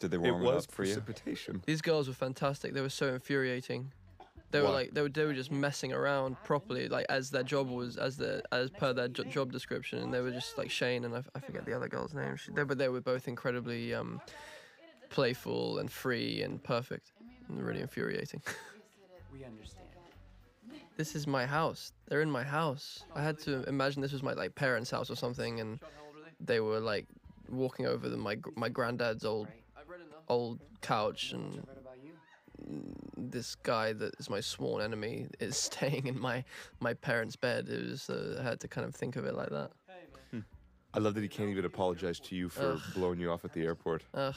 [0.00, 0.94] Did they It warm it, was up for you?
[0.94, 1.62] precipitation.
[1.66, 2.74] These girls were fantastic.
[2.74, 3.90] They were so infuriating.
[4.50, 7.68] They were like they were they were just messing around properly, like as their job
[7.68, 11.04] was as the as per their jo- job description, and they were just like Shane
[11.04, 12.36] and I forget the other girl's name.
[12.36, 14.20] She, they but they were both incredibly um,
[15.10, 17.12] playful and free and perfect,
[17.48, 18.42] and really infuriating.
[19.30, 19.84] We understand.
[20.96, 21.92] This is my house.
[22.08, 23.04] They're in my house.
[23.14, 25.78] I had to imagine this was my like parents' house or something, and
[26.40, 27.06] they were like
[27.48, 29.48] walking over the, my my granddad's old
[30.28, 31.66] old couch, and
[33.16, 36.44] this guy that is my sworn enemy is staying in my
[36.80, 37.68] my parents' bed.
[37.68, 39.70] It was uh, I had to kind of think of it like that.
[40.94, 42.80] I love that he can't even apologize to you for Ugh.
[42.94, 44.02] blowing you off at the airport.
[44.14, 44.34] Ugh.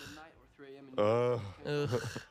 [0.97, 1.41] Ugh.
[1.65, 2.01] Ugh.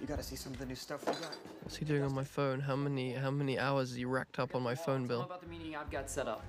[0.00, 1.36] You gotta see some of the new stuff we got.
[1.62, 2.60] What's he doing on my phone?
[2.60, 5.22] How many how many hours has he racked up on my phone bill?
[5.22, 6.42] about the meeting I've got set up?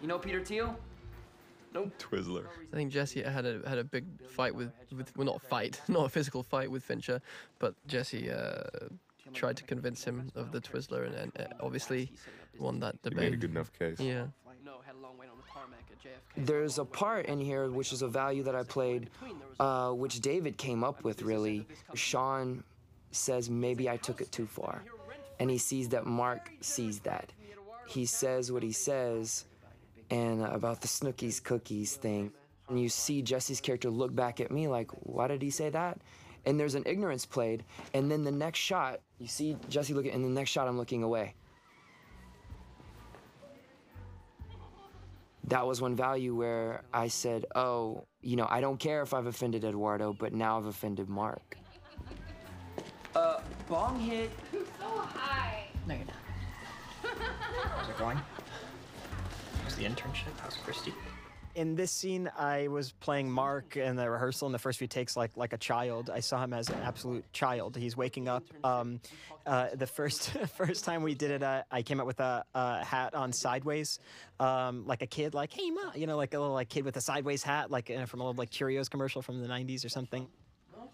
[0.00, 0.74] You know Peter Thiel?
[1.74, 1.92] Nope.
[1.98, 2.46] Twizzler.
[2.72, 5.80] I think Jesse had a had a big fight with with well not a fight,
[5.88, 7.20] not a physical fight with Fincher,
[7.58, 8.62] but Jesse uh,
[9.34, 12.10] tried to convince him of the Twizzler and, and uh, obviously
[12.58, 13.24] won that You debate.
[13.24, 14.00] made a good enough case.
[14.00, 14.26] Yeah.
[14.64, 16.46] No, had a long wait on the tarmac at JFK.
[16.46, 19.10] There's a part in here which is a value that I played,
[19.60, 21.66] uh, which David came up with really.
[21.94, 22.64] Sean
[23.10, 24.82] says maybe I took it too far.
[25.40, 27.32] And he sees that Mark sees that.
[27.86, 29.44] He says what he says
[30.10, 32.32] and about the Snookies cookies thing.
[32.68, 36.00] And you see Jesse's character look back at me like, why did he say that?
[36.44, 37.64] And there's an ignorance played.
[37.94, 41.02] And then the next shot, you see Jesse looking, and the next shot, I'm looking
[41.02, 41.34] away.
[45.48, 49.26] that was one value where I said, oh, you know, I don't care if I've
[49.26, 51.56] offended Eduardo, but now I've offended Mark.
[53.68, 54.30] Bong hit.
[54.52, 55.66] So high.
[55.86, 56.14] No, you're not.
[57.76, 58.18] How's it going?
[59.62, 60.38] How's the internship?
[60.40, 60.94] How's Christy?
[61.54, 65.16] In this scene, I was playing Mark in the rehearsal in the first few takes
[65.16, 66.08] like like a child.
[66.08, 67.76] I saw him as an absolute child.
[67.76, 68.44] He's waking up.
[68.64, 69.00] Um,
[69.44, 72.84] uh, the first first time we did it, uh, I came up with a, a
[72.84, 73.98] hat on sideways,
[74.40, 76.96] um, like a kid, like hey ma, you know, like a little like kid with
[76.96, 79.90] a sideways hat, like uh, from a little like Cheerios commercial from the '90s or
[79.90, 80.26] something.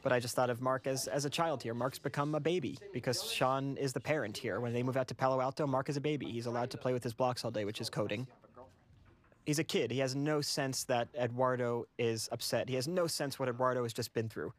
[0.03, 1.75] But I just thought of Mark as, as a child here.
[1.75, 4.61] Mark's become a baby because Sean is the parent here.
[4.61, 6.27] When they move out to Palo Alto, Mark is a baby.
[6.27, 8.27] He's allowed to play with his blocks all day, which is coding.
[9.47, 9.91] He's a kid.
[9.91, 12.69] He has no sense that Eduardo is upset.
[12.69, 14.53] He has no sense what Eduardo has just been through.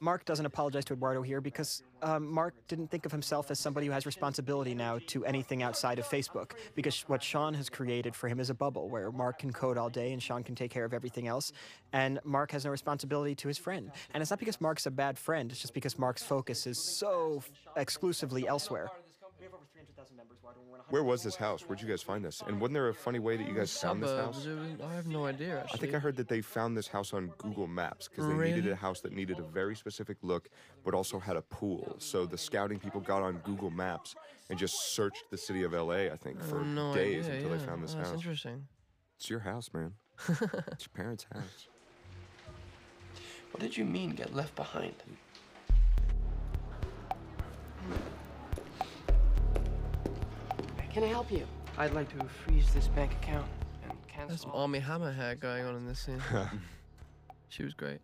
[0.00, 3.86] Mark doesn't apologize to Eduardo here because um, Mark didn't think of himself as somebody
[3.86, 6.52] who has responsibility now to anything outside of Facebook.
[6.74, 9.90] Because what Sean has created for him is a bubble where Mark can code all
[9.90, 11.52] day and Sean can take care of everything else.
[11.92, 13.90] And Mark has no responsibility to his friend.
[14.14, 17.42] And it's not because Mark's a bad friend, it's just because Mark's focus is so
[17.76, 18.90] exclusively elsewhere.
[20.88, 21.62] Where was this house?
[21.62, 22.42] Where'd you guys find this?
[22.46, 24.46] And wasn't there a funny way that you guys found this house?
[24.84, 25.78] I have no idea actually.
[25.78, 28.68] I think I heard that they found this house on Google Maps because they needed
[28.68, 30.48] a house that needed a very specific look,
[30.84, 31.96] but also had a pool.
[31.98, 34.14] So the scouting people got on Google Maps
[34.50, 37.50] and just searched the city of LA, I think, for have no days idea, until
[37.58, 38.18] they found this Oh, That's house.
[38.18, 38.66] interesting.
[39.16, 39.94] It's your house, man.
[40.28, 41.68] it's your parents' house.
[43.52, 44.94] What did you mean get left behind?
[50.92, 51.46] Can I help you?
[51.78, 53.46] I'd like to freeze this bank account
[53.84, 54.28] and cancel.
[54.28, 56.22] There's some Armie Hammer hair going on in this scene.
[57.48, 58.00] she was great.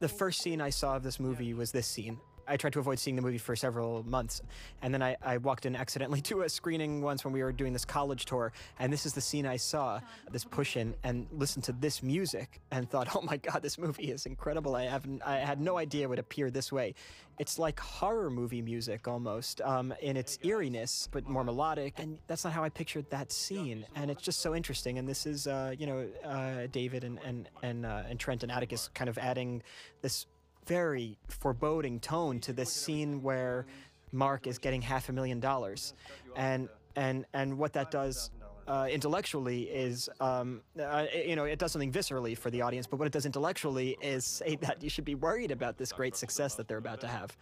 [0.00, 2.18] The first scene I saw of this movie was this scene.
[2.46, 4.42] I tried to avoid seeing the movie for several months.
[4.82, 7.72] And then I, I walked in accidentally to a screening once when we were doing
[7.72, 8.52] this college tour.
[8.78, 10.00] And this is the scene I saw,
[10.30, 14.10] this push in, and listened to this music and thought, oh my God, this movie
[14.10, 14.74] is incredible.
[14.74, 16.94] I, haven't, I had no idea it would appear this way.
[17.38, 21.94] It's like horror movie music almost um, in its eeriness, but more melodic.
[21.98, 23.86] And that's not how I pictured that scene.
[23.94, 24.98] And it's just so interesting.
[24.98, 28.52] And this is, uh, you know, uh, David and, and, and, uh, and Trent and
[28.52, 29.62] Atticus kind of adding
[30.02, 30.26] this
[30.66, 33.66] very foreboding tone to this scene where
[34.12, 35.94] Mark is getting half a million dollars,
[36.36, 38.30] and and and what that does
[38.68, 42.98] uh, intellectually is, um, uh, you know, it does something viscerally for the audience, but
[42.98, 46.54] what it does intellectually is say that you should be worried about this great success
[46.54, 47.36] that they're about to have.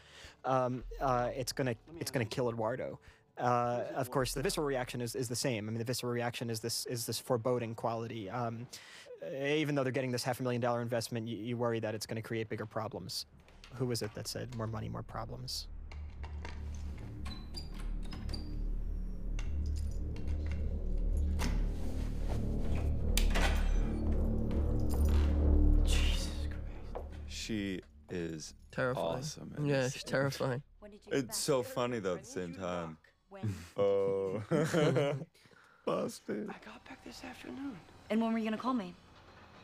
[0.45, 2.99] Um, uh, it's gonna, it's gonna kill Eduardo.
[3.39, 5.67] Uh, of course, the visceral reaction is, is the same.
[5.67, 8.29] I mean, the visceral reaction is this is this foreboding quality.
[8.29, 8.67] Um,
[9.23, 11.95] Uh, even though they're getting this half a million dollar investment, you, you worry that
[11.95, 13.27] it's going to create bigger problems.
[13.75, 15.69] Who was it that said more money, more problems?
[25.85, 27.07] Jesus Christ.
[27.29, 27.81] She
[28.11, 29.07] is Terrifying.
[29.19, 29.55] awesome.
[29.59, 30.63] in Yeah, she's terrifying.
[31.13, 32.97] It's so funny though at the same time.
[33.77, 34.43] oh,
[35.87, 36.49] busted.
[36.49, 37.77] I got back this afternoon.
[38.11, 38.95] And when were you gonna call me?
[38.95, 39.59] Chris has got.
[39.59, 39.60] It's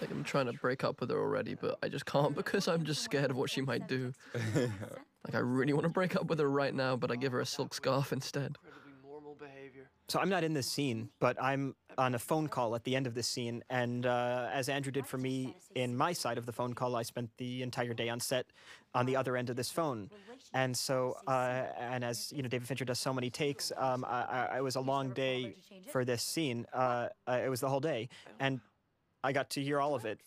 [0.00, 2.84] like I'm trying to break up with her already, but I just can't because I'm
[2.84, 4.12] just scared of what she might do.
[5.26, 7.40] Like I really want to break up with her right now, but I give her
[7.40, 8.58] a silk scarf instead.
[10.08, 13.08] So I'm not in this scene, but I'm on a phone call at the end
[13.08, 16.52] of this scene, and uh, as Andrew did for me in my side of the
[16.52, 18.46] phone call, I spent the entire day on set,
[18.94, 20.10] on the other end of this phone,
[20.54, 23.72] and so uh, and as you know, David Fincher does so many takes.
[23.76, 25.56] Um, I, I, it was a long day
[25.90, 26.66] for this scene.
[26.72, 28.08] Uh, uh, it was the whole day,
[28.38, 28.60] and
[29.26, 30.20] I got to hear all of it.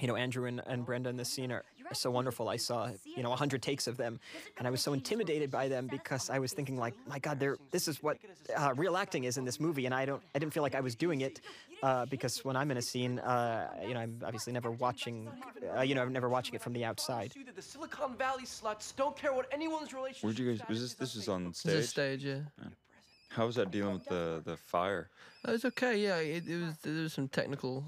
[0.00, 2.48] You know, Andrew and, and Brenda in this scene are, are so wonderful.
[2.48, 4.18] I saw, you know, a hundred takes of them,
[4.56, 7.56] and I was so intimidated by them because I was thinking, like, my God, they're
[7.70, 8.16] this is what
[8.56, 10.80] uh, real acting is in this movie, and I don't, I didn't feel like I
[10.80, 11.40] was doing it
[11.84, 15.28] uh, because when I'm in a scene, uh, you know, I'm obviously never watching,
[15.76, 17.32] uh, you know, I'm never watching it from the outside.
[17.54, 20.24] The Silicon Valley sluts don't care what anyone's relationship.
[20.24, 20.68] Where'd you guys?
[20.68, 20.94] Was this?
[20.94, 21.74] This was on It's stage.
[21.74, 22.40] a stage, yeah.
[23.30, 25.10] How was that dealing with the the fire?
[25.46, 26.16] It was okay, yeah.
[26.18, 27.84] It, it was there was some technical,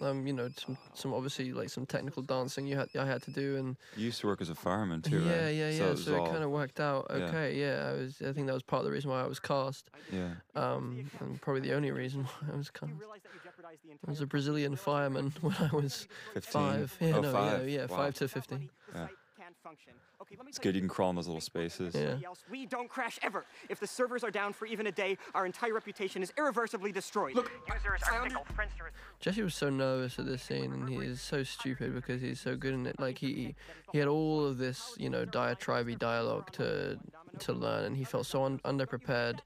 [0.00, 3.30] um, you know, some some obviously like some technical dancing you had I had to
[3.30, 5.54] do, and You used to work as a fireman too, yeah, right?
[5.54, 5.78] yeah, yeah.
[5.78, 7.16] So So, it, it all- kind of worked out yeah.
[7.16, 7.54] okay.
[7.60, 8.20] Yeah, I was.
[8.22, 9.90] I think that was part of the reason why I was cast.
[10.12, 10.30] Yeah.
[10.56, 12.92] Um, and probably the only reason why I was cast.
[14.06, 16.52] I was a Brazilian fireman when I was 15?
[16.52, 16.96] five.
[17.00, 17.68] Yeah, Oh, no, five.
[17.68, 17.96] yeah, yeah, Wow.
[17.98, 18.70] five to fifteen.
[18.94, 19.08] Yeah.
[20.46, 20.74] It's good.
[20.74, 21.94] You can crawl in those little spaces.
[21.94, 22.16] Yeah.
[22.26, 22.44] else.
[22.50, 23.44] We don't crash ever.
[23.68, 27.34] If the servers are down for even a day, our entire reputation is irreversibly destroyed.
[27.34, 28.46] Look, users are tickled.
[28.48, 28.88] Friendster
[29.20, 32.56] Jesse was so nervous at this scene, and he is so stupid because he's so
[32.56, 32.98] good in it.
[32.98, 33.54] Like he, he-
[33.92, 36.98] he had all of this, you know, diatribe dialogue to
[37.40, 39.38] to learn, and he felt so un- underprepared,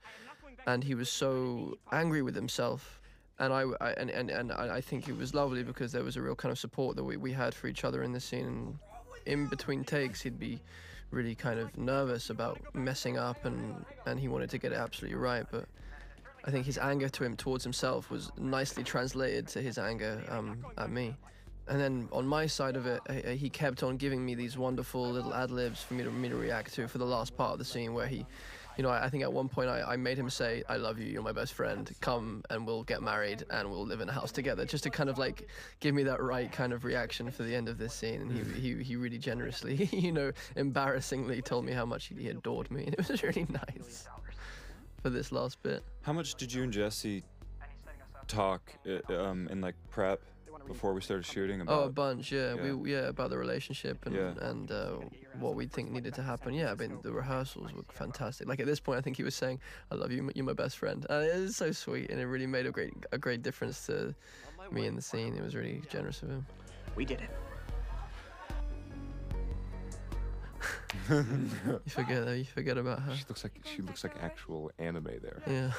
[0.66, 3.00] and he was so angry with himself.
[3.38, 6.16] And I, I and, and, and I I think it was lovely because there was
[6.16, 8.46] a real kind of support that we, we had for each other in this scene.
[8.46, 8.78] And
[9.26, 10.60] in between takes, he'd be
[11.10, 15.18] really kind of nervous about messing up, and and he wanted to get it absolutely
[15.18, 15.66] right, but.
[16.44, 20.66] I think his anger to him towards himself was nicely translated to his anger um,
[20.76, 21.14] at me.
[21.68, 23.00] And then on my side of it,
[23.38, 26.34] he kept on giving me these wonderful little ad libs for me to, me to
[26.34, 28.26] react to for the last part of the scene where he,
[28.76, 31.06] you know, I, think at one point I, I made him say, I love you,
[31.06, 34.32] you're my best friend, come and we'll get married and we'll live in a house
[34.32, 35.48] together, just to kind of like
[35.80, 38.22] give me that right kind of reaction for the end of this scene.
[38.22, 42.70] And he, he, he really generously, you know, embarrassingly told me how much he adored
[42.70, 42.82] me.
[42.92, 44.08] And it was really nice
[45.02, 45.84] for this last bit.
[46.02, 47.22] How much did you and Jesse
[48.26, 50.20] talk uh, um, in like prep
[50.66, 51.82] before we started shooting about?
[51.82, 52.54] Oh, a bunch, yeah.
[52.54, 52.72] yeah.
[52.72, 54.34] We yeah about the relationship and Yeah.
[54.40, 54.96] and uh,
[55.38, 56.54] what we think needed to happen.
[56.54, 58.48] Yeah, I mean the rehearsals were fantastic.
[58.48, 59.60] Like at this point, I think he was saying,
[59.90, 62.46] "I love you, you're my best friend." Uh, it was so sweet, and it really
[62.46, 64.14] made a great a great difference to
[64.70, 65.34] me in the scene.
[65.34, 66.46] It was really generous of him.
[66.96, 67.30] We did it.
[71.10, 72.32] You forget though.
[72.32, 73.16] You forget about her.
[73.16, 75.42] She looks like she looks like actual anime there.
[75.46, 75.72] Yeah.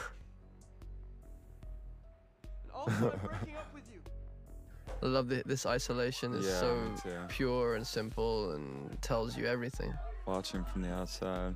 [5.04, 6.34] I love the, this isolation.
[6.34, 6.94] It's Yeah, so
[7.28, 9.94] pure and simple and tells you everything.
[10.26, 11.56] Watching from the outside.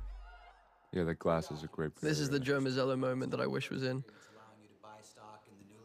[0.92, 1.96] Yeah, the glasses are great.
[1.96, 4.04] This is the Joe Mazzello moment that I wish was in.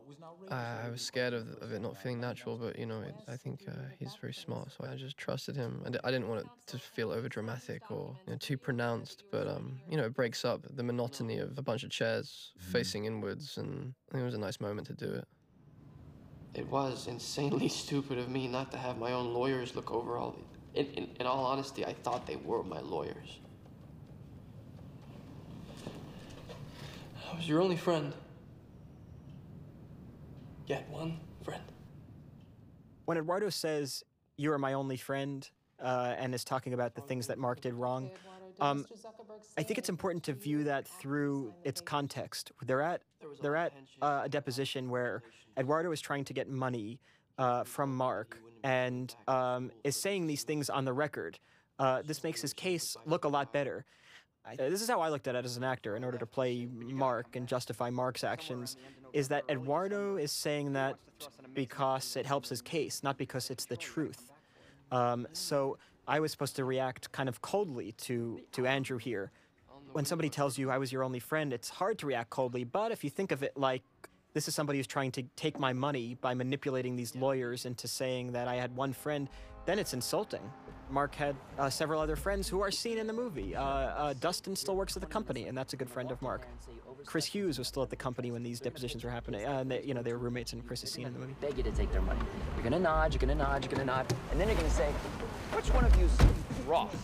[0.51, 0.55] Uh,
[0.85, 3.64] I was scared of, of it not feeling natural, but you know, it, I think
[3.66, 5.82] uh, he's very smart, so I just trusted him.
[5.86, 9.24] I, d- I didn't want it to feel over dramatic or you know, too pronounced,
[9.30, 13.06] but um, you know, it breaks up the monotony of a bunch of chairs facing
[13.06, 15.24] inwards, and I think it was a nice moment to do it.
[16.52, 20.36] It was insanely stupid of me not to have my own lawyers look over all.
[20.74, 23.39] In, in, in all honesty, I thought they were my lawyers.
[27.31, 28.15] I was your only friend.
[30.67, 31.63] Yet one friend.
[33.05, 34.03] When Eduardo says,
[34.37, 35.49] You are my only friend,
[35.83, 38.11] uh, and is talking about the things that Mark did wrong,
[38.61, 38.87] um,
[39.57, 42.53] I think it's important to view that through its context.
[42.67, 43.03] They're at,
[43.41, 43.73] they're at
[44.03, 45.23] uh, a deposition where
[45.57, 46.99] Eduardo is trying to get money
[47.39, 51.39] uh, from Mark and um, is saying these things on the record.
[51.79, 53.85] Uh, this makes his case look a lot better.
[54.59, 56.66] Uh, this is how I looked at it as an actor in order to play
[56.66, 58.77] Mark and justify Mark's actions,
[59.12, 60.97] is that Eduardo is saying that
[61.55, 64.33] because it helps his case, not because it's the truth.
[64.93, 69.31] Um, so I was supposed to react kind of coldly to, to Andrew here.
[69.93, 72.93] When somebody tells you I was your only friend, it's hard to react coldly, but
[72.93, 73.83] if you think of it like
[74.35, 78.33] this is somebody who's trying to take my money by manipulating these lawyers into saying
[78.33, 79.29] that I had one friend,
[79.65, 80.43] then it's insulting.
[80.90, 83.55] Mark had uh, several other friends who are seen in the movie.
[83.55, 86.47] Uh, uh, Dustin still works at the company, and that's a good friend of Mark.
[87.05, 89.47] Chris Hughes was still at the company when these depositions were happening.
[89.47, 91.35] Uh, and they, you know, they were roommates, and Chris is seen in the movie.
[91.40, 92.20] Beg you to take their money.
[92.55, 94.90] You're gonna nod, you're gonna nod, you're gonna nod, and then you're gonna say,
[95.52, 96.10] which one of you's
[96.66, 96.97] Roth?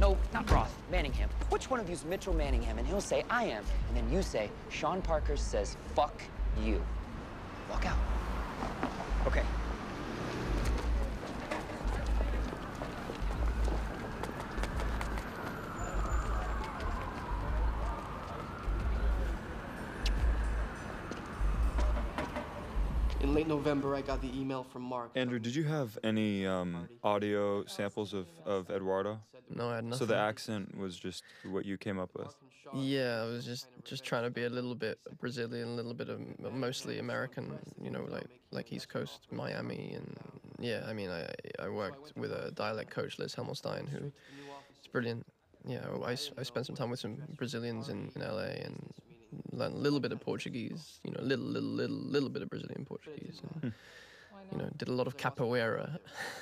[0.00, 1.28] No, not Roth, Manningham.
[1.50, 2.78] Which one of you's Mitchell Manningham?
[2.78, 3.64] And he'll say, I am.
[3.88, 6.20] And then you say, Sean Parker says, fuck
[6.60, 6.82] you.
[7.70, 7.98] Walk out.
[9.26, 9.42] Okay.
[23.32, 25.12] In late November, I got the email from Mark.
[25.14, 29.20] Andrew, did you have any um, audio samples of, of Eduardo?
[29.48, 30.00] No, I had nothing.
[30.00, 32.36] So the accent was just what you came up with.
[32.74, 36.10] Yeah, I was just just trying to be a little bit Brazilian, a little bit
[36.10, 36.20] of
[36.52, 40.14] mostly American, you know, like like East Coast, Miami, and
[40.60, 41.26] yeah, I mean, I
[41.58, 44.12] I worked with a dialect coach, Liz Himelstein, who
[44.78, 45.24] is brilliant.
[45.66, 48.92] Yeah, I, I spent some time with some Brazilians in, in LA and
[49.52, 52.84] learned a little bit of Portuguese, you know, little little little little bit of Brazilian
[52.84, 53.68] Portuguese, and hmm.
[54.50, 55.98] you know, did a lot of capoeira.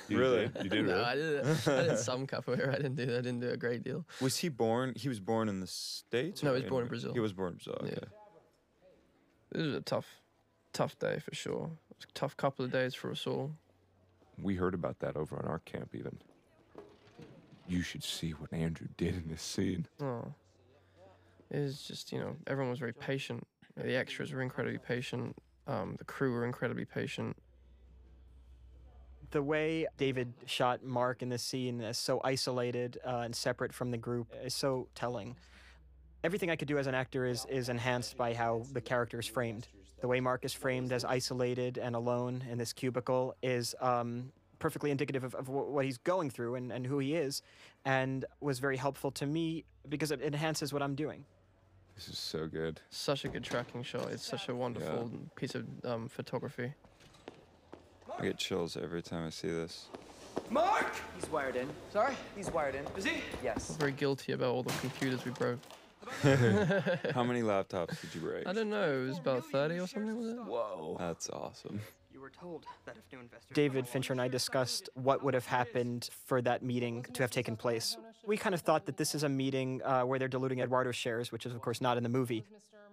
[0.09, 0.47] Really?
[0.47, 0.63] did?
[0.63, 1.03] You did, no, really?
[1.03, 1.45] I did.
[1.45, 2.69] I did some capoeira.
[2.69, 3.03] I didn't do.
[3.03, 4.05] I didn't do a great deal.
[4.21, 4.93] Was he born?
[4.95, 6.43] He was born in the states.
[6.43, 7.13] No, he was born in Brazil.
[7.13, 7.79] He was born in Brazil.
[7.83, 8.07] Okay.
[9.51, 10.07] This was a tough,
[10.71, 11.71] tough day for sure.
[11.89, 13.51] It was a tough couple of days for us all.
[14.41, 16.17] We heard about that over on our camp, even.
[17.67, 19.87] You should see what Andrew did in this scene.
[20.01, 20.33] Oh,
[21.59, 23.45] was just you know everyone was very patient.
[23.75, 25.35] The extras were incredibly patient.
[25.67, 27.35] Um, the crew were incredibly patient.
[29.31, 33.91] the way David shot Mark in this scene as so isolated uh, and separate from
[33.91, 35.35] the group is so telling.
[36.23, 39.27] Everything I could do as an actor is is enhanced by how the character is
[39.27, 39.67] framed.
[40.01, 44.91] The way Mark is framed as isolated and alone in this cubicle is um, perfectly
[44.91, 47.41] indicative of, of what he's going through and, and who he is,
[47.85, 51.25] and was very helpful to me because it enhances what I'm doing.
[52.01, 52.81] This is so good.
[52.89, 54.09] Such a good tracking shot.
[54.11, 56.73] It's such a wonderful piece of um, photography.
[58.17, 59.85] I get chills every time I see this.
[60.49, 60.87] Mark!
[61.15, 61.69] He's wired in.
[61.93, 62.15] Sorry?
[62.35, 62.87] He's wired in.
[62.97, 63.21] Is he?
[63.43, 63.75] Yes.
[63.75, 65.59] Very guilty about all the computers we broke.
[67.13, 68.47] How many laptops did you break?
[68.47, 69.03] I don't know.
[69.03, 70.17] It was about thirty or something.
[70.17, 70.37] Was it?
[70.37, 70.95] Whoa.
[70.97, 71.81] That's awesome.
[72.21, 73.49] You were told that if new investors.
[73.51, 77.57] David Fincher and I discussed what would have happened for that meeting to have taken
[77.57, 77.97] place.
[78.27, 81.31] We kind of thought that this is a meeting uh, where they're diluting Eduardo's shares,
[81.31, 82.45] which is, of course, not in the movie.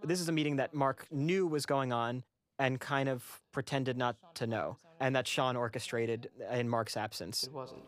[0.03, 2.25] This is a meeting that Mark knew was going on
[2.59, 7.45] and kind of pretended not to know, and that Sean orchestrated in Mark's absence.
[7.45, 7.83] It wasn't.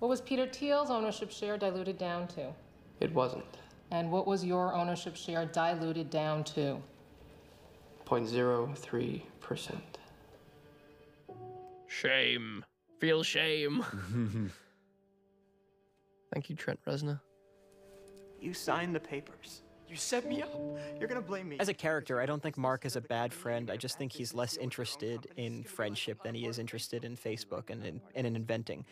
[0.00, 2.52] What was Peter Thiel's ownership share diluted down to?
[2.98, 3.44] It wasn't.
[3.92, 6.82] And what was your ownership share diluted down to?
[8.04, 9.22] 0.03%.
[11.92, 12.64] Shame.
[13.00, 13.84] Feel shame.
[16.32, 17.20] Thank you, Trent Reznor.
[18.40, 19.62] You signed the papers.
[19.86, 20.48] You set me up.
[20.98, 21.58] You're gonna blame me.
[21.60, 23.70] As a character, I don't think Mark is a bad friend.
[23.70, 27.84] I just think he's less interested in friendship than he is interested in Facebook and
[27.84, 28.86] in, and in inventing.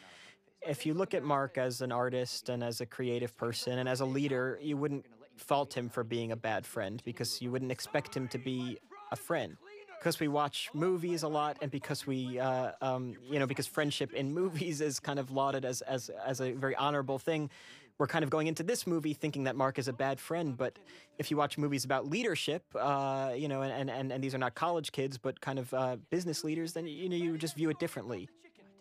[0.61, 4.01] If you look at Mark as an artist and as a creative person and as
[4.01, 5.07] a leader, you wouldn't
[5.37, 8.79] fault him for being a bad friend because you wouldn't expect him to be
[9.11, 9.57] a friend.
[10.01, 14.15] Because we watch movies a lot and because we, uh, um, you know, because friendship
[14.15, 17.51] in movies is kind of lauded as, as, as a very honorable thing,
[17.99, 20.57] we're kind of going into this movie thinking that Mark is a bad friend.
[20.57, 20.79] But
[21.19, 24.55] if you watch movies about leadership, uh, you know, and, and, and these are not
[24.55, 27.79] college kids, but kind of uh, business leaders, then, you know, you just view it
[27.79, 28.27] differently.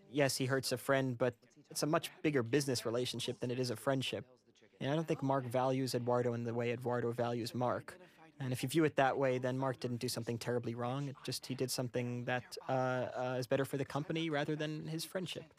[0.10, 1.34] Yes, he hurts a friend, but
[1.70, 4.24] it's a much bigger business relationship than it is a friendship.
[4.80, 8.00] And I don't think Mark values Eduardo in the way Eduardo values Mark.
[8.40, 11.10] And if you view it that way, then Mark didn't do something terribly wrong.
[11.10, 14.88] It just he did something that uh, uh, is better for the company rather than
[14.88, 15.54] his friendship.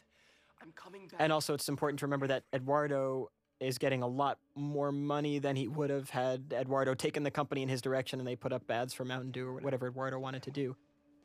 [1.19, 3.29] And also, it's important to remember that Eduardo
[3.59, 7.61] is getting a lot more money than he would have had Eduardo taken the company
[7.61, 10.41] in his direction and they put up ads for Mountain Dew or whatever Eduardo wanted
[10.43, 10.75] to do.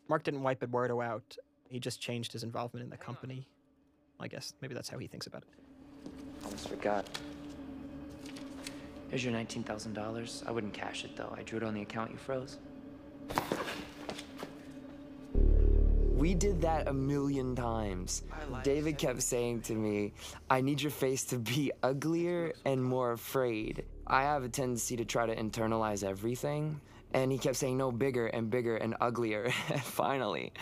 [0.09, 1.37] Mark didn't wipe Eduardo out.
[1.71, 3.49] He just changed his involvement in the company.
[4.21, 6.13] I guess maybe that's how he thinks about it.
[6.45, 7.07] Almost forgot.
[9.09, 10.47] Here's your $19,000.
[10.47, 11.33] I wouldn't cash it though.
[11.37, 12.59] I drew it on the account you froze.
[16.17, 18.25] We did that a million times.
[18.63, 20.15] David kept saying to me,
[20.49, 23.85] I need your face to be uglier and more afraid.
[24.07, 26.81] I have a tendency to try to internalize everything.
[27.13, 29.51] And he kept saying, no, bigger and bigger and uglier.
[29.83, 30.53] finally,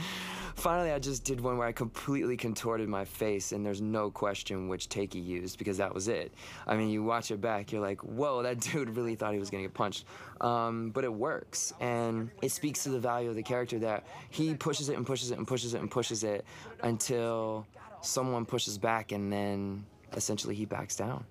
[0.64, 4.66] finally, I just did one where I completely contorted my face, and there's no question
[4.66, 6.32] which take he used because that was it.
[6.66, 9.50] I mean, you watch it back, you're like, whoa, that dude really thought he was
[9.50, 10.06] gonna get punched.
[10.40, 14.54] Um, but it works, and it speaks to the value of the character that he
[14.54, 16.46] pushes it and pushes it and pushes it and pushes it
[16.82, 17.66] until
[18.00, 19.84] someone pushes back, and then
[20.14, 21.26] essentially he backs down.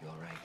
[0.00, 0.38] You all right?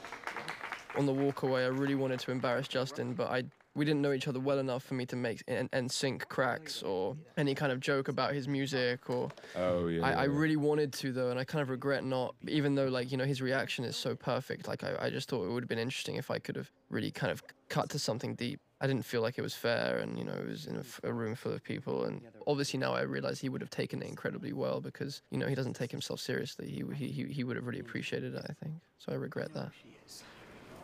[0.98, 3.44] on the walk away, I really wanted to embarrass Justin, but I
[3.76, 6.90] we didn't know each other well enough for me to make and, NSYNC cracks oh,
[6.90, 9.30] or any kind of joke about his music or.
[9.56, 10.06] Oh yeah.
[10.06, 12.36] I, I really wanted to though, and I kind of regret not.
[12.48, 15.46] Even though like you know his reaction is so perfect, like I, I just thought
[15.46, 18.36] it would have been interesting if I could have really kind of cut to something
[18.36, 18.60] deep.
[18.82, 21.12] I didn't feel like it was fair, and you know, it was in a, a,
[21.12, 24.54] room full of people, and obviously now I realize he would have taken it incredibly
[24.54, 26.70] well because you know he doesn't take himself seriously.
[26.70, 28.76] He he he would have really appreciated it, I think.
[28.98, 29.72] So I regret that.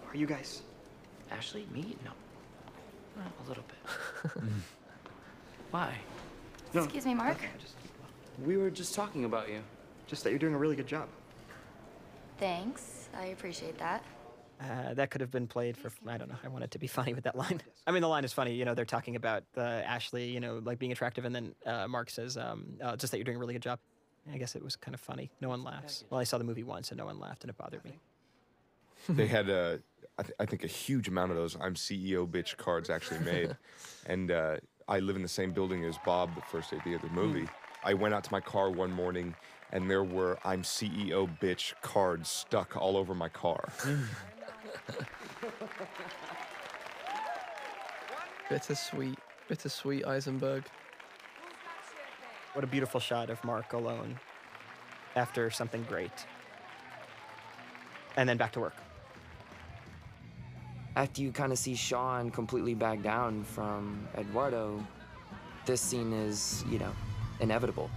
[0.09, 0.61] Are you guys?
[1.31, 1.95] Ashley, me?
[2.05, 2.11] No.
[3.15, 4.43] Well, a little bit.
[5.71, 5.95] Why?
[6.73, 6.83] No.
[6.83, 7.37] Excuse me, Mark.
[7.37, 7.75] Okay, just,
[8.43, 9.61] we were just talking about you.
[10.07, 11.07] Just that you're doing a really good job.
[12.37, 13.09] Thanks.
[13.17, 14.03] I appreciate that.
[14.61, 16.37] Uh, that could have been played for I don't know.
[16.43, 17.61] I wanted to be funny with that line.
[17.87, 18.53] I mean, the line is funny.
[18.53, 21.87] You know, they're talking about uh, Ashley, you know, like being attractive, and then uh,
[21.87, 23.79] Mark says, um, uh, "Just that you're doing a really good job."
[24.31, 25.29] I guess it was kind of funny.
[25.39, 26.03] No one laughs.
[26.09, 27.99] Well, I saw the movie once, and no one laughed, and it bothered me.
[29.09, 29.79] They had a,
[30.17, 33.55] I, th- I think a huge amount of those I'm CEO bitch cards actually made,
[34.05, 34.57] and uh,
[34.87, 37.47] I live in the same building as Bob, the first AD of the movie.
[37.83, 39.35] I went out to my car one morning,
[39.71, 43.69] and there were I'm CEO bitch cards stuck all over my car.
[48.49, 49.17] Bittersweet,
[49.47, 50.63] bittersweet Eisenberg.
[52.53, 54.17] What a beautiful shot of Mark alone
[55.15, 56.25] after something great.
[58.17, 58.75] And then back to work.
[60.95, 64.81] After you kind of see Sean completely back down from Eduardo,
[65.65, 66.91] this scene is, you know,
[67.41, 67.89] inevitable.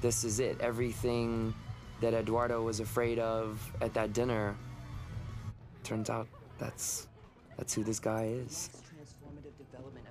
[0.00, 0.60] This is it.
[0.60, 1.52] Everything
[2.00, 4.54] that Eduardo was afraid of at that dinner
[5.82, 6.28] turns out
[6.58, 7.08] that's
[7.56, 8.70] that's who this guy is.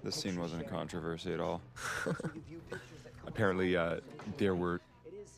[0.04, 1.62] This scene wasn't a controversy at all.
[3.28, 4.00] Apparently, uh,
[4.38, 4.82] there were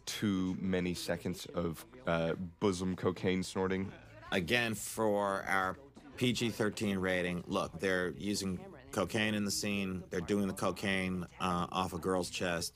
[0.05, 3.91] too many seconds of uh, bosom cocaine snorting.
[4.31, 5.77] Again, for our
[6.17, 8.59] PG 13 rating, look, they're using
[8.91, 12.73] cocaine in the scene, they're doing the cocaine uh, off a girl's chest.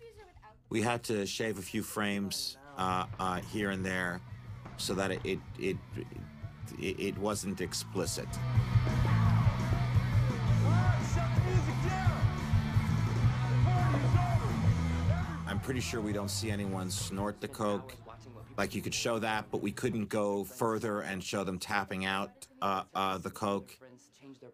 [0.69, 4.22] We had to shave a few frames uh, uh, here and there
[4.77, 5.77] so that it, it, it,
[6.80, 8.27] it wasn't explicit.
[15.47, 17.95] I'm pretty sure we don't see anyone snort the coke.
[18.57, 22.32] Like you could show that, but we couldn't go further and show them tapping out
[22.61, 23.78] uh, uh, the coke.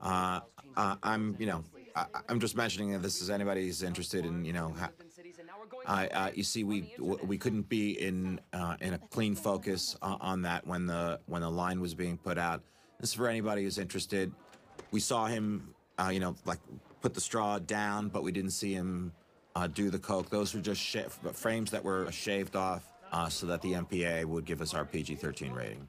[0.01, 0.41] Uh,
[0.75, 1.63] uh I'm, you know,
[1.95, 4.73] I, am just mentioning if this is anybody's interested in, you know,
[5.85, 10.41] I, uh, you see, we we couldn't be in uh, in a clean focus on
[10.43, 12.61] that when the when the line was being put out.
[12.99, 14.31] This is for anybody who's interested.
[14.91, 15.73] We saw him,
[16.11, 16.59] you know, like
[17.01, 19.13] put the straw down, but we didn't see him
[19.73, 20.29] do the coke.
[20.29, 20.95] Those were just
[21.33, 25.55] frames that were shaved off uh, so that the MPA would give us our PG-13
[25.55, 25.87] rating.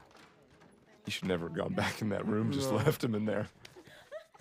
[1.07, 2.77] You should never have gone back in that room, just no.
[2.77, 3.49] left him in there.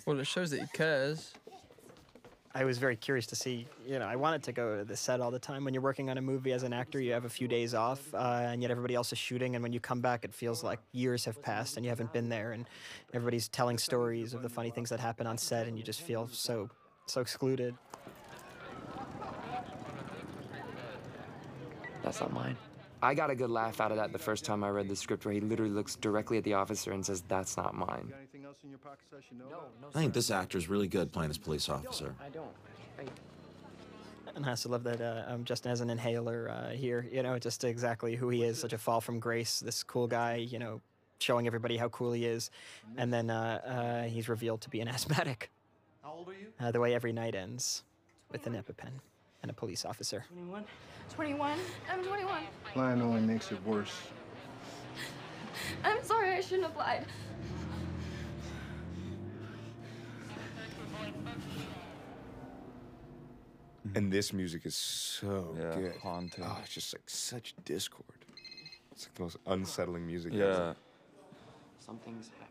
[0.05, 1.33] Well, it shows that he cares.
[2.57, 5.21] I was very curious to see, you know, I wanted to go to the set
[5.21, 5.63] all the time.
[5.63, 8.01] When you're working on a movie as an actor, you have a few days off,
[8.15, 9.55] uh, and yet everybody else is shooting.
[9.55, 12.29] And when you come back, it feels like years have passed and you haven't been
[12.29, 12.53] there.
[12.53, 12.65] And
[13.13, 16.27] everybody's telling stories of the funny things that happen on set, and you just feel
[16.31, 16.67] so,
[17.05, 17.75] so excluded.
[22.01, 22.57] That's not mine.
[23.01, 25.25] I got a good laugh out of that the first time I read the script
[25.25, 28.11] where he literally looks directly at the officer and says, that's not mine.
[29.93, 32.15] I think this actor is really good playing this police officer.
[32.23, 32.49] I don't.
[32.99, 33.03] I,
[34.35, 37.37] And I also love that uh, um, Justin has an inhaler uh, here, you know,
[37.37, 40.81] just exactly who he is, such a fall from grace, this cool guy, you know,
[41.19, 42.49] showing everybody how cool he is.
[42.97, 45.51] And then uh, uh, he's revealed to be an asthmatic.
[46.03, 46.47] How old are you?
[46.59, 47.83] Uh, the way every night ends
[48.31, 48.91] with an EpiPen
[49.47, 50.25] and a police officer.
[50.33, 50.65] 21.
[51.15, 51.57] 21.
[51.89, 52.43] I'm 21.
[52.75, 53.93] Lying only makes it worse.
[55.85, 57.05] I'm sorry, I shouldn't have lied.
[63.95, 65.95] And this music is so Yeah, good.
[66.03, 66.43] haunting.
[66.45, 68.25] Oh, it's just like such discord.
[68.91, 70.43] It's like the most unsettling music ever.
[70.43, 70.73] Yeah.
[71.85, 72.46] something's happened.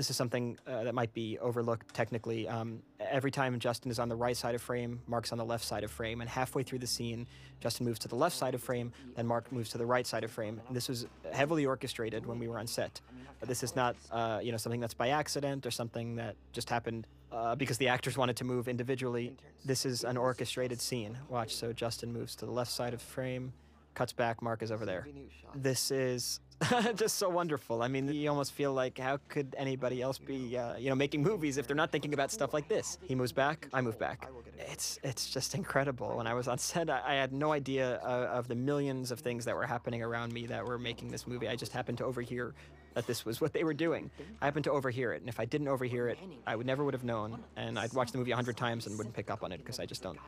[0.00, 2.48] This is something uh, that might be overlooked technically.
[2.48, 5.62] Um, every time Justin is on the right side of frame, Mark's on the left
[5.62, 7.26] side of frame, and halfway through the scene,
[7.60, 10.24] Justin moves to the left side of frame, then Mark moves to the right side
[10.24, 10.58] of frame.
[10.66, 12.98] And this was heavily orchestrated when we were on set.
[13.40, 16.70] But this is not, uh, you know, something that's by accident or something that just
[16.70, 19.34] happened uh, because the actors wanted to move individually.
[19.66, 21.18] This is an orchestrated scene.
[21.28, 21.54] Watch.
[21.54, 23.52] So Justin moves to the left side of frame,
[23.92, 24.40] cuts back.
[24.40, 25.06] Mark is over there.
[25.54, 26.40] This is
[26.94, 27.82] just so wonderful.
[27.82, 31.22] I mean, you almost feel like how could anybody else be, uh, you know, making
[31.22, 32.98] movies if they're not thinking about stuff like this?
[33.02, 34.28] He moves back, I move back.
[34.58, 36.16] It's it's just incredible.
[36.18, 39.20] When I was on set, I, I had no idea uh, of the millions of
[39.20, 41.48] things that were happening around me that were making this movie.
[41.48, 42.54] I just happened to overhear
[42.94, 44.10] that this was what they were doing.
[44.42, 46.94] I happened to overhear it, and if I didn't overhear it, I would never would
[46.94, 47.38] have known.
[47.56, 49.80] And I'd watch the movie a hundred times and wouldn't pick up on it because
[49.80, 50.18] I just don't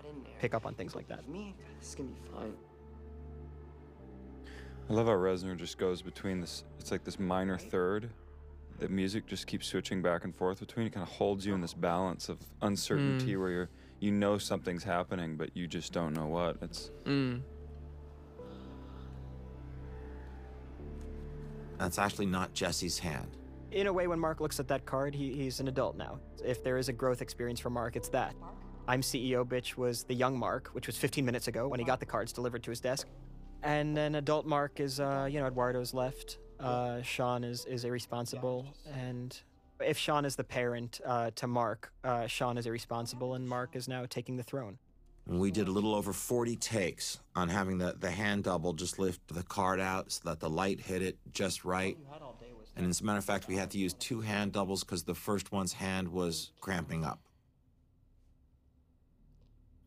[0.41, 1.29] pick up on things like that.
[1.29, 2.55] Me, this gonna be fine.
[4.89, 6.65] I love how Reznor just goes between this.
[6.79, 8.11] It's like this minor third.
[8.79, 10.87] The music just keeps switching back and forth between.
[10.87, 13.41] It kind of holds you in this balance of uncertainty Mm.
[13.41, 13.69] where you're,
[14.01, 16.57] you know something's happening, but you just don't know what.
[16.63, 17.43] It's Mm.
[21.79, 23.37] That's actually not Jesse's hand.
[23.71, 26.19] in a way, when Mark looks at that card, he, he's an adult now.
[26.45, 28.35] If there is a growth experience for Mark, it's that.
[28.87, 31.99] I'm CEO bitch was the young Mark, which was 15 minutes ago when he got
[31.99, 33.09] the cards delivered to his desk.
[33.63, 36.39] And then adult Mark is, uh, you know, Eduardo's left.
[36.59, 38.67] Uh, Sean is, is irresponsible.
[38.95, 39.39] And
[39.81, 43.89] if Sean is the parent uh, to Mark, uh, Sean is irresponsible, and Mark is
[43.89, 44.79] now taking the throne.
[45.27, 49.21] We did a little over 40 takes on having the, the hand double just lift
[49.29, 51.97] the card out so that the light hit it just right.
[52.75, 55.15] And as a matter of fact, we had to use two hand doubles because the
[55.15, 57.21] first one's hand was cramping up.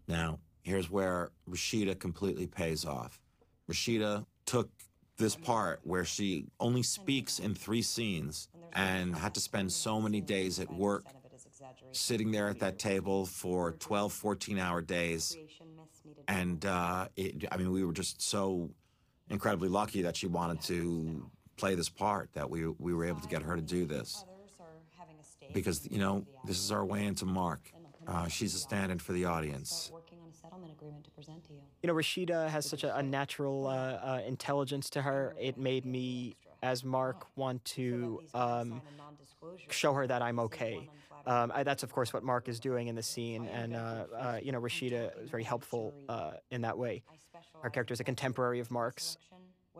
[0.08, 3.20] Now, here's where Rashida completely pays off.
[3.70, 4.70] Rashida took
[5.18, 10.22] this part where she only speaks in three scenes and had to spend so many
[10.22, 11.06] days at work
[11.92, 15.38] sitting there at that table for 12, 14 hour days.
[16.28, 18.70] And uh, it, I mean, we were just so
[19.30, 23.28] incredibly lucky that she wanted to play this part, that we, we were able to
[23.28, 24.26] get her to do this.
[25.54, 27.72] Because, you know, this is our way into Mark.
[28.08, 29.92] Uh, she's a stand in for the audience.
[30.56, 31.60] Working on a settlement agreement to present to you.
[31.84, 35.36] You know, Rashida has such a, a natural uh, uh, intelligence to her.
[35.40, 38.82] It made me, as Mark, want to um,
[39.70, 40.90] show her that I'm okay.
[41.26, 43.48] Um, I, that's, of course, what Mark is doing in the scene.
[43.48, 47.04] And, uh, uh, you know, Rashida is very helpful uh, in that way.
[47.62, 49.18] Her character is a contemporary of Mark's.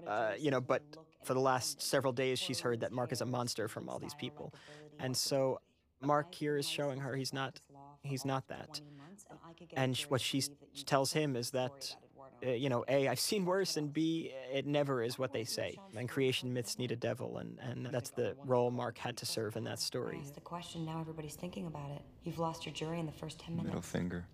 [0.06, 0.82] Uh, you know, but
[1.24, 4.14] for the last several days, she's heard that Mark is a monster from all these
[4.16, 4.54] people.
[5.00, 5.60] And so
[6.02, 7.62] Mark here is showing her he's not,
[8.06, 8.82] he's not that.
[9.76, 10.42] And what she
[10.86, 11.96] tells him is that,
[12.46, 15.78] uh, you know, A, I've seen worse, and B, it never is what they say.
[15.96, 19.56] And creation myths need a devil, and, and that's the role Mark had to serve
[19.56, 20.20] in that story.
[20.22, 22.02] Ask the question, now everybody's thinking about it.
[22.24, 23.68] You've lost your jury in the first 10 minutes.
[23.68, 24.26] middle finger.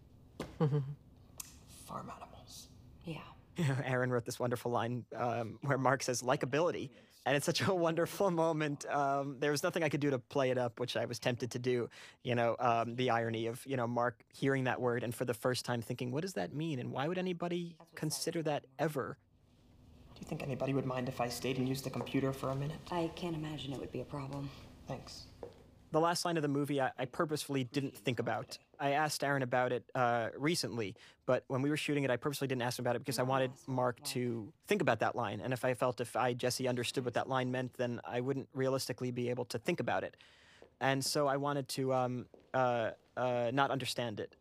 [0.57, 2.67] Farm animals.
[3.05, 3.17] Yeah.
[3.85, 6.89] Aaron wrote this wonderful line um, where Mark says likability,
[7.25, 8.85] and it's such a wonderful moment.
[8.89, 11.51] Um, there was nothing I could do to play it up, which I was tempted
[11.51, 11.89] to do.
[12.23, 15.33] You know, um, the irony of you know Mark hearing that word and for the
[15.33, 19.17] first time thinking, what does that mean, and why would anybody consider that ever?
[20.15, 22.55] Do you think anybody would mind if I stayed and used the computer for a
[22.55, 22.77] minute?
[22.91, 24.49] I can't imagine it would be a problem.
[24.87, 25.23] Thanks.
[25.91, 28.57] The last line of the movie, I, I purposefully didn't think about.
[28.81, 30.95] I asked Aaron about it uh, recently,
[31.27, 33.23] but when we were shooting it, I purposely didn't ask him about it because I
[33.23, 35.39] wanted Mark to think about that line.
[35.39, 38.49] And if I felt if I, Jesse, understood what that line meant, then I wouldn't
[38.53, 40.17] realistically be able to think about it.
[40.81, 42.25] And so I wanted to um,
[42.55, 44.35] uh, uh, not understand it.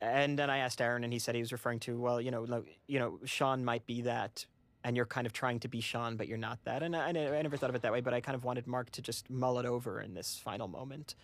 [0.00, 2.44] And then I asked Aaron, and he said he was referring to, well, you know,
[2.44, 4.46] no, you know, Sean might be that,
[4.84, 6.82] and you're kind of trying to be Sean, but you're not that.
[6.82, 8.66] And I, I I never thought of it that way, but I kind of wanted
[8.66, 11.16] Mark to just mull it over in this final moment,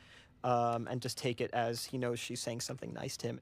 [0.46, 3.40] um, and just take it as he knows she's saying something nice to him.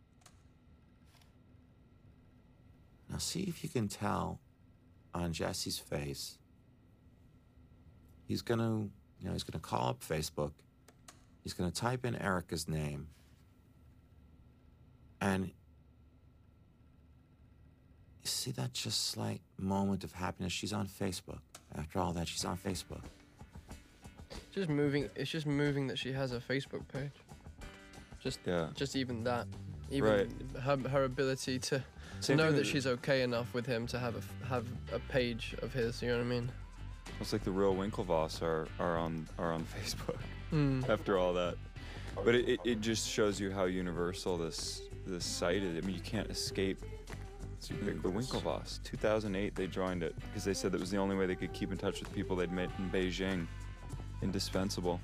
[3.10, 4.40] Now, see if you can tell
[5.14, 6.38] on Jesse's face.
[8.26, 8.88] He's gonna,
[9.20, 10.52] you know, he's gonna call up Facebook.
[11.42, 13.08] He's gonna type in Erica's name.
[15.20, 15.52] And you
[18.24, 20.54] see that just slight moment of happiness.
[20.54, 21.40] She's on Facebook.
[21.76, 23.02] After all that, she's on Facebook.
[24.52, 25.08] Just moving.
[25.16, 27.10] It's just moving that she has a Facebook page.
[28.22, 28.68] Just Yeah.
[28.74, 29.46] just even that,
[29.90, 30.10] even
[30.54, 30.62] Right.
[30.62, 31.84] her her ability to, to
[32.20, 35.72] Same know that she's okay enough with him to have a have a page of
[35.72, 36.00] his.
[36.02, 36.52] You know what I mean?
[37.20, 40.18] It's like the real Winklevoss are, are on are on Facebook
[40.52, 40.88] Mm.
[40.88, 41.56] after all that.
[42.24, 45.76] But it, it, it just shows you how universal this this site is.
[45.76, 46.78] I mean, you can't escape
[47.68, 48.82] the, the Winklevoss.
[48.84, 51.72] 2008, they joined it because they said that was the only way they could keep
[51.72, 53.46] in touch with people they'd met in Beijing.
[54.22, 55.00] Indispensable.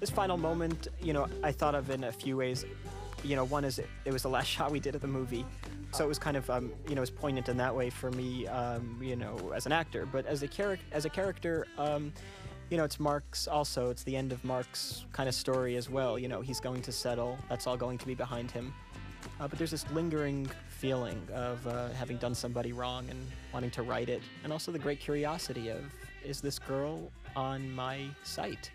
[0.00, 2.64] This final moment, you know, I thought of in a few ways.
[3.26, 5.44] You know, one is it, it was the last shot we did of the movie,
[5.92, 8.10] so it was kind of, um, you know, it was poignant in that way for
[8.12, 10.06] me, um, you know, as an actor.
[10.06, 12.12] But as a character, as a character, um,
[12.70, 13.90] you know, it's Mark's also.
[13.90, 16.18] It's the end of Mark's kind of story as well.
[16.18, 17.38] You know, he's going to settle.
[17.48, 18.72] That's all going to be behind him.
[19.40, 23.82] Uh, but there's this lingering feeling of uh, having done somebody wrong and wanting to
[23.82, 25.82] right it, and also the great curiosity of,
[26.24, 28.70] is this girl on my site?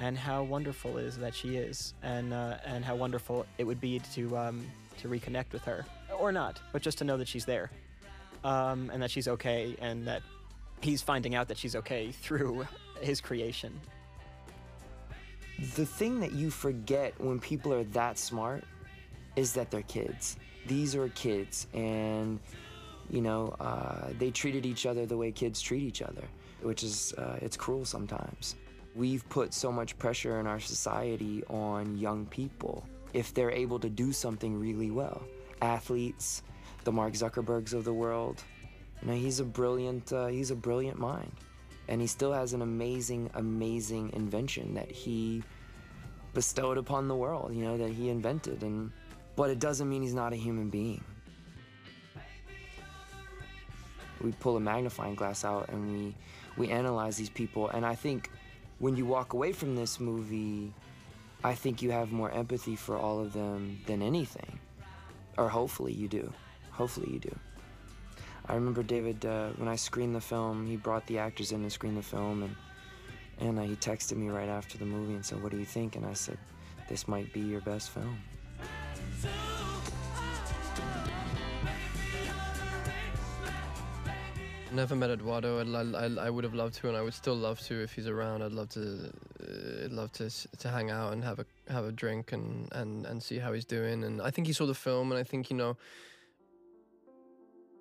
[0.00, 3.80] And how wonderful it is that she is, and uh, and how wonderful it would
[3.80, 4.66] be to um,
[4.98, 5.84] to reconnect with her,
[6.18, 7.70] or not, but just to know that she's there,
[8.44, 10.22] um, and that she's okay, and that
[10.80, 12.66] he's finding out that she's okay through
[13.00, 13.78] his creation.
[15.74, 18.64] The thing that you forget when people are that smart
[19.36, 20.36] is that they're kids.
[20.66, 22.38] These are kids, and
[23.08, 26.24] you know uh, they treated each other the way kids treat each other,
[26.60, 28.56] which is uh, it's cruel sometimes.
[28.96, 32.82] We've put so much pressure in our society on young people
[33.12, 35.22] if they're able to do something really well.
[35.60, 36.42] Athletes,
[36.84, 38.42] the Mark Zuckerbergs of the world.
[39.02, 41.30] You know, he's a brilliant uh, he's a brilliant mind,
[41.88, 45.42] and he still has an amazing, amazing invention that he
[46.32, 47.54] bestowed upon the world.
[47.54, 48.90] You know, that he invented, and
[49.36, 51.04] but it doesn't mean he's not a human being.
[54.22, 56.14] We pull a magnifying glass out and we
[56.56, 58.30] we analyze these people, and I think
[58.78, 60.72] when you walk away from this movie,
[61.42, 64.58] I think you have more empathy for all of them than anything.
[65.38, 66.32] Or hopefully you do.
[66.70, 67.36] Hopefully you do.
[68.48, 71.70] I remember David, uh, when I screened the film, he brought the actors in to
[71.70, 72.56] screen the film, and,
[73.40, 75.96] and uh, he texted me right after the movie and said, What do you think?
[75.96, 76.38] And I said,
[76.88, 78.18] This might be your best film.
[84.72, 85.62] Never met Eduardo.
[85.64, 88.08] Li- I, I would have loved to, and I would still love to if he's
[88.08, 88.42] around.
[88.42, 89.10] I'd love to,
[89.40, 90.28] uh, love to
[90.58, 93.64] to hang out and have a have a drink and, and and see how he's
[93.64, 94.04] doing.
[94.04, 95.76] And I think he saw the film, and I think you know,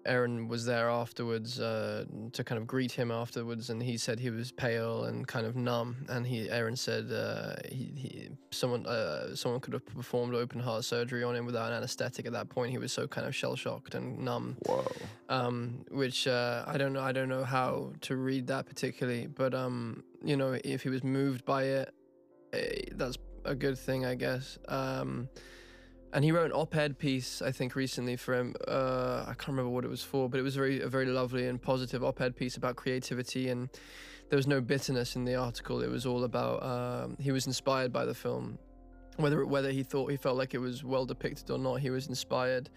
[0.05, 4.29] Aaron was there afterwards uh, to kind of greet him afterwards, and he said he
[4.29, 6.05] was pale and kind of numb.
[6.09, 10.83] And he, Aaron said, uh, he, he, someone, uh, someone could have performed open heart
[10.85, 12.25] surgery on him without an anesthetic.
[12.25, 14.57] At that point, he was so kind of shell shocked and numb.
[14.67, 14.85] Whoa.
[15.29, 17.01] Um, which uh, I don't know.
[17.01, 21.03] I don't know how to read that particularly, but um, you know, if he was
[21.03, 21.93] moved by it,
[22.53, 24.57] eh, that's a good thing, I guess.
[24.67, 25.29] Um,
[26.15, 28.55] and he wrote an op-ed piece, I think, recently for him.
[28.65, 31.45] Uh, I can't remember what it was for, but it was very a very lovely
[31.47, 33.69] and positive op-ed piece about creativity, and
[34.29, 35.81] there was no bitterness in the article.
[35.81, 38.57] It was all about um, he was inspired by the film,
[39.17, 41.81] whether whether he thought he felt like it was well depicted or not.
[41.81, 42.69] He was inspired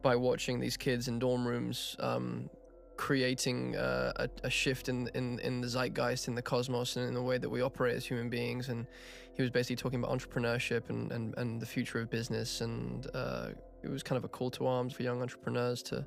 [0.00, 1.96] by watching these kids in dorm rooms.
[1.98, 2.48] Um,
[2.96, 7.14] creating uh, a, a shift in, in in the zeitgeist in the cosmos and in
[7.14, 8.88] the way that we operate as human beings and
[9.38, 13.50] he was basically talking about entrepreneurship and, and, and the future of business and uh,
[13.84, 16.04] it was kind of a call to arms for young entrepreneurs to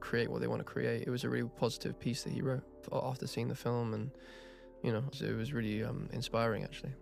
[0.00, 2.64] create what they want to create it was a really positive piece that he wrote
[2.92, 4.10] after seeing the film and
[4.82, 6.92] you know it was really um, inspiring actually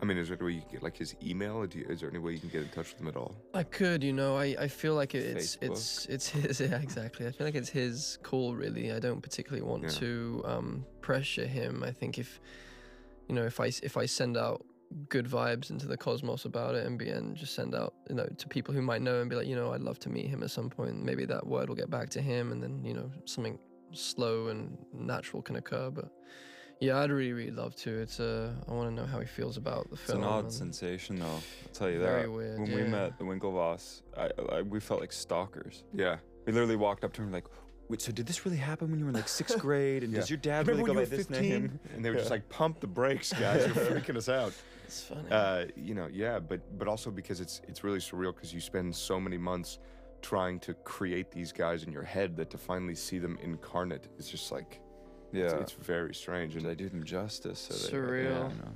[0.00, 1.64] I mean, is there any way you can get like his email?
[1.64, 3.36] Do you, is there any way you can get in touch with him at all?
[3.54, 5.70] I could, you know, I, I feel like it's Facebook.
[5.70, 7.24] it's it's his yeah exactly.
[7.28, 8.90] I feel like it's his call really.
[8.90, 9.88] I don't particularly want Yeah.
[9.90, 11.84] to um, pressure him.
[11.84, 12.40] I think if
[13.28, 14.64] you know if I if I send out
[15.08, 18.26] good vibes into the cosmos about it and be and just send out you know
[18.38, 20.42] to people who might know and be like you know I'd love to meet him
[20.42, 21.02] at some point.
[21.02, 23.58] Maybe that word will get back to him and then you know something
[23.92, 25.90] slow and natural can occur.
[25.90, 26.10] But
[26.80, 27.90] yeah, I'd really really love to.
[28.00, 30.18] It's uh I want to know how he feels about the It's film.
[30.22, 31.26] an odd sensation, though.
[31.26, 31.42] I'll
[31.72, 32.30] tell you Very that.
[32.32, 35.84] weird, when we met the Winklevoss, I, I, we felt like stalkers.
[35.94, 36.16] Yeah.
[36.46, 37.44] We literally walked up to him like,
[37.88, 40.02] wait, so did this really happen when you were in like sixth grade?
[40.02, 40.18] And Yeah.
[40.20, 41.50] does your dad Remember really when go you by this 15?
[41.50, 41.80] name?
[41.94, 43.64] And they were just like, pump the brakes, guys.
[43.64, 44.52] You're freaking us out.
[44.92, 45.30] It's funny.
[45.30, 48.94] Uh, you know, yeah, but but also because it's it's really surreal because you spend
[48.94, 49.78] so many months
[50.20, 54.28] trying to create these guys in your head that to finally see them incarnate is
[54.28, 54.80] just like,
[55.32, 55.56] Yeah.
[55.60, 56.54] it's very strange.
[56.56, 57.58] And I do them justice?
[57.58, 58.24] So they- Surreal.
[58.24, 58.72] yeah, I know.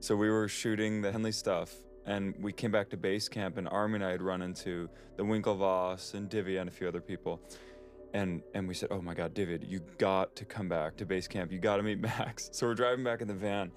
[0.00, 1.74] So we were shooting the Henley stuff,
[2.06, 5.22] and we came back to base camp, and Armie and I had run into the
[5.24, 7.40] Winklevoss and Divya and a few other people.
[8.14, 11.26] And, and we said, oh my God, David, you got to come back to base
[11.26, 11.50] camp.
[11.50, 12.50] You got to meet Max.
[12.52, 13.72] So we're driving back in the van,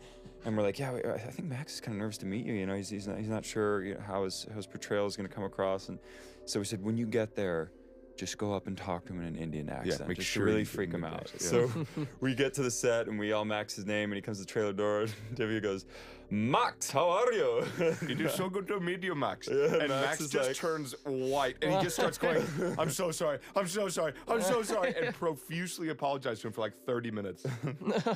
[0.46, 2.54] and we're like, yeah, I I think Max is kind of nervous to meet you.
[2.54, 5.06] You know, he's, he's, not, he's not sure you know, how, his, how his portrayal
[5.06, 5.90] is going to come across.
[5.90, 6.00] And
[6.46, 7.72] so we said, when you get there,
[8.18, 10.46] just go up and talk to him in an Indian accent, Yeah, make just sure
[10.46, 11.22] to really freak him him out.
[11.34, 11.86] accent, So
[12.22, 14.46] we get to the set and we all max his name, and he comes to
[14.46, 15.02] the trailer door.
[15.02, 15.86] And Divya goes,
[16.30, 17.66] Max, how are you?
[17.78, 19.48] It is so good to meet you, Max.
[19.52, 22.42] Yeah, and Max Max, just like- turns white and he just starts going,
[22.80, 26.62] I'm so sorry, I'm so sorry, I'm so sorry, and profusely apologizes to him for
[26.62, 27.46] like 30 minutes.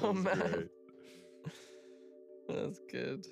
[0.02, 0.70] oh man.
[2.50, 3.26] That's good.